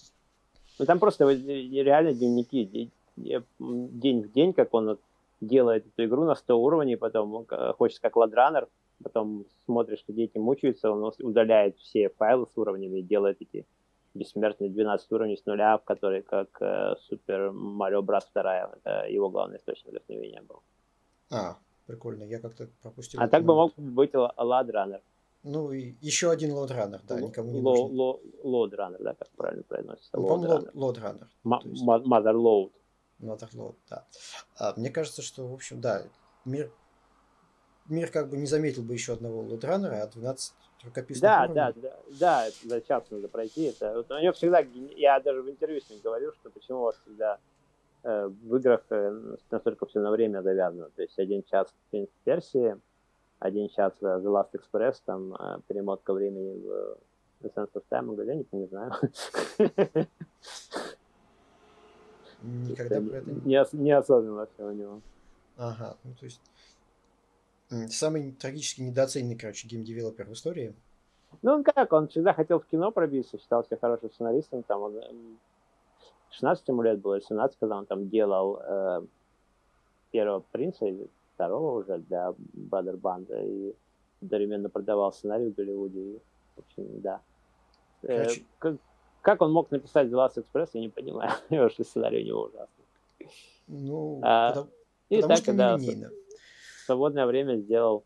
Ну 0.79 0.87
там 0.87 0.99
просто 0.99 1.29
реально 1.29 2.15
дневники, 2.15 2.91
день 3.17 4.23
в 4.23 4.33
день, 4.33 4.55
как 4.55 4.73
он 4.73 4.99
делает 5.43 5.87
эту 5.87 6.07
игру 6.07 6.25
на 6.25 6.37
100 6.37 6.59
уровней, 6.59 6.97
потом 6.97 7.47
э, 7.51 7.73
хочется 7.75 8.01
как 8.01 8.17
ладранер, 8.17 8.69
потом 9.03 9.45
смотришь, 9.67 9.99
что 9.99 10.15
дети 10.15 10.39
мучаются, 10.39 10.91
он 10.91 11.13
удаляет 11.19 11.77
все 11.77 12.09
файлы 12.09 12.47
с 12.47 12.57
уровнями 12.57 13.01
и 13.01 13.03
делает 13.03 13.37
эти 13.41 13.67
бессмертный 14.15 14.69
12 14.69 15.13
уровней 15.13 15.37
с 15.37 15.45
нуля, 15.47 15.79
в 15.79 15.85
который 15.85 16.23
как 16.23 16.49
э, 16.61 16.95
Супер 17.09 17.51
Марио 17.53 18.03
Брат 18.03 18.29
2. 18.35 18.73
Это 18.83 19.07
его 19.09 19.29
главный 19.29 19.59
источник 19.59 19.91
вдохновения 19.91 20.43
был. 20.43 20.63
А, 21.31 21.57
прикольно. 21.87 22.25
Я 22.25 22.39
как-то 22.39 22.69
пропустил. 22.83 23.21
А 23.21 23.29
так 23.29 23.45
бы 23.45 23.55
мог 23.55 23.75
быть 23.77 24.13
Lode 24.15 24.46
Runner. 24.46 25.01
Ну, 25.43 25.73
и 25.73 25.95
еще 26.01 26.31
один 26.31 26.53
Lode 26.53 26.71
Runner, 26.71 27.03
да, 27.07 27.21
никому 27.21 27.51
не 27.51 27.61
нужен. 27.61 28.19
Lode 28.43 28.63
Runner, 28.63 28.99
да, 29.03 29.13
как 29.13 29.29
правильно 29.37 29.63
произносится. 29.63 30.11
Ну, 30.15 30.27
по-моему, 30.27 30.69
Lode 30.73 30.93
Runner. 30.93 31.29
Mother 31.45 32.33
Lode. 32.33 32.73
Mother 33.21 33.51
Lode, 33.53 33.75
да. 33.91 34.07
А, 34.57 34.73
мне 34.79 34.89
кажется, 34.89 35.21
что, 35.21 35.47
в 35.47 35.53
общем, 35.53 35.83
да, 35.83 36.03
мир 36.47 36.73
мир 37.89 38.11
как 38.11 38.31
бы 38.31 38.37
не 38.37 38.47
заметил 38.47 38.83
бы 38.83 38.95
еще 38.95 39.15
одного 39.15 39.43
Lode 39.43 39.63
Runner 39.63 39.93
а, 39.93 40.03
а 40.03 40.07
12 40.07 40.55
рукописных 40.85 41.23
да. 41.23 41.47
Да, 41.49 41.73
да, 41.73 41.97
да, 42.21 42.51
за 42.65 42.81
час 42.81 43.05
надо 43.11 43.29
пройти. 43.29 43.65
Это, 43.65 43.95
вот 43.95 44.11
у 44.11 44.19
него 44.19 44.33
всегда, 44.33 44.61
я 44.97 45.21
даже 45.21 45.43
в 45.43 45.51
интервью 45.51 45.81
с 45.81 45.91
ним 45.91 46.01
говорил, 46.03 46.33
что 46.33 46.51
почему 46.51 46.81
у 46.81 46.83
вас 46.85 46.97
всегда 47.03 47.39
э, 48.03 48.27
в 48.27 48.57
играх 48.57 48.83
э, 48.91 49.35
настолько 49.51 49.87
все 49.87 50.01
на 50.01 50.11
время 50.11 50.43
завязано. 50.43 50.91
То 50.97 51.03
есть 51.03 51.19
один 51.19 51.43
час 51.45 51.69
в 51.93 52.07
Персии, 52.27 52.77
один 53.39 53.69
час 53.69 53.93
в 54.01 54.05
The 54.05 54.23
Last 54.23 54.53
Express, 54.53 54.97
там 55.05 55.35
э, 55.35 55.61
перемотка 55.67 56.13
времени 56.13 56.61
в 56.61 56.99
The 57.43 57.55
Sands 57.55 57.73
of 57.75 57.83
Time, 57.91 58.09
он 58.09 58.17
говорит, 58.17 58.47
я 58.53 58.59
не, 58.59 58.61
не 58.61 58.67
знаю. 58.67 58.93
Никогда 62.43 63.01
про 63.01 63.17
это 63.17 63.31
не... 63.31 63.65
Неосознанно 63.73 64.47
все 64.47 64.67
у 64.67 64.73
него. 64.73 65.01
Ага, 65.57 65.97
ну 66.05 66.13
то 66.19 66.25
есть 66.25 66.41
Самый 67.69 68.33
трагически 68.33 68.83
недооцененный, 68.83 69.37
короче, 69.37 69.67
game 69.67 69.85
developer 69.85 70.27
в 70.27 70.33
истории. 70.33 70.75
Ну, 71.43 71.53
он 71.53 71.65
как, 71.65 71.93
он 71.93 72.09
всегда 72.09 72.33
хотел 72.33 72.61
в 72.61 72.67
кино 72.67 72.91
пробиться, 72.91 73.39
считался 73.39 73.77
хорошим 73.77 74.11
сценаристом, 74.11 74.63
там 74.63 74.83
он 74.83 75.01
16 76.31 76.69
ему 76.69 76.83
лет 76.83 77.01
было, 77.01 77.21
17, 77.21 77.59
когда 77.59 77.77
он 77.77 77.87
там 77.87 78.09
делал 78.09 78.61
э, 78.63 79.03
первого 80.11 80.41
принца 80.53 80.87
или 80.87 81.09
второго 81.35 81.81
уже 81.81 81.99
для 81.99 82.35
Brother 82.55 83.01
Band, 83.01 83.27
и 83.45 83.75
одновременно 84.23 84.69
продавал 84.69 85.13
сценарий 85.13 85.51
в 85.51 85.55
Голливуде, 85.55 86.01
и, 86.01 86.19
в 86.57 86.59
общем, 86.61 87.01
да. 87.01 87.21
Э, 88.03 88.29
как, 88.59 88.77
как 89.23 89.43
он 89.43 89.53
мог 89.53 89.71
написать 89.71 90.09
The 90.09 90.13
Last 90.13 90.37
Express, 90.37 90.71
я 90.75 90.81
не 90.81 90.89
понимаю, 90.89 91.33
потому 91.49 91.71
что 91.71 91.85
сценарий 91.85 92.23
у 92.23 92.27
него 92.27 92.43
ужасный. 92.43 92.85
Ну, 93.67 94.21
а, 94.23 94.51
потому, 94.51 94.71
и 95.09 95.17
потому 95.17 95.35
так, 95.35 95.43
что 95.43 95.55
да, 95.55 95.77
нелинейно 95.77 96.11
свободное 96.85 97.27
время 97.27 97.57
сделал 97.57 98.05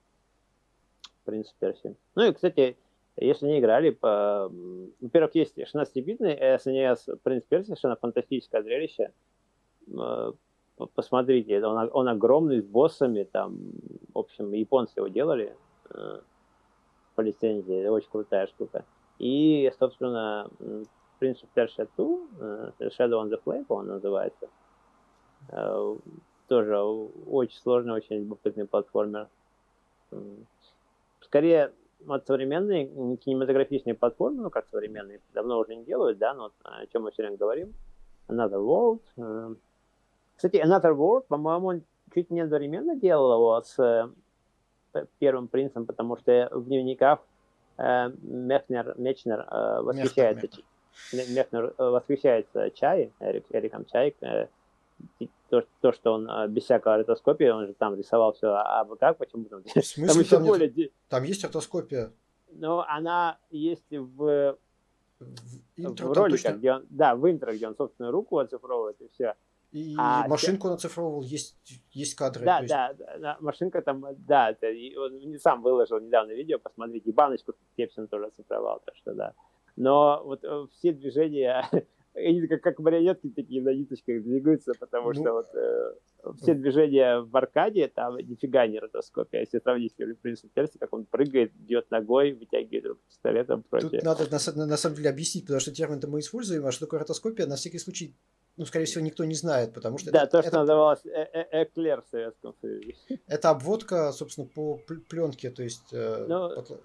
«Принц 1.24 1.52
Персии». 1.58 1.96
Ну 2.14 2.24
и, 2.24 2.32
кстати, 2.32 2.76
если 3.16 3.46
не 3.46 3.58
играли, 3.58 3.90
по... 3.90 4.50
во-первых, 5.00 5.34
есть 5.34 5.58
16-битный 5.58 6.38
SNES 6.56 7.18
«Принц 7.22 7.44
Персии», 7.44 7.66
совершенно 7.66 7.96
фантастическое 7.96 8.62
зрелище. 8.62 9.12
Э, 9.96 10.32
посмотрите, 10.94 11.64
он, 11.64 11.90
он 11.92 12.08
огромный, 12.08 12.62
с 12.62 12.66
боссами, 12.66 13.24
там, 13.24 13.58
в 14.14 14.18
общем, 14.18 14.52
японцы 14.52 14.94
его 14.96 15.08
делали 15.08 15.56
э, 15.90 16.20
по 17.14 17.20
лицензии, 17.20 17.80
это 17.80 17.92
очень 17.92 18.10
крутая 18.10 18.46
штука. 18.46 18.84
И, 19.18 19.70
собственно, 19.78 20.48
of 21.20 21.48
Persia 21.54 21.88
2, 21.96 22.18
э, 22.40 22.70
Shadow 22.96 23.20
on 23.22 23.30
the 23.30 23.40
Flame, 23.44 23.66
он 23.68 23.88
называется, 23.88 24.48
тоже 26.48 26.76
очень 26.78 27.58
сложный, 27.58 27.94
очень 27.94 28.16
любопытный 28.16 28.66
платформер. 28.66 29.28
Скорее, 31.20 31.72
от 32.06 32.26
современной 32.26 33.16
кинематографичной 33.18 33.94
платформы, 33.94 34.42
ну 34.42 34.50
как 34.50 34.66
современные, 34.68 35.20
давно 35.34 35.58
уже 35.58 35.76
не 35.76 35.84
делают, 35.84 36.18
да, 36.18 36.34
но 36.34 36.52
о 36.62 36.86
чем 36.86 37.02
мы 37.02 37.10
все 37.10 37.22
время 37.22 37.36
говорим. 37.36 37.74
Another 38.28 38.60
World. 38.60 39.00
Э, 39.16 39.54
кстати, 40.36 40.56
Another 40.56 40.94
World, 40.94 41.24
по-моему, 41.28 41.82
чуть 42.14 42.30
не 42.30 42.40
одновременно 42.40 42.96
делал 42.96 43.32
его 43.34 43.62
с 43.62 43.78
э, 43.78 45.04
первым 45.18 45.48
принцем, 45.48 45.86
потому 45.86 46.16
что 46.16 46.48
в 46.52 46.66
дневниках 46.66 47.20
э, 47.78 48.10
Мехнер, 48.22 48.94
Мечнер 48.98 49.46
восхищается, 49.82 50.48
Мехнер 51.12 51.74
восхищается 51.78 52.70
чай, 52.70 53.12
Эрик, 53.20 53.46
Эриком 53.50 53.84
Чай, 53.86 54.14
то, 55.48 55.64
то, 55.80 55.92
что 55.92 56.12
он 56.12 56.30
а, 56.30 56.46
без 56.46 56.64
всякого 56.64 56.98
ротоскопии, 56.98 57.46
он 57.46 57.66
же 57.66 57.74
там 57.74 57.96
рисовал 57.96 58.32
все, 58.32 58.48
а, 58.48 58.80
а 58.80 58.96
как, 58.96 59.18
почему 59.18 59.44
там? 59.44 59.62
В 59.62 59.84
смысле, 59.84 60.24
там, 60.24 60.24
там, 60.24 60.46
более... 60.46 60.90
там 61.08 61.24
есть 61.24 61.44
ротоскопия? 61.44 62.12
Ну, 62.52 62.80
она 62.80 63.38
есть 63.50 63.90
в 63.90 64.56
В, 65.18 65.26
интро, 65.76 66.06
в 66.06 66.12
роликах, 66.12 66.42
точно... 66.42 66.58
где 66.58 66.72
он, 66.72 66.86
да, 66.90 67.16
в 67.16 67.30
интро, 67.30 67.52
где 67.52 67.66
он 67.66 67.76
собственную 67.76 68.12
руку 68.12 68.38
оцифровывает, 68.38 69.00
и 69.00 69.08
все. 69.08 69.34
И 69.72 69.94
а 69.98 70.26
машинку 70.28 70.68
он 70.68 70.74
оцифровывал, 70.74 71.22
есть, 71.22 71.56
есть 71.92 72.14
кадры. 72.14 72.44
Да, 72.44 72.60
есть... 72.60 72.70
да, 72.70 72.94
да, 73.18 73.36
машинка 73.40 73.82
там, 73.82 74.04
да, 74.26 74.50
это, 74.50 74.68
он 74.98 75.18
не 75.18 75.38
сам 75.38 75.62
выложил 75.62 76.00
недавно 76.00 76.32
видео, 76.32 76.58
посмотрите, 76.58 77.10
и 77.10 77.12
баночку 77.12 77.54
Пепсин 77.76 78.08
тоже 78.08 78.26
оцифровал, 78.26 78.80
так 78.84 78.96
что 78.96 79.14
да. 79.14 79.34
Но 79.76 80.22
вот 80.24 80.42
э, 80.42 80.66
все 80.72 80.92
движения 80.92 81.68
они 82.26 82.46
как, 82.46 82.62
как 82.62 82.78
марионетки 82.78 83.28
такие 83.28 83.62
на 83.62 83.74
ниточках 83.74 84.22
двигаются, 84.22 84.72
потому 84.78 85.08
ну, 85.08 85.14
что 85.14 85.32
вот 85.32 85.46
э, 85.54 85.94
все 86.42 86.54
движения 86.54 87.20
в 87.20 87.36
аркаде, 87.36 87.88
там 87.88 88.16
нифига 88.16 88.66
не 88.66 88.78
ротоскопия. 88.78 89.40
Если 89.40 89.58
сравнить 89.58 89.92
с 89.92 90.16
принципом 90.16 90.50
Перси, 90.54 90.78
как 90.78 90.92
он 90.92 91.04
прыгает, 91.04 91.52
бьет 91.54 91.90
ногой, 91.90 92.32
вытягивает 92.32 92.86
руку 92.86 93.00
пистолетом 93.08 93.62
против. 93.62 93.90
Тут 93.90 94.02
надо 94.02 94.24
на, 94.30 94.38
на, 94.56 94.66
на 94.66 94.76
самом 94.76 94.96
деле 94.96 95.10
объяснить, 95.10 95.44
потому 95.44 95.60
что 95.60 95.72
термин-то 95.72 96.08
мы 96.08 96.20
используем, 96.20 96.66
а 96.66 96.72
что 96.72 96.86
такое 96.86 97.00
ротоскопия, 97.00 97.46
на 97.46 97.56
всякий 97.56 97.78
случай 97.78 98.14
ну, 98.58 98.66
скорее 98.66 98.86
всего, 98.86 99.04
никто 99.04 99.24
не 99.24 99.36
знает, 99.36 99.72
потому 99.72 99.98
что... 99.98 100.10
Да, 100.10 100.24
это, 100.24 100.32
то, 100.32 100.42
что 100.42 100.48
это... 100.48 100.58
называлось 100.58 101.06
э, 101.06 101.26
э, 101.32 101.62
эклер 101.62 102.02
в 102.02 102.08
Советском 102.10 102.54
Союзе. 102.60 102.96
Это 103.28 103.50
обводка, 103.50 104.10
собственно, 104.10 104.48
по 104.48 104.80
пленке, 105.08 105.50
то 105.50 105.62
есть... 105.62 105.92
Э, 105.92 106.26
ну, 106.28 106.56
под... 106.56 106.82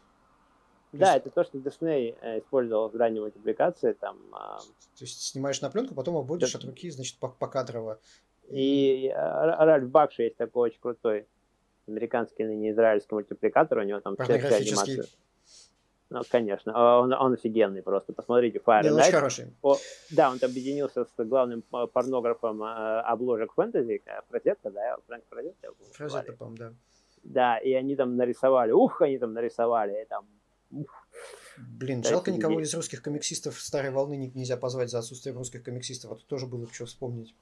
Да, 0.93 1.17
это 1.17 1.29
то, 1.29 1.43
что 1.43 1.57
Disney 1.57 2.15
э, 2.21 2.39
использовал 2.39 2.89
в 2.89 2.95
ранней 2.95 3.19
мультипликации. 3.19 3.93
Там, 3.93 4.17
а, 4.31 4.59
то 4.59 5.01
есть 5.01 5.21
снимаешь 5.21 5.59
на 5.61 5.69
пленку, 5.69 5.95
потом 5.95 6.17
обводишь 6.17 6.53
да. 6.53 6.59
от 6.59 6.65
руки, 6.65 6.89
значит, 6.89 7.17
покадрово. 7.17 7.99
И 8.49 9.11
Ральф 9.15 9.89
Бакши 9.89 10.23
есть 10.23 10.37
такой 10.37 10.69
очень 10.69 10.79
крутой 10.79 11.27
американский 11.87 12.43
ныне 12.43 12.71
израильский 12.71 13.13
мультипликатор, 13.15 13.79
у 13.79 13.83
него 13.83 13.99
там 13.99 14.15
вся 14.15 14.33
анимация. 14.33 15.05
Ну, 16.09 16.21
конечно, 16.29 16.71
а 16.75 16.99
он, 16.99 17.11
он 17.11 17.33
офигенный 17.33 17.81
просто. 17.81 18.13
Посмотрите, 18.13 18.59
Fire 18.59 18.83
Night. 18.83 19.01
Очень 19.01 19.11
хороший. 19.11 19.53
О, 19.63 19.77
да, 20.11 20.29
он 20.29 20.37
объединился 20.43 21.05
с 21.05 21.25
главным 21.25 21.63
порнографом 21.63 22.61
э, 22.61 22.99
обложек 23.01 23.53
фэнтези, 23.53 24.03
э, 24.05 24.21
Фразетта, 24.29 24.69
да, 24.69 24.97
Фрэнк 25.07 25.23
Фразетта. 25.29 25.69
Фразетта, 25.93 26.33
по-моему, 26.33 26.57
да. 26.57 26.73
Да, 27.23 27.57
и 27.57 27.73
они 27.73 27.95
там 27.95 28.15
нарисовали, 28.15 28.71
ух, 28.71 29.01
они 29.01 29.17
там 29.17 29.33
нарисовали, 29.33 30.03
и 30.03 30.05
там 30.05 30.27
Блин, 31.57 32.01
да, 32.01 32.09
жалко 32.09 32.32
никого 32.32 32.59
из 32.59 32.74
русских 32.74 33.03
комиксистов 33.03 33.59
старой 33.59 33.91
волны 33.91 34.32
нельзя 34.34 34.57
позвать 34.57 34.89
за 34.89 34.99
отсутствием 34.99 35.38
русских 35.38 35.63
комиксистов, 35.63 36.11
а 36.11 36.15
тут 36.15 36.26
тоже 36.26 36.47
было 36.47 36.67
что 36.71 36.86
вспомнить. 36.86 37.36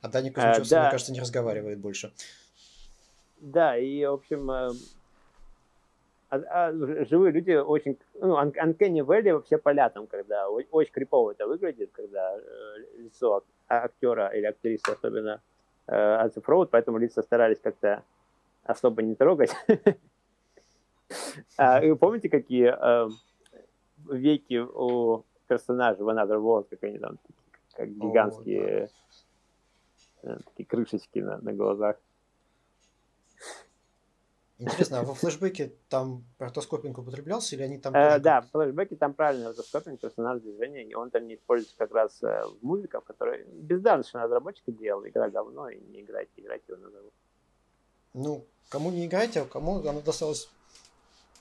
А 0.00 0.08
Даня 0.08 0.32
Кузьмичев, 0.32 0.66
а, 0.66 0.70
да. 0.70 0.82
мне 0.82 0.90
кажется, 0.90 1.12
не 1.12 1.20
разговаривает 1.20 1.78
больше. 1.78 2.12
Да, 3.38 3.76
и, 3.76 4.04
в 4.04 4.14
общем, 4.14 4.50
э, 4.50 4.72
а, 6.30 6.36
а, 6.48 6.72
живые 6.72 7.32
люди 7.32 7.52
очень... 7.52 7.98
Ну, 8.14 8.36
Uncanny 8.40 9.04
Valley 9.04 9.32
вообще 9.32 9.58
поля 9.58 9.90
там, 9.90 10.06
когда 10.06 10.48
очень 10.48 10.92
крипово 10.92 11.32
это 11.32 11.46
выглядит, 11.46 11.90
когда 11.92 12.36
э, 12.36 12.40
лицо 12.98 13.44
актера 13.68 14.28
или 14.28 14.46
актрисы 14.46 14.90
особенно 14.90 15.40
э, 15.86 15.94
оцифровывают, 15.94 16.70
поэтому 16.70 16.98
лица 16.98 17.22
старались 17.22 17.60
как-то 17.62 18.02
особо 18.64 19.02
не 19.02 19.14
трогать. 19.14 19.50
А, 21.56 21.80
вы 21.80 21.96
помните, 21.96 22.28
какие 22.28 22.74
э, 22.74 23.08
веки 24.10 24.58
у 24.58 25.24
персонажей 25.46 26.04
в 26.04 26.08
Another 26.08 26.40
World, 26.40 26.66
как 26.70 26.82
они 26.84 26.98
там, 26.98 27.18
как 27.74 27.88
гигантские 27.88 28.90
э, 30.22 30.36
такие 30.46 30.66
крышечки 30.66 31.18
на, 31.18 31.38
на 31.38 31.52
глазах? 31.52 31.96
Интересно, 34.58 35.00
а 35.00 35.02
во 35.02 35.14
флешбеке 35.14 35.72
там 35.88 36.24
ротоскопинг 36.38 36.96
употреблялся 36.96 37.56
или 37.56 37.62
они 37.62 37.78
там... 37.78 37.94
Э, 37.94 38.20
да, 38.20 38.42
в 38.42 38.50
флешбеке 38.50 38.94
там 38.94 39.12
правильный 39.12 39.48
ротоскопинг, 39.48 40.00
персонаж 40.00 40.40
движения, 40.40 40.84
и 40.84 40.94
он 40.94 41.10
там 41.10 41.26
не 41.26 41.34
используется 41.34 41.76
как 41.76 41.92
раз 41.92 42.20
в 42.22 42.58
музыках, 42.62 43.02
которые 43.04 43.44
бездарно 43.44 44.04
разработчик 44.12 44.64
делал, 44.76 45.06
игра 45.06 45.28
говно, 45.30 45.68
и 45.68 45.80
не 45.80 46.02
играйте, 46.02 46.30
играйте 46.36 46.64
его 46.68 46.80
назову. 46.80 47.10
Ну, 48.14 48.46
кому 48.68 48.90
не 48.90 49.06
играйте, 49.06 49.40
а 49.40 49.44
кому 49.44 49.78
оно 49.78 50.00
досталось 50.00 50.48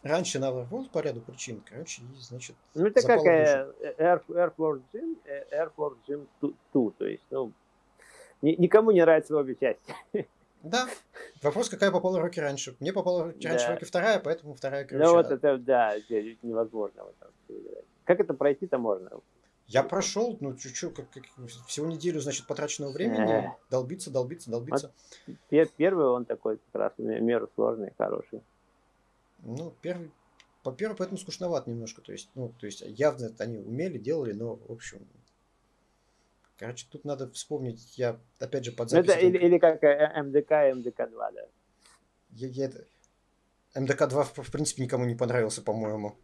Раньше 0.04 0.40
на 0.40 0.50
World 0.50 0.90
по 0.92 1.00
ряду 1.00 1.22
причин, 1.22 1.62
короче, 1.68 2.02
и, 2.02 2.22
значит... 2.22 2.56
Ну, 2.74 2.88
это 2.88 3.06
как 3.06 3.24
э, 3.24 3.72
Air, 4.00 4.24
Air 4.30 4.54
Force 4.58 4.82
Gym, 4.92 5.16
э, 5.26 5.46
Air 5.52 5.72
Force 5.78 5.98
Gym 6.08 6.28
2, 6.74 6.92
то 6.98 7.06
есть, 7.06 7.24
ну, 7.30 7.52
ни, 8.42 8.52
никому 8.54 8.92
не 8.92 9.02
нравится 9.02 9.36
обе 9.36 9.56
части. 9.56 10.28
Да. 10.64 10.88
Вопрос, 11.42 11.70
какая 11.70 11.92
попала 11.92 12.20
руки 12.20 12.40
раньше. 12.40 12.76
Мне 12.80 12.94
попала 12.94 13.26
раньше 13.26 13.66
да. 13.68 13.74
руки 13.74 13.86
вторая, 13.86 14.20
поэтому 14.20 14.54
вторая 14.54 14.86
короче. 14.86 15.06
Ну, 15.08 15.14
вот 15.14 15.32
это, 15.32 15.58
да, 15.58 15.96
невозможно. 16.44 17.04
Вот 17.04 17.16
как 18.06 18.20
это 18.20 18.34
пройти-то 18.34 18.78
можно? 18.78 19.10
Я 19.68 19.84
прошел, 19.84 20.38
ну, 20.42 20.54
чуть-чуть, 20.56 20.94
как, 20.94 21.10
как, 21.12 21.24
всего 21.68 21.88
неделю, 21.88 22.20
значит, 22.20 22.46
потраченного 22.46 22.92
времени, 22.92 23.50
долбиться, 23.70 24.12
долбиться, 24.12 24.52
долбиться. 24.52 24.92
Вот 25.28 25.72
первый 25.78 26.08
он 26.08 26.26
такой 26.26 26.58
как 26.58 26.82
раз 26.82 26.92
меру 26.98 27.50
сложный, 27.56 27.94
хороший. 27.98 28.42
Ну, 29.44 29.74
первый, 29.82 30.12
по 30.64 30.72
первому, 30.72 30.98
поэтому 30.98 31.18
скучноват 31.18 31.68
немножко. 31.68 32.02
То 32.02 32.12
есть, 32.12 32.30
ну, 32.36 32.54
то 32.60 32.66
есть 32.66 32.82
явно 32.82 33.32
они 33.40 33.58
умели, 33.58 33.98
делали, 33.98 34.34
но, 34.34 34.56
в 34.56 34.72
общем, 34.72 35.00
короче, 36.58 36.86
тут 36.92 37.06
надо 37.06 37.30
вспомнить, 37.32 37.98
я, 37.98 38.20
опять 38.40 38.66
же, 38.66 38.72
под 38.72 38.90
запись... 38.90 39.08
Ну, 39.08 39.14
это 39.14 39.26
или, 39.26 39.38
или 39.38 39.58
как 39.58 39.84
э, 39.84 40.22
МДК 40.22 40.52
и 40.52 40.80
МДК-2, 40.80 41.34
да? 41.34 41.42
Я, 42.32 42.48
я 42.48 42.66
это... 42.66 42.86
МДК-2, 43.76 44.24
в, 44.24 44.44
в 44.44 44.52
принципе, 44.52 44.84
никому 44.84 45.06
не 45.06 45.16
понравился, 45.16 45.62
по-моему. 45.62 46.16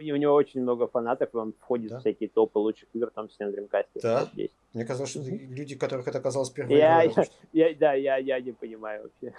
И 0.00 0.12
у 0.12 0.16
него 0.16 0.34
очень 0.34 0.60
много 0.60 0.88
фанатов, 0.88 1.32
и 1.32 1.36
он 1.36 1.52
входит 1.52 1.90
да? 1.90 1.98
в 1.98 2.00
всякие 2.00 2.28
топы 2.28 2.58
лучших 2.58 2.88
игр, 2.94 3.10
там 3.10 3.28
все 3.28 3.46
на 3.46 3.50
Dreamcast. 3.50 3.86
Да? 4.02 4.28
Мне 4.74 4.84
казалось, 4.84 5.10
что 5.10 5.20
люди, 5.20 5.76
которых 5.76 6.08
это 6.08 6.18
оказалось 6.18 6.50
первой 6.50 6.76
я, 6.76 7.06
игрой. 7.06 7.26
Я, 7.52 7.68
я, 7.68 7.76
да, 7.76 7.92
я, 7.94 8.16
я 8.16 8.40
не 8.40 8.52
понимаю 8.52 9.04
вообще. 9.04 9.34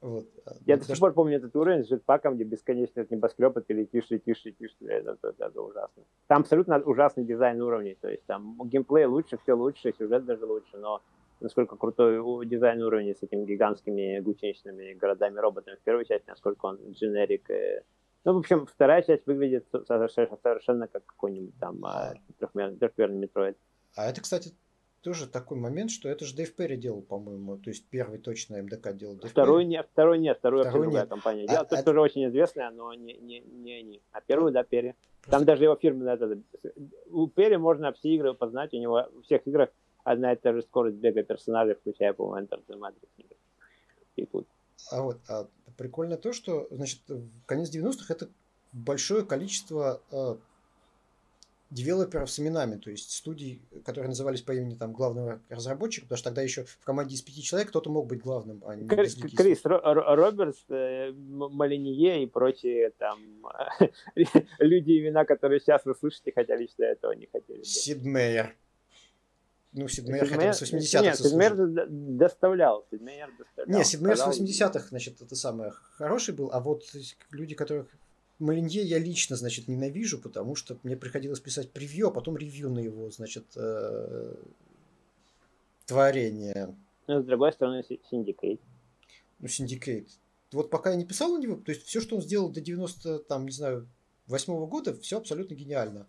Вот. 0.00 0.26
Я 0.64 0.78
до 0.78 0.84
сих 0.84 0.98
пор 0.98 1.12
помню 1.12 1.36
этот 1.36 1.54
уровень 1.54 1.84
с 1.84 1.88
джетпаком, 1.88 2.36
где 2.36 2.44
бесконечно 2.44 3.00
этот 3.00 3.10
небоскреб, 3.10 3.56
и 3.58 3.60
ты 3.60 3.74
летишь, 3.74 4.08
летишь, 4.08 4.42
летишь, 4.44 4.74
это, 4.80 5.18
это, 5.22 5.34
это 5.44 5.62
ужасно. 5.62 6.02
Там 6.26 6.40
абсолютно 6.40 6.78
ужасный 6.80 7.24
дизайн 7.24 7.60
уровней, 7.60 7.98
то 8.00 8.08
есть 8.08 8.24
там 8.24 8.56
геймплей 8.64 9.04
лучше, 9.04 9.38
все 9.42 9.52
лучше, 9.52 9.92
сюжет 9.98 10.24
даже 10.24 10.46
лучше, 10.46 10.78
но 10.78 11.02
насколько 11.40 11.76
крутой 11.76 12.46
дизайн 12.46 12.82
уровней 12.82 13.14
с 13.14 13.22
этими 13.22 13.44
гигантскими 13.44 14.20
гусеничными 14.20 14.94
городами-роботами 14.94 15.76
в 15.76 15.80
первой 15.80 16.06
части, 16.06 16.28
насколько 16.28 16.66
он 16.66 16.78
дженерик. 16.92 17.50
Э... 17.50 17.82
Ну, 18.24 18.34
в 18.34 18.38
общем, 18.38 18.66
вторая 18.66 19.02
часть 19.02 19.26
выглядит 19.26 19.66
совершенно, 19.86 20.38
совершенно 20.42 20.88
как 20.88 21.04
какой-нибудь 21.04 21.58
там 21.58 21.84
а, 21.84 22.14
трехмерный 22.38 23.18
метроид. 23.18 23.56
А 23.96 24.08
это, 24.08 24.20
кстати, 24.20 24.52
тоже 25.02 25.26
такой 25.26 25.58
момент, 25.58 25.90
что 25.90 26.08
это 26.08 26.24
же 26.24 26.34
Дэйв 26.34 26.54
Перри 26.54 26.76
делал, 26.76 27.02
по-моему, 27.02 27.56
то 27.56 27.70
есть 27.70 27.86
первый 27.88 28.18
точно 28.18 28.62
МДК 28.62 28.92
делал 28.94 29.16
Дэйв 29.16 29.30
второй 29.30 29.62
Перри. 29.62 29.70
нет, 29.70 29.88
второй 29.92 30.18
нет, 30.18 30.38
второй, 30.38 30.64
второй 30.64 30.88
нет. 30.88 31.08
компания 31.08 31.46
делала, 31.46 31.66
а, 31.70 31.74
а... 31.74 31.82
тоже 31.82 32.00
очень 32.00 32.28
известная, 32.28 32.70
но 32.70 32.92
не, 32.94 33.14
не, 33.14 33.40
не 33.40 33.72
они, 33.72 34.02
а 34.12 34.20
первый, 34.20 34.52
да, 34.52 34.62
Перри. 34.62 34.94
Просто... 35.22 35.30
Там 35.30 35.44
даже 35.44 35.64
его 35.64 35.76
фирменная, 35.76 36.14
это, 36.14 36.38
у 37.10 37.28
Перри 37.28 37.56
можно 37.56 37.92
все 37.92 38.10
игры 38.10 38.34
познать, 38.34 38.74
у 38.74 38.78
него 38.78 39.08
у 39.16 39.22
всех 39.22 39.46
играх 39.46 39.70
одна 40.04 40.32
и 40.32 40.36
та 40.36 40.52
же 40.52 40.62
скорость 40.62 40.96
бега 40.96 41.22
персонажей, 41.22 41.74
включая, 41.74 42.12
по-моему, 42.12 42.46
Enter 42.46 42.62
the 42.66 42.78
Matrix. 42.78 43.26
И 44.16 44.26
тут. 44.26 44.46
А 44.90 45.02
вот, 45.02 45.18
а, 45.28 45.46
прикольно 45.76 46.16
то, 46.16 46.32
что, 46.32 46.66
значит, 46.70 47.00
в 47.08 47.44
конец 47.46 47.74
90-х 47.74 48.12
это 48.12 48.28
большое 48.72 49.24
количество 49.24 50.00
э, 50.10 50.36
девелоперов 51.70 52.30
с 52.30 52.38
именами, 52.40 52.76
то 52.76 52.90
есть 52.90 53.12
студий, 53.12 53.62
которые 53.84 54.08
назывались 54.08 54.42
по 54.42 54.52
имени 54.52 54.74
там 54.74 54.92
главного 54.92 55.40
разработчика, 55.48 56.06
потому 56.06 56.18
что 56.18 56.30
тогда 56.30 56.42
еще 56.42 56.64
в 56.64 56.84
команде 56.84 57.14
из 57.14 57.22
пяти 57.22 57.42
человек 57.42 57.68
кто-то 57.68 57.90
мог 57.90 58.06
быть 58.06 58.20
главным, 58.20 58.62
а 58.66 58.74
не 58.74 58.88
Крис, 58.88 59.14
Крис 59.14 59.60
Робертс, 59.64 60.64
э, 60.68 61.12
Малинье 61.12 62.24
и 62.24 62.26
прочие 62.26 62.90
там 62.98 63.18
люди, 64.58 65.00
имена, 65.00 65.24
которые 65.24 65.60
сейчас 65.60 65.84
вы 65.84 65.94
слышите, 65.94 66.32
хотя 66.34 66.56
лично 66.56 66.84
этого 66.84 67.12
не 67.12 67.26
хотели. 67.26 67.62
Сид 67.62 68.04
Мейер. 68.04 68.54
Ну, 69.72 69.86
Сидмейер 69.86 70.26
хотя 70.26 70.48
бы 70.48 70.52
с 70.52 70.62
80-х. 70.62 71.02
Нет, 71.02 71.16
Сидмейер 71.16 71.86
доставлял. 71.88 72.84
Сидмейер 72.90 73.30
доставлял. 73.38 73.78
Нет, 73.78 73.86
Сидмейер 73.86 74.16
с 74.16 74.26
80-х, 74.26 74.88
значит, 74.88 75.22
это 75.22 75.36
самое 75.36 75.70
хороший 75.96 76.34
был, 76.34 76.50
а 76.52 76.58
вот 76.58 76.82
люди, 77.30 77.54
которых 77.54 77.86
Малинье 78.40 78.82
я 78.82 78.98
лично, 78.98 79.36
значит, 79.36 79.68
ненавижу, 79.68 80.18
потому 80.18 80.54
что 80.54 80.78
мне 80.82 80.96
приходилось 80.96 81.40
писать 81.40 81.70
превью, 81.70 82.08
а 82.08 82.10
потом 82.10 82.36
ревью 82.36 82.70
на 82.70 82.78
его, 82.78 83.10
значит, 83.10 83.44
э, 83.56 84.34
творение. 85.86 86.74
Ну, 87.06 87.22
с 87.22 87.24
другой 87.24 87.52
стороны, 87.52 87.84
Syndicate. 88.10 88.60
Ну, 89.38 89.46
Syndicate. 89.46 90.08
Вот 90.52 90.70
пока 90.70 90.90
я 90.90 90.96
не 90.96 91.04
писал 91.04 91.36
на 91.36 91.38
него, 91.38 91.56
то 91.56 91.70
есть 91.70 91.86
все, 91.86 92.00
что 92.00 92.16
он 92.16 92.22
сделал 92.22 92.48
до 92.48 92.60
90, 92.60 93.20
там, 93.20 93.44
не 93.44 93.52
знаю, 93.52 93.86
восьмого 94.26 94.66
года, 94.66 94.94
все 94.94 95.18
абсолютно 95.18 95.54
гениально. 95.54 96.06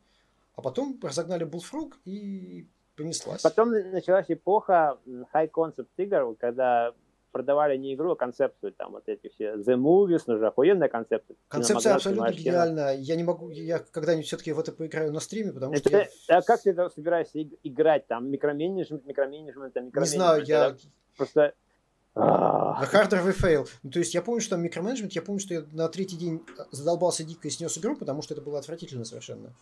А 0.55 0.61
потом 0.61 0.99
разогнали 1.01 1.45
Bullfrog 1.45 1.93
и 2.05 2.65
понеслась. 2.95 3.41
Потом 3.41 3.71
началась 3.71 4.25
эпоха 4.29 4.97
high 5.33 5.49
concept 5.51 5.89
игр, 5.97 6.35
когда 6.39 6.93
продавали 7.31 7.77
не 7.77 7.93
игру, 7.93 8.11
а 8.11 8.15
концепцию, 8.15 8.73
там 8.73 8.91
вот 8.91 9.03
эти 9.07 9.29
все 9.29 9.55
The 9.55 9.75
Movies, 9.75 10.23
ну 10.27 10.37
же 10.37 10.47
охуенная 10.47 10.89
концепция. 10.89 11.35
Концепция 11.47 11.95
абсолютно 11.95 12.31
гениальная. 12.31 12.97
Я 12.97 13.15
не 13.15 13.23
могу, 13.23 13.49
я 13.49 13.79
когда-нибудь 13.79 14.27
все-таки 14.27 14.51
в 14.53 14.59
это 14.59 14.71
поиграю 14.71 15.11
на 15.11 15.19
стриме, 15.19 15.51
потому 15.51 15.73
это, 15.73 15.89
что... 15.89 15.97
Я... 15.97 16.37
А 16.37 16.41
как 16.41 16.61
ты 16.61 16.73
собираешься 16.89 17.41
играть? 17.63 18.07
Там 18.07 18.29
микроменеджмент, 18.29 19.05
микроменеджмент, 19.05 19.73
там 19.73 19.85
микроменеджмент. 19.87 20.39
Не 20.39 20.45
знаю, 20.45 20.45
я... 20.45 20.75
Просто... 21.17 21.53
We 22.13 23.33
fail. 23.33 23.67
Ну, 23.83 23.91
то 23.91 23.99
есть 23.99 24.13
я 24.13 24.21
помню, 24.21 24.41
что 24.41 24.51
там 24.51 24.63
микроменеджмент, 24.63 25.13
я 25.13 25.21
помню, 25.21 25.39
что 25.39 25.53
я 25.53 25.63
на 25.71 25.87
третий 25.87 26.17
день 26.17 26.41
задолбался 26.71 27.23
дико 27.23 27.47
и 27.47 27.51
снес 27.51 27.77
игру, 27.77 27.95
потому 27.95 28.21
что 28.21 28.33
это 28.33 28.43
было 28.43 28.59
отвратительно 28.59 29.05
совершенно. 29.05 29.53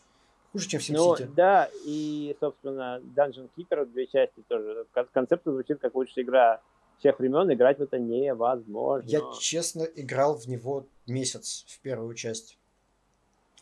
Хуже, 0.51 0.67
чем 0.67 0.79
в 0.79 0.83
SimCity. 0.83 1.25
Ну, 1.27 1.33
да, 1.35 1.69
и, 1.85 2.35
собственно, 2.39 2.99
Dungeon 3.15 3.49
Keeper, 3.55 3.85
две 3.85 4.07
части 4.07 4.41
тоже. 4.47 4.87
Концепция 5.13 5.53
звучит 5.53 5.79
как 5.79 5.93
лучшая 5.93 6.25
игра 6.25 6.59
всех 6.99 7.19
времен, 7.19 7.51
играть 7.51 7.79
в 7.79 7.81
это 7.81 7.97
невозможно. 7.97 9.07
Я, 9.07 9.21
честно, 9.39 9.83
играл 9.83 10.37
в 10.37 10.47
него 10.47 10.85
месяц, 11.07 11.65
в 11.67 11.79
первую 11.79 12.13
часть. 12.13 12.57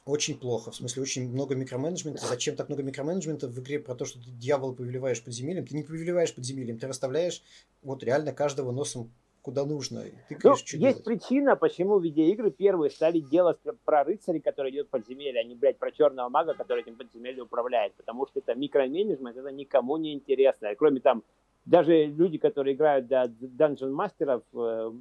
Очень 0.06 0.40
плохо, 0.40 0.72
в 0.72 0.76
смысле, 0.76 1.02
очень 1.02 1.30
много 1.30 1.56
микроменеджмента. 1.56 2.26
Зачем 2.26 2.56
так 2.56 2.70
много 2.70 2.82
микроменеджмента 2.82 3.48
в 3.48 3.60
игре 3.60 3.78
про 3.80 3.94
то, 3.94 4.06
что 4.06 4.20
ты 4.20 4.30
дьявола 4.32 4.74
повелеваешь 4.74 5.22
подземельем? 5.22 5.66
Ты 5.66 5.76
не 5.76 5.84
повелеваешь 5.84 6.34
подземельем, 6.34 6.80
ты 6.80 6.88
расставляешь 6.88 7.44
вот 7.84 8.04
реально 8.04 8.32
каждого 8.32 8.72
носом 8.72 9.12
куда 9.48 9.64
нужно. 9.64 10.04
Ты 10.28 10.38
ну, 10.44 10.52
есть 10.52 10.78
делать. 10.78 11.04
причина, 11.06 11.56
почему 11.56 12.00
видеоигры 12.00 12.52
первые 12.52 12.92
стали 12.92 13.22
делать 13.22 13.58
про 13.86 14.04
рыцарей, 14.04 14.42
которые 14.42 14.74
идет 14.74 14.88
в 14.88 14.90
подземелье, 14.90 15.40
а 15.40 15.44
не, 15.46 15.56
блядь, 15.56 15.78
про 15.78 15.90
черного 15.90 16.28
мага, 16.28 16.54
который 16.54 16.84
этим 16.84 16.98
подземельем 16.98 17.46
управляет. 17.46 17.94
Потому 17.94 18.28
что 18.28 18.40
это 18.40 18.56
микроменеджмент, 18.56 19.38
это 19.38 19.50
никому 19.54 19.96
не 19.96 20.14
интересно. 20.14 20.76
Кроме 20.76 21.00
там, 21.00 21.24
даже 21.68 22.06
люди, 22.06 22.38
которые 22.38 22.76
играют 22.76 23.08
для 23.08 23.26
Dungeon 23.26 23.92
мастеров 23.92 24.44
э, 24.54 24.92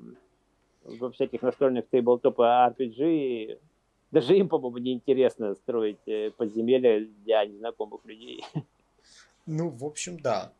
во 0.82 1.10
всяких 1.12 1.42
настольных 1.42 1.88
тейблтоп 1.88 2.40
RPG, 2.40 3.60
даже 4.10 4.36
им, 4.36 4.48
по-моему, 4.48 4.78
не 4.78 4.92
интересно 4.94 5.54
строить 5.54 6.06
э, 6.06 6.32
подземелья 6.32 7.06
для 7.24 7.46
незнакомых 7.46 8.04
людей. 8.04 8.44
Ну, 9.48 9.68
в 9.68 9.84
общем, 9.84 10.18
да. 10.18 10.52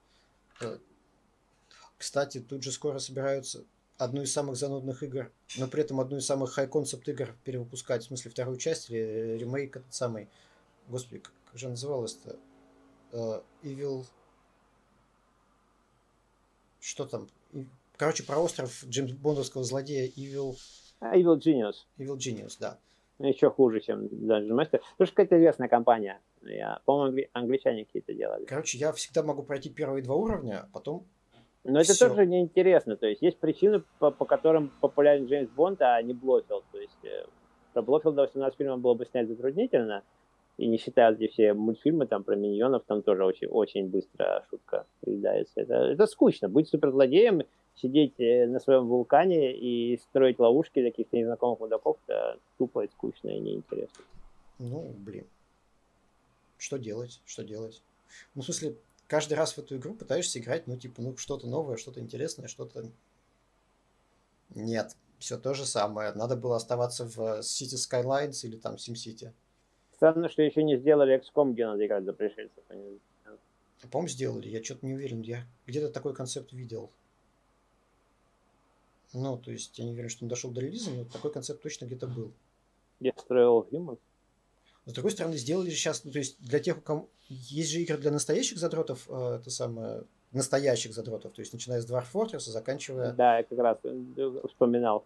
Э, 0.61 0.79
кстати, 1.99 2.39
тут 2.39 2.63
же 2.63 2.71
скоро 2.71 3.01
собираются 3.01 3.65
одну 3.99 4.23
из 4.23 4.33
самых 4.33 4.55
занудных 4.55 5.03
игр, 5.03 5.33
но 5.59 5.67
при 5.67 5.81
этом 5.81 5.99
одну 5.99 6.19
из 6.19 6.27
самых 6.27 6.53
хай-концепт 6.53 7.09
игр 7.09 7.35
перевыпускать, 7.43 8.05
в 8.05 8.07
смысле 8.07 8.31
вторую 8.31 8.59
часть 8.59 8.91
или 8.91 9.39
ремейк 9.41 9.75
этот 9.75 9.93
самый. 9.93 10.29
Господи, 10.87 11.21
как 11.47 11.59
же 11.59 11.69
называлось-то? 11.69 12.37
Evil... 13.65 14.05
Что 16.87 17.05
там? 17.05 17.27
Короче, 17.97 18.23
про 18.23 18.39
остров 18.39 18.85
Джеймс 18.85 19.11
Бондовского 19.11 19.65
злодея 19.65 20.09
Evil... 20.09 20.55
А, 21.01 21.17
Evil 21.17 21.37
Genius. 21.37 21.75
Evil 21.99 22.17
Genius, 22.17 22.57
да. 22.61 22.79
Ну, 23.19 23.27
Еще 23.27 23.51
хуже, 23.51 23.81
чем 23.81 24.05
Dungeon 24.07 24.53
Master. 24.53 24.81
Потому 24.93 25.07
что 25.07 25.17
какая-то 25.17 25.37
известная 25.37 25.69
компания. 25.69 26.21
Я, 26.43 26.81
по-моему, 26.85 27.27
англичане 27.33 27.87
какие-то 27.87 28.15
делали. 28.15 28.45
Короче, 28.45 28.79
я 28.79 28.93
всегда 28.93 29.25
могу 29.25 29.43
пройти 29.43 29.69
первые 29.69 30.05
два 30.05 30.15
уровня, 30.15 30.61
а 30.61 30.69
потом 30.73 31.05
но 31.65 31.81
это 31.81 31.95
Все. 31.95 32.09
тоже 32.09 32.27
неинтересно. 32.27 32.97
То 32.97 33.09
есть 33.09 33.21
есть 33.21 33.39
причины, 33.39 33.83
по, 33.99 34.13
по 34.13 34.25
которым 34.25 34.71
популярен 34.81 35.27
Джеймс 35.27 35.51
Бонд, 35.51 35.83
а 35.83 36.01
не 36.01 36.15
Блофилд. 36.15 36.65
То 36.71 36.79
есть 36.79 37.05
э, 37.05 37.25
про 37.73 37.83
Блофилда 37.83 38.23
18 38.23 38.57
фильмов 38.57 38.79
было 38.79 38.95
бы 38.95 39.05
снять 39.05 39.27
затруднительно. 39.27 40.05
И 40.59 40.67
не 40.67 40.79
считая 40.79 41.15
эти 41.15 41.29
все 41.29 41.53
мультфильмы 41.53 42.07
там 42.07 42.25
про 42.25 42.35
миньонов, 42.35 42.85
там 42.87 43.03
тоже 43.03 43.25
очень, 43.25 43.47
очень 43.49 43.89
быстро 43.89 44.45
шутка 44.49 44.87
приедается. 45.01 45.61
Это, 45.61 45.75
это 45.75 46.07
скучно. 46.07 46.49
Быть 46.49 46.69
суперзлодеем, 46.69 47.43
сидеть 47.75 48.19
э, 48.19 48.47
на 48.47 48.59
своем 48.59 48.87
вулкане 48.87 49.55
и 49.55 49.99
строить 49.99 50.39
ловушки 50.39 50.81
для 50.81 50.91
каких-то 50.91 51.17
незнакомых 51.19 51.61
мудаков, 51.61 51.99
это 52.07 52.39
тупо 52.59 52.85
и 52.85 52.89
скучно 52.89 53.29
и 53.29 53.39
неинтересно. 53.39 54.05
Ну, 54.59 54.95
блин. 54.99 55.27
Что 56.57 56.79
делать? 56.79 57.21
Что 57.27 57.45
делать? 57.45 57.83
Ну, 58.35 58.41
в 58.41 58.45
смысле, 58.47 58.77
каждый 59.07 59.35
раз 59.35 59.53
в 59.53 59.59
эту 59.59 59.77
игру 59.77 59.95
пытаешься 59.95 60.39
играть, 60.39 60.67
ну, 60.67 60.77
типа, 60.77 61.03
ну, 61.03 61.17
что-то 61.19 61.47
новое, 61.47 61.77
что-то 61.77 62.01
интересное, 62.01 62.49
что-то... 62.49 62.85
Нет, 64.55 64.97
все 65.19 65.37
то 65.37 65.53
же 65.53 65.67
самое. 65.67 66.13
Надо 66.13 66.37
было 66.37 66.57
оставаться 66.57 67.05
в 67.05 67.21
э, 67.21 67.41
City 67.41 67.77
Skylines 67.77 68.47
или 68.47 68.57
там 68.57 68.77
SimCity. 68.77 69.33
Странно, 69.97 70.29
что 70.29 70.43
еще 70.43 70.63
не 70.63 70.77
сделали 70.77 71.19
XCOM, 71.19 71.53
где 71.53 71.67
надо 71.67 71.87
играть 71.87 72.05
за 72.05 72.13
пришельцев. 72.13 72.63
А, 72.69 73.87
по-моему, 73.91 74.09
сделали. 74.09 74.49
Я 74.49 74.63
что-то 74.63 74.85
не 74.87 74.95
уверен. 74.95 75.23
Я 75.23 75.45
где-то 75.67 75.91
такой 75.91 76.15
концепт 76.15 76.53
видел. 76.53 76.91
Ну, 79.13 79.39
то 79.39 79.51
есть, 79.51 79.79
я 79.79 79.85
не 79.85 79.93
уверен, 79.93 80.11
что 80.11 80.25
он 80.25 80.29
дошел 80.29 80.51
до 80.51 80.61
релиза, 80.61 80.91
но 80.91 81.05
такой 81.05 81.33
концепт 81.33 81.63
точно 81.63 81.87
где-то 81.87 82.07
был. 82.07 82.33
Я 83.01 83.13
строил 83.17 83.67
Humans. 83.71 83.99
С 84.85 84.93
другой 84.93 85.13
стороны, 85.13 85.37
сделали 85.37 85.71
сейчас, 85.71 86.05
ну, 86.05 86.13
то 86.13 86.19
есть 86.19 86.37
для 86.41 86.61
тех, 86.61 86.79
у 86.79 86.81
кого 86.81 87.09
есть 87.29 87.71
же 87.71 87.81
игры 87.81 87.97
для 87.99 88.11
настоящих 88.11 88.59
задротов, 88.59 89.07
э, 89.09 89.39
это 89.41 89.51
самое, 89.51 90.05
настоящих 90.33 90.95
задротов, 90.95 91.33
то 91.33 91.41
есть 91.41 91.53
начиная 91.53 91.81
с 91.81 91.91
Dwarf 91.91 92.07
Fortress, 92.13 92.41
заканчивая... 92.41 93.13
Да, 93.13 93.39
я 93.39 93.45
как 93.45 93.59
раз 93.59 93.79
э, 93.83 94.41
вспоминал. 94.49 95.05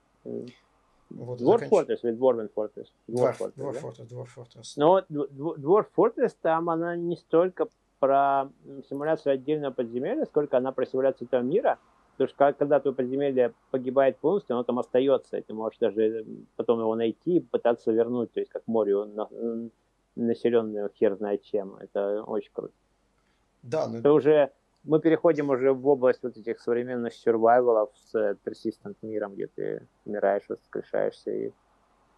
Вот, 1.11 1.41
Dwarf. 1.41 1.69
Fortress 1.69 1.99
или 2.03 2.13
Dwarven 2.15 2.51
Fortress? 2.55 2.87
Dwarf, 3.09 3.39
Dwarf, 3.39 3.39
Fortress, 3.39 3.55
Dwarf, 3.57 3.73
да? 3.73 3.81
Fortress, 3.81 4.09
Dwarf 4.09 4.29
Fortress. 4.37 4.73
Но 4.77 5.01
Dwarf 5.11 5.87
Fortress, 5.97 6.37
там 6.41 6.71
она 6.71 6.97
не 6.97 7.17
столько 7.17 7.69
про 7.99 8.49
симуляцию 8.89 9.35
отдельного 9.35 9.73
подземелья, 9.73 10.25
сколько 10.25 10.57
она 10.57 10.73
про 10.73 10.87
симуляцию 10.87 11.29
этого 11.29 11.43
мира, 11.43 11.79
Потому 12.21 12.29
что 12.29 12.53
когда 12.53 12.81
твое 12.81 12.95
подземелье 12.95 13.55
погибает 13.71 14.19
полностью, 14.19 14.55
оно 14.55 14.63
там 14.63 14.79
остается. 14.79 15.39
И 15.39 15.41
ты 15.41 15.55
можешь 15.55 15.79
даже 15.79 16.27
потом 16.57 16.79
его 16.79 16.95
найти 16.95 17.39
и 17.39 17.41
пытаться 17.41 17.93
вернуть, 17.93 18.31
то 18.31 18.41
есть 18.41 18.53
как 18.53 18.63
море 18.67 18.95
населенное 20.17 20.91
хер 20.91 21.17
знает 21.17 21.43
чем. 21.45 21.77
Это 21.77 22.23
очень 22.25 22.51
круто. 22.53 22.75
Да, 23.63 23.89
ну... 23.89 24.01
Это 24.01 24.13
уже 24.13 24.53
мы 24.85 25.01
переходим 25.01 25.51
уже 25.51 25.73
в 25.73 25.87
область 25.87 26.23
вот 26.23 26.37
этих 26.37 26.61
современных 26.61 27.15
сюрвайвалов 27.15 27.91
с 27.95 28.37
persistent 28.45 28.97
миром, 29.03 29.35
где 29.35 29.47
ты 29.49 29.87
умираешь, 30.05 30.45
воскрешаешься 30.49 31.31
и 31.31 31.53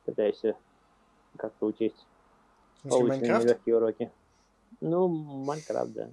пытаешься 0.05 0.57
как-то 1.37 1.67
учесть 1.67 2.07
полученные 2.83 3.45
легкие 3.45 3.77
уроки. 3.77 4.11
Ну, 4.81 5.09
Майнкрафт, 5.09 5.93
да. 5.93 6.11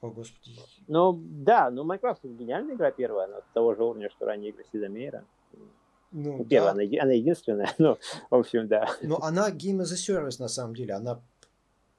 О, 0.00 0.10
господи. 0.10 0.60
Ну, 0.86 1.20
да, 1.20 1.70
ну 1.70 1.84
Майнкрафт 1.84 2.24
гениальная 2.24 2.76
игра 2.76 2.90
первая, 2.92 3.26
она 3.26 3.40
того 3.52 3.74
же 3.74 3.82
уровня, 3.82 4.10
что 4.10 4.26
ранее 4.26 4.50
игры 4.50 4.64
Сидомейра. 4.72 5.24
Ну, 6.10 6.44
первая, 6.44 6.74
да. 6.74 6.82
она, 6.82 7.02
она 7.02 7.12
единственная, 7.12 7.74
ну, 7.78 7.98
в 8.30 8.34
общем, 8.34 8.68
да. 8.68 8.88
Но 9.02 9.18
она 9.20 9.50
Game 9.50 9.80
as 9.80 9.92
a 9.92 9.96
Service, 9.96 10.36
на 10.38 10.48
самом 10.48 10.74
деле, 10.74 10.94
она 10.94 11.20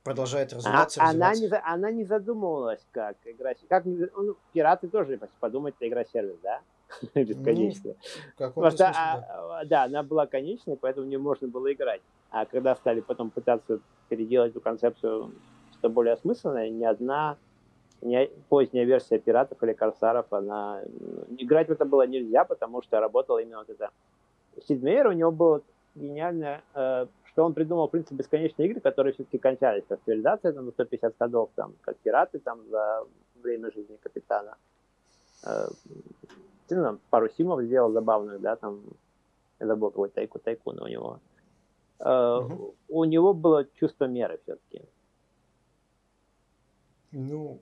продолжает 0.04 0.54
развиваться, 0.54 1.02
а, 1.02 1.10
Она 1.10 1.34
не, 1.34 1.48
она 1.48 1.92
не 1.92 2.04
задумывалась, 2.04 2.86
как 2.92 3.18
игра... 3.26 3.52
Как, 3.68 3.86
ну, 3.86 4.36
пираты 4.54 4.88
тоже, 4.88 5.14
если 5.14 5.30
подумать, 5.40 5.76
это 5.78 5.88
игра-сервис, 5.88 6.38
да? 6.42 6.62
Бесконечная. 7.16 7.96
Ну, 8.40 8.52
Просто, 8.52 8.92
а, 8.96 9.66
да, 9.66 9.84
она 9.84 10.04
была 10.04 10.26
конечной, 10.26 10.78
поэтому 10.78 11.08
не 11.08 11.18
можно 11.18 11.48
было 11.48 11.72
играть. 11.72 12.02
А 12.32 12.46
когда 12.46 12.76
стали 12.76 13.02
потом 13.02 13.30
пытаться 13.30 13.80
переделать 14.10 14.52
эту 14.52 14.62
концепцию 14.62 15.32
что 15.80 15.90
более 15.90 16.14
осмысленное, 16.14 16.70
ни 16.70 16.84
одна 16.84 17.38
не, 18.02 18.28
поздняя 18.50 18.86
версия 18.86 19.18
пиратов 19.18 19.62
или 19.64 19.74
корсаров, 19.74 20.32
она 20.32 20.82
играть 21.38 21.68
в 21.68 21.72
это 21.72 21.86
было 21.86 22.06
нельзя, 22.06 22.46
потому 22.46 22.82
что 22.82 23.00
работала 23.00 23.40
именно 23.40 23.60
вот 23.60 23.70
это. 23.70 23.90
Сидмейер 24.68 25.08
у 25.08 25.12
него 25.14 25.32
было 25.32 25.62
гениальное, 25.96 26.62
э, 26.74 27.08
что 27.32 27.46
он 27.46 27.54
придумал 27.54 27.88
принцип 27.88 28.14
бесконечной 28.14 28.66
игры, 28.66 28.82
которые 28.82 29.14
все-таки 29.14 29.38
кончались, 29.38 29.84
как 29.88 30.00
цивилизация 30.06 30.52
там, 30.54 30.66
на 30.66 30.72
150 30.72 31.16
ходов, 31.18 31.50
там, 31.56 31.74
как 31.82 31.98
пираты 31.98 32.40
там, 32.40 32.68
за 32.70 33.06
время 33.42 33.72
жизни 33.72 33.98
капитана. 34.02 34.58
Э, 35.44 35.68
ну, 36.70 36.84
там, 36.84 37.00
пару 37.10 37.30
симов 37.30 37.64
сделал 37.64 37.92
забавных, 37.92 38.42
да, 38.42 38.56
там, 38.56 38.82
это 39.60 39.76
был 39.76 39.90
какой-то 39.90 40.16
тайку 40.16 40.40
тайкун 40.40 40.82
у 40.82 40.88
него. 40.88 41.20
Э, 42.00 42.38
угу. 42.38 42.76
У 42.88 43.04
него 43.06 43.34
было 43.34 43.66
чувство 43.80 44.06
меры 44.06 44.40
все-таки. 44.44 44.86
Ну, 47.12 47.62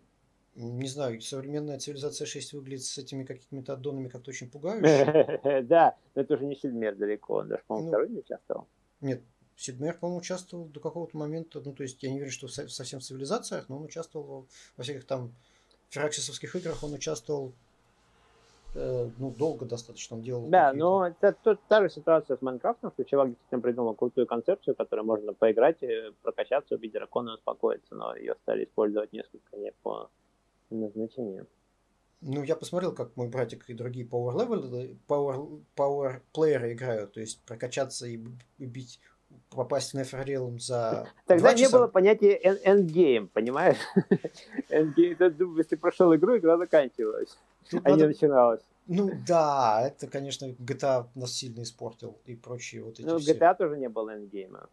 не 0.56 0.88
знаю, 0.88 1.22
современная 1.22 1.78
цивилизация 1.78 2.26
6 2.26 2.54
выглядит 2.54 2.86
с 2.86 2.98
этими 2.98 3.24
какими-то 3.24 3.74
аддонами 3.74 4.08
как-то 4.08 4.30
очень 4.30 4.50
пугающе. 4.50 5.42
Да, 5.64 5.96
но 6.16 6.22
это 6.22 6.34
уже 6.36 6.46
не 6.46 6.56
Сидмер 6.56 6.96
далеко, 6.96 7.36
он 7.36 7.50
даже, 7.50 7.64
по-моему, 7.68 7.86
ну, 7.86 7.92
второй 7.92 8.10
не 8.10 8.20
участвовал. 8.20 8.68
Нет, 9.02 9.22
Сидмер, 9.58 9.98
по-моему, 9.98 10.20
участвовал 10.20 10.66
до 10.66 10.80
какого-то 10.80 11.18
момента, 11.18 11.60
ну, 11.66 11.74
то 11.74 11.82
есть 11.82 12.02
я 12.04 12.10
не 12.10 12.18
уверен, 12.18 12.32
что 12.32 12.48
совсем 12.48 13.00
в 13.00 13.04
цивилизациях, 13.04 13.68
но 13.70 13.78
он 13.78 13.86
участвовал 13.86 14.48
во 14.78 14.84
всяких 14.84 15.06
там 15.06 15.34
фераксисовских 15.90 16.56
играх, 16.56 16.84
он 16.84 16.94
участвовал 16.94 17.54
э, 18.76 19.10
ну, 19.18 19.32
долго 19.32 19.66
достаточно 19.66 20.18
он 20.18 20.22
делал. 20.22 20.48
Да, 20.48 20.74
но 20.74 21.08
это 21.08 21.36
тут 21.44 21.60
та 21.68 21.82
же 21.82 21.90
ситуация 21.90 22.38
с 22.38 22.42
Майнкрафтом, 22.42 22.92
что 22.92 23.04
чувак 23.04 23.30
действительно 23.30 23.62
придумал 23.62 23.96
крутую 23.96 24.28
концепцию, 24.28 24.76
которую 24.76 25.08
можно 25.08 25.34
поиграть, 25.34 25.80
прокачаться, 26.22 26.76
убить 26.76 26.94
дракона 26.94 27.32
и 27.32 27.34
успокоиться, 27.34 27.96
но 27.96 28.16
ее 28.16 28.36
стали 28.44 28.66
использовать 28.66 29.12
несколько 29.12 29.58
не 29.58 29.72
по 29.82 30.12
назначение. 30.70 31.48
Ну, 32.22 32.44
я 32.44 32.56
посмотрел, 32.56 32.94
как 32.94 33.16
мой 33.16 33.28
братик 33.28 33.70
и 33.70 33.74
другие 33.74 34.06
power 34.06 34.34
level, 34.34 34.98
power, 35.08 35.62
power 35.76 36.22
плееры 36.34 36.74
играют, 36.74 37.14
то 37.14 37.20
есть 37.20 37.42
прокачаться 37.44 38.08
и, 38.08 38.20
и 38.58 38.66
бить 38.66 39.00
попасть 39.50 39.92
в 39.92 39.94
Нефрилм 39.96 40.60
за 40.60 41.08
Тогда 41.26 41.54
не 41.54 41.70
было 41.70 41.88
понятия 41.88 42.40
endgame, 42.66 43.28
понимаешь? 43.28 43.78
endgame, 44.70 45.58
если 45.58 45.76
прошел 45.76 46.14
игру, 46.16 46.38
игра 46.38 46.58
заканчивалась, 46.58 47.38
Тут 47.70 47.82
а 47.86 47.90
надо... 47.90 48.02
не 48.02 48.08
начиналась. 48.10 48.62
Ну 48.88 49.12
да, 49.28 49.84
это, 49.86 50.08
конечно, 50.08 50.46
GTA 50.46 51.08
нас 51.16 51.34
сильно 51.34 51.64
испортил 51.64 52.18
и 52.26 52.36
прочие 52.36 52.84
вот 52.84 53.00
эти 53.00 53.06
Ну, 53.06 53.18
в 53.18 53.22
GTA 53.22 53.56
тоже 53.58 53.78
не 53.78 53.90
было 53.90 54.16
эндгейма 54.16 54.70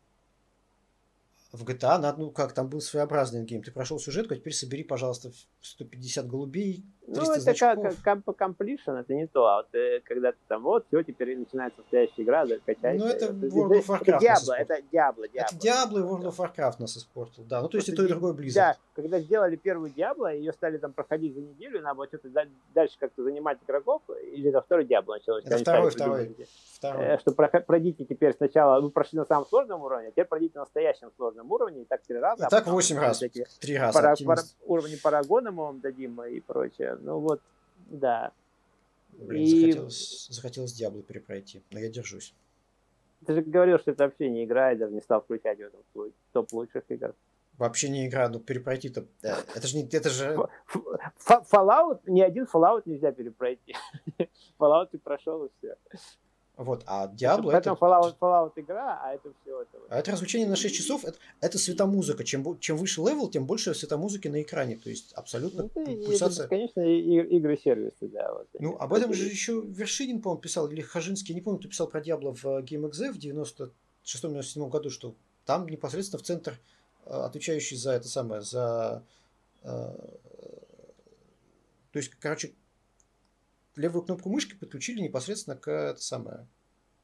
в 1.54 1.62
GTA, 1.62 1.98
надо, 1.98 2.18
ну 2.18 2.30
как, 2.30 2.52
там 2.52 2.68
был 2.68 2.80
своеобразный 2.80 3.44
гейм. 3.44 3.62
Ты 3.62 3.70
прошел 3.70 4.00
сюжетку, 4.00 4.34
а 4.34 4.36
теперь 4.36 4.52
собери, 4.52 4.82
пожалуйста, 4.82 5.30
150 5.60 6.26
голубей, 6.26 6.84
300 7.03 7.03
Ну, 7.06 7.22
это 7.22 7.40
значков. 7.40 7.96
как 8.02 8.18
completion, 8.18 8.98
это 8.98 9.14
не 9.14 9.26
то. 9.26 9.46
А 9.46 9.56
вот 9.58 9.74
э, 9.74 10.00
когда 10.04 10.32
ты 10.32 10.38
там, 10.48 10.62
вот, 10.62 10.86
все, 10.88 11.02
теперь 11.02 11.36
начинается 11.36 11.80
настоящая 11.80 12.22
игра, 12.22 12.46
да, 12.46 12.56
качайся. 12.64 13.04
Ну, 13.04 13.10
это 13.10 13.26
World 13.26 13.80
of 13.80 13.86
Warcraft. 13.86 14.02
Это 14.02 14.18
Diablo, 14.24 14.54
это 14.56 14.74
Diablo, 14.90 15.24
Diablo. 15.32 15.44
Это 15.44 15.56
Diablo 15.56 15.98
и 15.98 16.02
World 16.02 16.24
of 16.24 16.36
Warcraft 16.36 16.74
нас 16.78 16.96
испортил, 16.96 17.44
да. 17.44 17.60
Ну, 17.60 17.68
то 17.68 17.76
есть 17.76 17.88
и 17.90 17.92
то, 17.92 18.04
и 18.04 18.08
другое 18.08 18.32
близко. 18.32 18.60
Да, 18.60 18.76
когда 18.94 19.20
сделали 19.20 19.56
первую 19.56 19.90
Diablo, 19.90 20.34
ее 20.34 20.52
стали 20.52 20.78
там 20.78 20.92
проходить 20.92 21.34
за 21.34 21.40
неделю, 21.42 21.82
надо 21.82 21.96
было 21.96 22.06
что-то 22.06 22.28
дальше 22.74 22.96
как-то 22.98 23.22
занимать 23.22 23.58
игроков, 23.66 24.02
или 24.32 24.48
это 24.48 24.62
второй 24.62 24.86
Diablo 24.86 25.12
началось? 25.14 25.44
Это 25.44 25.58
второй, 25.58 25.90
второй. 25.90 26.36
второй. 26.74 27.04
Э, 27.04 27.18
что 27.18 27.32
пройдите 27.32 28.04
теперь 28.04 28.34
сначала, 28.34 28.80
вы 28.80 28.90
прошли 28.90 29.18
на 29.18 29.26
самом 29.26 29.46
сложном 29.46 29.82
уровне, 29.82 30.08
а 30.08 30.10
теперь 30.10 30.24
пройдите 30.24 30.54
на 30.54 30.62
настоящем 30.62 31.10
сложном 31.16 31.50
уровне, 31.52 31.82
и 31.82 31.84
так 31.84 32.00
три 32.02 32.18
раза. 32.18 32.44
И 32.44 32.46
а 32.46 32.50
так 32.50 32.66
восемь 32.66 32.98
раз, 32.98 33.22
три 33.60 33.76
раза. 33.76 34.00
Пара, 34.00 34.16
пара, 34.24 34.42
уровни 34.64 34.96
Парагона 34.96 35.50
мы 35.50 35.64
вам 35.64 35.80
дадим 35.80 36.22
и 36.22 36.40
прочее. 36.40 36.93
Ну 37.00 37.18
вот, 37.20 37.40
да. 37.86 38.32
Блин, 39.12 39.42
и... 39.42 39.46
захотелось, 39.46 40.28
захотелось 40.30 40.72
Диабло 40.72 41.02
перепройти, 41.02 41.62
но 41.70 41.78
я 41.78 41.88
держусь. 41.88 42.34
Ты 43.26 43.34
же 43.34 43.42
говорил, 43.42 43.78
что 43.78 43.92
это 43.92 44.04
вообще 44.04 44.28
не 44.28 44.44
игра, 44.44 44.72
и 44.72 44.76
даже 44.76 44.92
не 44.92 45.00
стал 45.00 45.22
включать 45.22 45.58
в 45.58 45.62
этом 45.62 45.80
топ 46.32 46.52
лучших 46.52 46.84
игр. 46.88 47.14
Вообще 47.56 47.88
не 47.88 48.08
игра, 48.08 48.28
ну 48.28 48.40
перепройти-то... 48.40 49.06
Это 49.22 49.66
же 49.66 49.76
не... 49.76 49.88
Это 49.88 50.10
же... 50.10 50.36
Fallout, 51.26 52.00
ни 52.06 52.20
один 52.20 52.46
Fallout 52.52 52.82
нельзя 52.84 53.12
перепройти. 53.12 53.76
Fallout 54.58 54.88
ты 54.90 54.98
прошел 54.98 55.44
и 55.44 55.50
все. 55.58 55.76
Вот, 56.56 56.84
а 56.86 57.08
Diablo 57.08 57.50
это... 57.50 57.70
это... 57.70 57.70
Fallout, 57.70 58.16
Fallout 58.20 58.52
игра, 58.56 59.00
а 59.02 59.14
это 59.14 59.32
все 59.42 59.62
это... 59.62 59.78
А 59.88 59.98
это 59.98 60.12
развлечение 60.12 60.48
на 60.48 60.54
6 60.54 60.74
часов, 60.74 61.04
это, 61.04 61.18
это 61.40 61.58
светомузыка. 61.58 62.22
Чем, 62.22 62.58
чем 62.60 62.76
выше 62.76 63.00
левел, 63.00 63.28
тем 63.28 63.44
больше 63.44 63.74
светомузыки 63.74 64.28
на 64.28 64.40
экране. 64.40 64.76
То 64.76 64.88
есть 64.88 65.12
абсолютно 65.14 65.68
ну, 65.74 66.04
пульсация... 66.04 66.44
Это, 66.44 66.48
конечно, 66.48 66.80
игры-сервисы, 66.80 68.08
да. 68.08 68.32
Вот, 68.32 68.48
ну, 68.60 68.76
об 68.76 68.94
этом 68.94 69.12
же 69.12 69.24
еще 69.24 69.60
Вершинин, 69.62 70.22
по-моему, 70.22 70.40
писал, 70.40 70.68
или 70.68 70.80
Хажинский, 70.80 71.34
не 71.34 71.40
помню, 71.40 71.58
кто 71.58 71.68
писал 71.68 71.88
про 71.88 72.00
Diablo 72.00 72.32
в 72.32 72.44
Game.EXE 72.62 73.12
в 73.12 73.18
96-97 73.18 74.68
году, 74.68 74.90
что 74.90 75.16
там 75.44 75.66
непосредственно 75.66 76.22
в 76.22 76.26
центр, 76.26 76.60
э, 77.06 77.10
отвечающий 77.10 77.76
за 77.76 77.92
это 77.92 78.06
самое, 78.06 78.42
за... 78.42 79.02
Э, 79.64 79.92
то 81.90 81.98
есть, 81.98 82.10
короче, 82.20 82.52
левую 83.76 84.04
кнопку 84.04 84.28
мышки 84.28 84.54
подключили 84.54 85.00
непосредственно 85.00 85.56
к, 85.56 85.70
это 85.70 86.00
самое, 86.00 86.46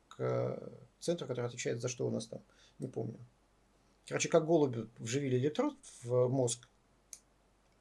к 0.08 0.58
центру, 1.00 1.26
который 1.26 1.46
отвечает 1.46 1.80
за 1.80 1.88
что 1.88 2.06
у 2.06 2.10
нас 2.10 2.26
там, 2.26 2.40
не 2.78 2.88
помню. 2.88 3.18
Короче, 4.06 4.28
как 4.28 4.46
голубю 4.46 4.88
вживили 4.98 5.36
электрод 5.36 5.74
в 6.02 6.28
мозг 6.28 6.68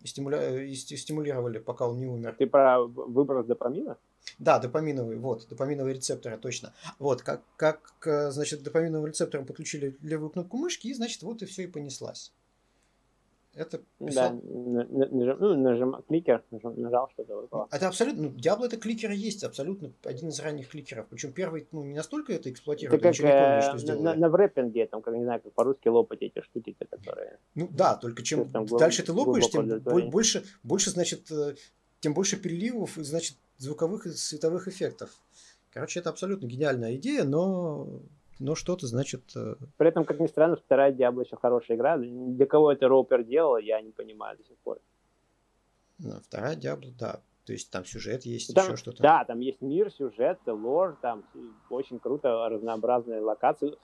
и, 0.02 0.08
стимуля... 0.08 0.64
и 0.64 0.76
стимулировали, 0.76 1.60
пока 1.60 1.88
он 1.88 1.98
не 1.98 2.06
умер. 2.06 2.36
Ты 2.38 2.48
про 2.48 2.82
выброс 2.82 3.46
допамина? 3.46 3.98
Да, 4.38 4.60
допаминовый, 4.60 5.18
вот, 5.18 5.48
допаминовые 5.50 5.96
рецепторы, 5.96 6.38
точно. 6.38 6.74
Вот, 7.00 7.24
как, 7.24 7.42
как 7.58 8.32
значит, 8.32 8.64
допаминовым 8.64 9.08
рецептором 9.08 9.46
подключили 9.46 9.98
левую 10.02 10.30
кнопку 10.30 10.58
мышки, 10.58 10.88
и, 10.88 10.94
значит, 10.94 11.24
вот 11.24 11.42
и 11.42 11.46
все 11.46 11.64
и 11.64 11.68
понеслась. 11.68 12.32
Это 13.60 13.82
писал... 14.00 14.40
Да, 14.42 14.86
нажим, 14.90 15.38
ну, 15.40 15.56
нажим, 15.56 15.96
кликер, 16.08 16.42
нажал, 16.50 16.74
нажал 16.76 17.10
что-то 17.12 17.36
выпало. 17.36 17.68
Это 17.72 17.90
абсолютно, 17.90 18.24
ну, 18.24 18.30
Diablo 18.30 18.66
это 18.66 18.78
кликер 18.78 19.12
есть, 19.12 19.44
абсолютно 19.44 19.92
один 20.06 20.30
из 20.30 20.40
ранних 20.40 20.70
кликеров. 20.70 21.08
Причем 21.10 21.34
первый, 21.34 21.68
ну, 21.74 21.84
не 21.84 21.96
настолько 21.96 22.32
это 22.32 22.50
эксплуатирует, 22.50 23.04
это 23.04 23.12
как, 23.12 23.20
не 23.20 23.30
помню, 23.30 23.62
что 23.62 23.78
сделали. 23.78 24.02
На, 24.02 24.16
на 24.16 24.30
вреппинге, 24.30 24.88
там, 24.88 25.02
как, 25.02 25.14
не 25.14 25.26
знаю, 25.26 25.42
как 25.42 25.52
по-русски 25.52 25.90
лопать 25.90 26.22
эти 26.22 26.42
штуки, 26.42 26.74
которые... 26.90 27.38
Ну, 27.56 27.68
да, 27.70 27.98
только 27.98 28.24
чем 28.24 28.50
там, 28.50 28.66
дальше 28.66 29.04
ты 29.04 29.12
лопаешь, 29.12 29.50
тем 29.50 30.10
больше, 30.10 30.46
больше, 30.64 30.92
значит, 30.92 31.30
э, 31.30 31.56
тем 32.00 32.14
больше 32.14 32.38
переливов 32.38 32.94
значит, 32.96 33.36
звуковых 33.58 34.06
и 34.06 34.12
световых 34.12 34.70
эффектов. 34.70 35.10
Короче, 35.72 36.00
это 36.00 36.12
абсолютно 36.12 36.46
гениальная 36.46 36.96
идея, 36.96 37.26
но 37.26 38.02
но 38.40 38.56
что-то 38.56 38.88
значит... 38.88 39.36
Э, 39.36 39.56
При 39.78 39.90
этом, 39.90 40.06
как 40.06 40.20
ни 40.20 40.28
странно, 40.28 40.56
вторая 40.56 40.92
Диабло 40.92 41.22
еще 41.22 41.36
хорошая 41.36 41.78
игра. 41.78 41.98
Для 41.98 42.46
кого 42.46 42.72
это 42.72 42.88
Роупер 42.88 43.24
делал, 43.24 43.58
я 43.58 43.82
не 43.82 43.92
понимаю 43.92 44.38
до 44.38 44.44
сих 44.44 44.58
пор. 44.58 44.80
Ну, 46.00 46.20
вторая 46.22 46.56
Диабло, 46.56 46.92
да. 46.98 47.22
То 47.46 47.54
есть 47.54 47.70
там 47.72 47.84
сюжет 47.84 48.24
есть, 48.24 48.54
там, 48.54 48.66
еще 48.66 48.78
что-то. 48.78 49.02
Да, 49.02 49.26
там 49.26 49.40
есть 49.40 49.62
мир, 49.62 49.92
сюжет, 49.92 50.40
лор, 50.46 50.98
там 51.02 51.26
очень 51.70 52.00
круто, 52.00 52.48
разнообразные 52.48 53.22
локации. 53.22 53.76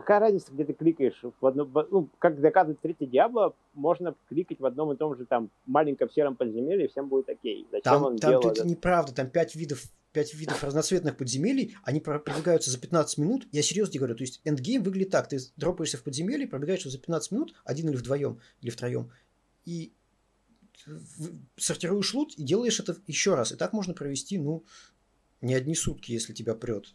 Какая 0.00 0.20
разница, 0.20 0.52
где 0.52 0.64
ты 0.64 0.72
кликаешь? 0.72 1.20
В 1.40 1.46
одно, 1.46 1.68
ну, 1.90 2.08
как 2.18 2.40
доказывает 2.40 2.80
третий 2.80 3.06
Диабло, 3.06 3.54
можно 3.74 4.14
кликать 4.28 4.58
в 4.58 4.66
одном 4.66 4.92
и 4.92 4.96
том 4.96 5.16
же 5.16 5.26
там 5.26 5.50
маленьком 5.66 6.10
сером 6.10 6.36
подземелье, 6.36 6.86
и 6.86 6.88
всем 6.88 7.08
будет 7.08 7.28
окей. 7.28 7.66
Зачем 7.70 7.82
там, 7.82 8.04
он 8.04 8.16
там 8.16 8.30
делал 8.30 8.50
это? 8.50 8.66
неправда, 8.66 9.14
там 9.14 9.28
пять 9.28 9.54
видов 9.54 9.82
пять 10.12 10.34
видов 10.34 10.64
разноцветных 10.64 11.16
подземелий, 11.16 11.76
они 11.84 12.00
пробегаются 12.00 12.70
за 12.70 12.78
15 12.80 13.18
минут. 13.18 13.46
Я 13.52 13.62
серьезно 13.62 13.98
говорю, 13.98 14.16
то 14.16 14.22
есть 14.22 14.40
эндгейм 14.44 14.82
выглядит 14.82 15.10
так. 15.10 15.28
Ты 15.28 15.38
дропаешься 15.56 15.98
в 15.98 16.02
подземелье, 16.02 16.48
пробегаешь 16.48 16.82
за 16.82 16.98
15 16.98 17.32
минут, 17.32 17.54
один 17.64 17.88
или 17.90 17.96
вдвоем, 17.96 18.40
или 18.62 18.70
втроем, 18.70 19.10
и 19.66 19.92
сортируешь 21.56 22.14
лут 22.14 22.34
и 22.36 22.42
делаешь 22.42 22.80
это 22.80 22.96
еще 23.06 23.34
раз. 23.34 23.52
И 23.52 23.56
так 23.56 23.72
можно 23.72 23.94
провести, 23.94 24.38
ну, 24.38 24.64
не 25.40 25.54
одни 25.54 25.74
сутки, 25.74 26.12
если 26.12 26.32
тебя 26.32 26.54
прет. 26.54 26.94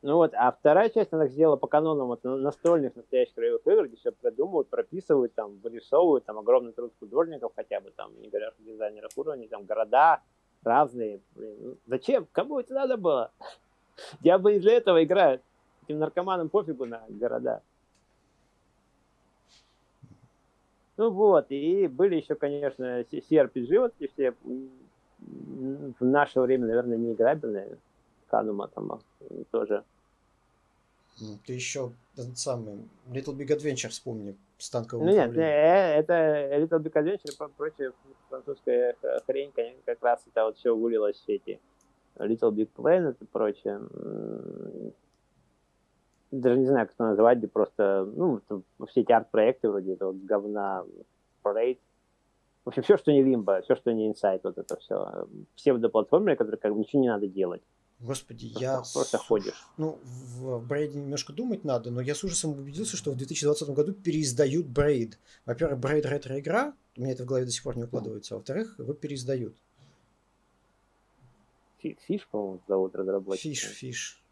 Ну 0.00 0.14
вот, 0.14 0.32
а 0.34 0.52
вторая 0.52 0.90
часть, 0.90 1.12
она 1.12 1.26
сделала 1.26 1.56
по 1.56 1.66
канонам 1.66 2.06
вот, 2.06 2.22
настольных 2.22 2.94
настоящих 2.94 3.34
краевых 3.34 3.66
игр, 3.66 3.88
где 3.88 3.96
все 3.96 4.12
продумывают, 4.12 4.68
прописывают, 4.68 5.34
там, 5.34 5.58
вырисовывают, 5.62 6.24
там, 6.24 6.38
огромный 6.38 6.72
труд 6.72 6.92
художников 7.00 7.52
хотя 7.56 7.80
бы, 7.80 7.90
там, 7.90 8.12
не 8.20 8.28
говоря 8.28 8.48
о 8.48 8.62
дизайнерах 8.62 9.10
уровней, 9.16 9.48
там, 9.48 9.64
города, 9.64 10.20
разные. 10.62 11.20
Блин, 11.34 11.56
ну, 11.60 11.76
зачем? 11.86 12.28
Кому 12.30 12.60
это 12.60 12.74
надо 12.74 12.96
было? 12.96 13.32
Я 14.22 14.38
бы 14.38 14.54
и 14.54 14.60
для 14.60 14.74
этого 14.74 15.02
играю. 15.02 15.40
Этим 15.84 15.98
наркоманам 15.98 16.48
пофигу 16.48 16.86
на 16.86 17.02
города. 17.08 17.62
Ну 20.96 21.10
вот, 21.10 21.46
и 21.50 21.88
были 21.88 22.16
еще, 22.16 22.34
конечно, 22.34 23.00
CRPG, 23.00 23.78
вот 23.78 23.94
эти 23.98 24.12
все 24.12 24.34
в 25.18 26.04
наше 26.04 26.40
время, 26.40 26.66
наверное, 26.66 26.96
не 26.96 27.14
Канума 28.28 28.68
там 28.68 29.00
тоже. 29.50 29.84
Ты 31.46 31.52
еще 31.52 31.92
самый 32.34 32.76
Little 33.08 33.36
Big 33.36 33.48
Adventure 33.48 33.88
вспомни 33.88 34.36
с 34.58 34.70
танковым 34.70 35.06
Ну 35.06 35.12
нет, 35.12 35.36
э, 35.36 35.40
это 35.40 36.12
Little 36.60 36.80
Big 36.80 36.92
Adventure, 36.92 37.50
прочее 37.56 37.92
французская 38.28 38.94
хрень, 39.26 39.52
как 39.84 40.02
раз 40.02 40.20
это 40.30 40.44
вот 40.44 40.56
все 40.56 40.76
вылилось 40.76 41.20
в 41.20 41.28
эти 41.28 41.60
Little 42.16 42.52
Big 42.52 42.68
Planet 42.76 43.16
и 43.20 43.24
прочее. 43.24 43.80
Даже 46.30 46.58
не 46.58 46.66
знаю, 46.66 46.86
как 46.86 46.94
это 46.94 47.04
назвать, 47.04 47.38
где 47.38 47.48
просто, 47.48 48.06
ну, 48.14 48.40
все 48.88 49.00
эти 49.00 49.12
арт-проекты 49.12 49.70
вроде 49.70 49.94
этого 49.94 50.12
говна, 50.12 50.84
Parade. 51.42 51.78
В 52.64 52.68
общем, 52.68 52.82
все, 52.82 52.98
что 52.98 53.12
не 53.12 53.22
Limbo, 53.22 53.62
все, 53.62 53.76
что 53.76 53.92
не 53.92 54.10
Inside, 54.10 54.40
вот 54.42 54.58
это 54.58 54.76
все. 54.76 55.26
Псевдоплатформеры, 55.56 56.36
которые 56.36 56.58
как 56.58 56.74
бы 56.74 56.80
ничего 56.80 57.00
не 57.00 57.08
надо 57.08 57.26
делать. 57.26 57.62
Господи, 58.00 58.50
просто, 58.50 58.64
я... 58.64 58.82
Просто 58.92 59.18
ходишь. 59.18 59.66
Ну, 59.76 59.98
в 60.04 60.64
Брейде 60.64 60.98
немножко 60.98 61.32
думать 61.32 61.64
надо, 61.64 61.90
но 61.90 62.00
я 62.00 62.14
с 62.14 62.22
ужасом 62.22 62.52
убедился, 62.52 62.96
что 62.96 63.10
в 63.10 63.16
2020 63.16 63.68
году 63.70 63.92
переиздают 63.92 64.66
Брейд. 64.66 65.18
Во-первых, 65.46 65.80
Брейд 65.80 66.06
ретро-игра, 66.06 66.74
у 66.96 67.00
меня 67.00 67.12
это 67.12 67.24
в 67.24 67.26
голове 67.26 67.46
до 67.46 67.50
сих 67.50 67.64
пор 67.64 67.76
не 67.76 67.84
укладывается, 67.84 68.34
а 68.34 68.38
во-вторых, 68.38 68.78
его 68.78 68.92
переиздают. 68.92 69.56
Фиш, 71.80 72.28
по-моему, 72.30 72.60
зовут 72.68 72.94
разработчика. 72.94 73.48
Фиш, 73.48 73.64
Фиш. 73.64 74.22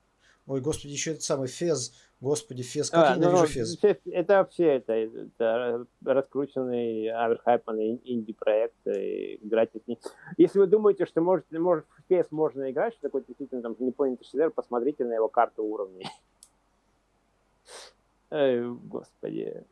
Ой, 0.47 0.61
господи, 0.61 0.93
еще 0.93 1.13
этот 1.13 1.25
самый 1.25 1.49
Фез. 1.49 1.93
Господи, 2.21 2.63
Фез, 2.63 2.91
как 2.91 3.05
а, 3.05 3.11
я 3.11 3.17
ненавижу 3.17 3.43
ну, 3.43 3.47
Фез. 3.47 3.79
Это 4.07 4.39
вообще 4.39 4.77
это, 4.77 4.93
это 4.95 5.87
раскрученный, 6.03 7.11
оверхайпанный 7.11 8.01
инди-проект. 8.05 8.75
Играть 8.87 9.75
от 9.75 9.87
них. 9.87 9.99
Если 10.39 10.59
вы 10.59 10.67
думаете, 10.67 11.05
что 11.05 11.21
можете, 11.21 11.59
может, 11.59 11.85
в 11.85 12.09
Фез 12.09 12.27
можно 12.31 12.71
играть, 12.71 12.95
что 12.95 13.03
такое 13.03 13.23
действительно 13.27 13.63
там 13.63 13.77
непонятый 13.79 14.25
шедевр, 14.25 14.51
посмотрите 14.51 15.05
на 15.05 15.15
его 15.15 15.29
карту 15.29 15.63
уровней. 15.65 16.07
Эй, 18.31 18.67
господи. 18.67 19.65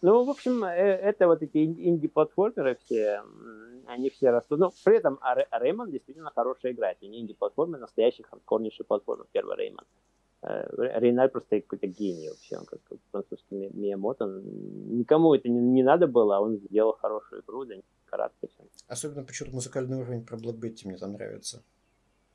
Ну, 0.00 0.24
в 0.24 0.30
общем, 0.30 0.62
э, 0.64 0.68
это 0.68 1.26
вот 1.26 1.42
эти 1.42 1.64
инди-платформеры 1.64 2.78
все, 2.84 3.22
они 3.86 4.10
все 4.10 4.30
растут. 4.30 4.58
Но 4.58 4.66
ну, 4.66 4.72
при 4.84 4.98
этом 4.98 5.18
Реймон 5.50 5.90
действительно 5.90 6.30
хорошая 6.30 6.72
игра. 6.72 6.92
Это 6.92 7.06
не 7.06 7.20
инди-платформер, 7.20 7.80
настоящий 7.80 8.22
хардкорнейший 8.22 8.84
платформер, 8.84 9.26
первый 9.32 9.56
Реймон. 9.56 9.84
Э, 10.42 10.98
Рейналь 11.00 11.30
просто 11.30 11.60
какой-то 11.60 11.86
гений 11.88 12.28
вообще, 12.28 12.58
он 12.58 12.64
как 12.64 12.80
французский 13.10 13.70
Миямото. 13.72 14.26
Никому 14.26 15.34
это 15.34 15.48
не, 15.48 15.60
не 15.60 15.82
надо 15.82 16.06
было, 16.06 16.36
а 16.36 16.40
он 16.40 16.58
сделал 16.58 16.92
хорошую 16.92 17.42
игру, 17.42 17.64
да, 17.64 17.74
короткий. 18.06 18.48
Особенно 18.86 19.24
почему-то 19.24 19.54
музыкальный 19.54 19.98
уровень 19.98 20.24
про 20.24 20.36
Black 20.36 20.60
Betty 20.60 20.86
мне 20.86 20.96
там 20.96 21.12
нравится. 21.12 21.62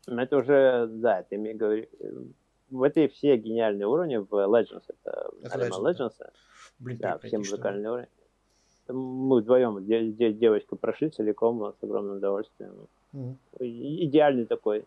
Это 0.06 0.38
уже, 0.38 0.88
да, 0.88 1.24
ты 1.24 1.38
мне 1.38 1.54
говоришь, 1.54 1.88
в 2.70 2.84
этой 2.84 3.08
все 3.08 3.38
гениальные 3.38 3.88
уровни 3.88 4.18
в 4.18 4.30
Legends, 4.34 4.84
это, 4.88 5.32
это 5.42 5.60
Legends, 5.60 5.82
Legends 5.82 6.14
да. 6.20 6.32
Блин, 6.80 6.98
да, 6.98 7.18
все 7.20 7.38
музыкальные 7.38 7.90
уровни. 7.90 8.08
Мы 8.90 9.40
вдвоем, 9.40 9.86
девочка 9.86 10.76
прошли 10.76 11.10
целиком 11.10 11.74
с 11.80 11.84
огромным 11.84 12.18
удовольствием. 12.18 12.90
Mm-hmm. 13.14 13.36
Идеальный 13.60 14.46
такой 14.46 14.86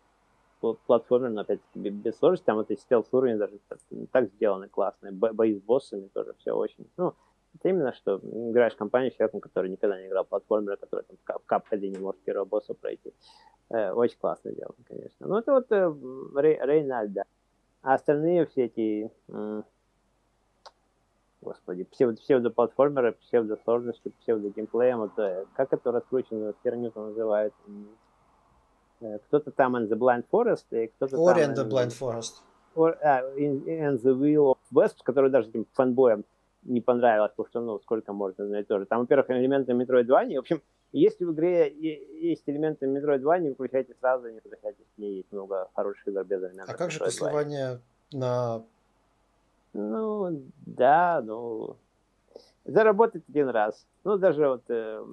платформер, 0.74 1.30
но 1.30 1.42
опять-таки 1.42 1.90
без 1.90 2.16
сложности, 2.16 2.44
там 2.44 2.58
это 2.58 2.76
стелс 2.76 3.08
уровень 3.12 3.38
даже 3.38 3.58
так, 3.68 3.78
так 4.12 4.28
сделаны 4.30 4.68
классные, 4.68 5.12
бои 5.12 5.54
с 5.54 5.60
боссами 5.60 6.08
тоже 6.12 6.34
все 6.38 6.52
очень, 6.52 6.86
ну, 6.96 7.14
это 7.58 7.68
именно, 7.70 7.92
что 7.94 8.20
играешь 8.22 8.74
в 8.74 8.78
компанию 8.78 9.10
с 9.10 9.14
человеком, 9.14 9.40
который 9.40 9.70
никогда 9.70 9.98
не 9.98 10.08
играл 10.08 10.24
в 10.24 10.28
платформера, 10.28 10.76
который 10.76 11.04
там 11.04 11.38
в 11.38 11.46
капкаде 11.46 11.88
не 11.88 11.98
может 11.98 12.20
первого 12.20 12.44
босса 12.44 12.74
пройти. 12.74 13.12
Э, 13.70 13.92
очень 13.92 14.18
классно 14.18 14.52
сделано, 14.52 14.76
конечно. 14.86 15.26
Ну, 15.26 15.38
это 15.38 15.52
вот 15.52 15.66
э, 15.72 15.94
Рей, 16.40 16.58
Рейнальд, 16.60 17.12
да. 17.12 17.22
А 17.82 17.94
остальные 17.94 18.46
все 18.46 18.66
эти, 18.66 19.10
м- 19.28 19.64
господи, 21.40 21.84
псевдо, 21.84 22.20
псевдоплатформеры, 22.20 23.12
псевдосложности, 23.12 24.12
псевдогеймплеем, 24.20 24.98
вот, 24.98 25.18
э, 25.18 25.46
как 25.54 25.72
это 25.72 25.92
раскрученную 25.92 26.54
херню 26.62 26.92
называют? 26.94 27.54
Э, 29.00 29.18
кто-то 29.18 29.50
там 29.50 29.76
in 29.76 29.88
the 29.88 29.96
Blind 29.96 30.24
Forest, 30.30 30.66
и 30.70 30.86
кто-то 30.88 31.16
Or 31.16 31.34
там... 31.34 31.50
in 31.50 31.54
the 31.54 31.68
Blind 31.68 31.92
Forest. 31.92 32.42
Or, 32.74 32.96
uh, 33.02 33.34
in, 33.36 33.64
in 33.66 33.98
the 34.02 34.14
Wheel 34.14 34.52
of 34.52 34.58
West, 34.72 34.96
который 35.02 35.30
даже 35.30 35.48
этим 35.48 35.66
фанбоям 35.72 36.24
не 36.62 36.80
понравилось, 36.80 37.30
потому 37.30 37.48
что, 37.48 37.60
ну, 37.60 37.78
сколько 37.80 38.12
можно 38.12 38.46
знать 38.46 38.66
тоже. 38.66 38.86
Там, 38.86 39.00
во-первых, 39.00 39.30
элементы 39.30 39.72
Metroidvania. 39.72 40.36
В 40.36 40.40
общем, 40.40 40.60
если 40.92 41.24
в 41.24 41.32
игре 41.32 41.72
есть 42.20 42.42
элементы 42.46 42.86
Metroidvania, 42.86 43.50
выключайте 43.50 43.94
сразу, 44.00 44.28
не 44.28 44.40
возвращайтесь 44.40 44.86
к 44.94 44.98
ней. 44.98 45.18
Есть 45.18 45.32
много 45.32 45.68
хороших 45.74 46.06
без 46.06 46.40
элементов 46.42 46.68
А 46.68 46.74
как 46.74 46.90
же 46.90 46.98
послование 46.98 47.80
на... 48.12 48.62
Ну, 49.72 50.42
да, 50.64 51.22
ну... 51.24 51.76
Заработать 52.64 53.22
один 53.28 53.48
раз. 53.48 53.86
Ну, 54.04 54.16
даже 54.16 54.48
вот... 54.48 54.62
Э, 54.68 55.04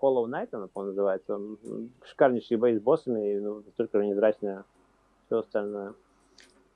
Hollow 0.00 0.26
Knight, 0.26 0.48
она, 0.52 0.66
по-моему, 0.66 0.92
называется. 0.92 1.34
Он 1.34 1.58
шикарнейшие 2.04 2.58
бои 2.58 2.76
с 2.76 2.80
боссами, 2.80 3.34
и 3.34 3.40
ну, 3.40 3.62
только 3.76 3.98
невзрачно 3.98 4.64
все 5.26 5.38
остальное. 5.38 5.94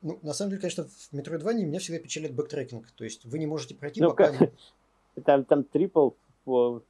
Ну, 0.03 0.19
на 0.23 0.33
самом 0.33 0.51
деле, 0.51 0.61
конечно, 0.61 0.85
в 0.85 1.13
Metroidvania 1.13 1.65
меня 1.65 1.81
всегда 1.81 1.99
печалит 1.99 2.33
бэктрекинг. 2.33 2.91
То 2.93 3.05
есть 3.05 3.25
вы 3.25 3.39
не 3.39 3.47
можете 3.47 3.75
пройти, 3.75 4.01
ну, 4.01 4.11
пока... 4.11 4.33
Как? 4.33 4.51
Там, 5.25 5.45
там 5.45 5.65
triple 5.65 6.11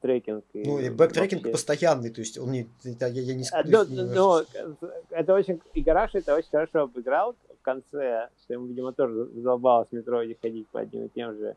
tracking. 0.02 0.44
Ну, 0.52 0.78
и 0.78 0.90
бэктрекинг 0.90 1.44
вообще... 1.44 1.52
постоянный, 1.52 2.10
то 2.10 2.20
есть 2.20 2.38
он 2.38 2.52
не... 2.52 2.68
Я, 2.84 3.06
я 3.06 3.34
не, 3.34 3.44
а, 3.50 3.62
ну, 3.64 3.84
не 3.86 4.02
ну, 4.02 4.44
это 5.08 5.34
очень... 5.34 5.60
И 5.72 5.80
Гараж 5.80 6.14
это 6.14 6.34
очень 6.34 6.50
хорошо 6.50 6.82
обыграл 6.82 7.34
в 7.58 7.62
конце, 7.62 8.28
что 8.44 8.52
ему, 8.52 8.66
видимо, 8.66 8.92
тоже 8.92 9.24
задолбалось 9.34 9.88
в 9.88 9.92
метро 9.92 10.22
ходить 10.42 10.68
по 10.68 10.80
одним 10.80 11.06
и 11.06 11.08
тем 11.08 11.36
же 11.38 11.56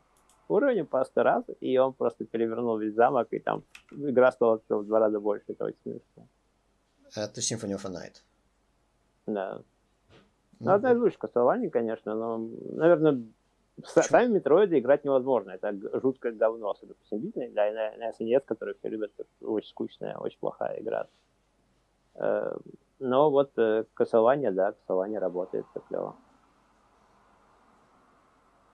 уровнем 0.52 0.86
по 0.86 1.04
сто 1.04 1.22
раз, 1.22 1.44
и 1.60 1.78
он 1.78 1.92
просто 1.92 2.24
перевернул 2.24 2.78
весь 2.78 2.94
замок, 2.94 3.28
и 3.30 3.38
там 3.38 3.62
игра 3.90 4.32
стала 4.32 4.60
в 4.68 4.84
два 4.84 4.98
раза 4.98 5.20
больше. 5.20 5.44
Это 5.48 5.64
очень 5.64 5.78
смешно. 5.82 6.26
Это 7.14 7.40
Symphony 7.40 7.76
of 7.76 7.86
a 7.86 7.90
Night. 7.90 8.22
Да. 9.26 9.62
Ну, 10.60 10.66
ну 10.66 10.72
одна 10.72 10.92
из 10.92 10.98
лучших 10.98 11.20
Castlevania, 11.20 11.70
конечно, 11.70 12.14
но, 12.14 12.38
наверное, 12.72 13.22
Почему? 13.76 14.02
сами 14.04 14.32
метроиды 14.34 14.78
играть 14.78 15.04
невозможно. 15.04 15.50
Это 15.50 15.74
жуткое 16.00 16.32
говно, 16.32 16.70
особенно 16.70 16.94
по 16.94 17.06
симбитной. 17.06 17.50
Да, 17.50 17.70
на, 17.72 17.96
на 17.96 18.10
SNES, 18.10 18.42
который 18.46 18.74
все 18.74 18.88
любят, 18.88 19.12
это 19.18 19.28
очень 19.40 19.68
скучная, 19.68 20.16
очень 20.16 20.38
плохая 20.38 20.80
игра. 20.80 21.08
Э, 22.14 22.56
но 22.98 23.30
вот 23.30 23.56
Castlevania, 23.56 24.52
да, 24.52 24.74
Castlevania 24.88 25.18
работает, 25.18 25.66
все 25.70 25.80
клево. 25.88 26.16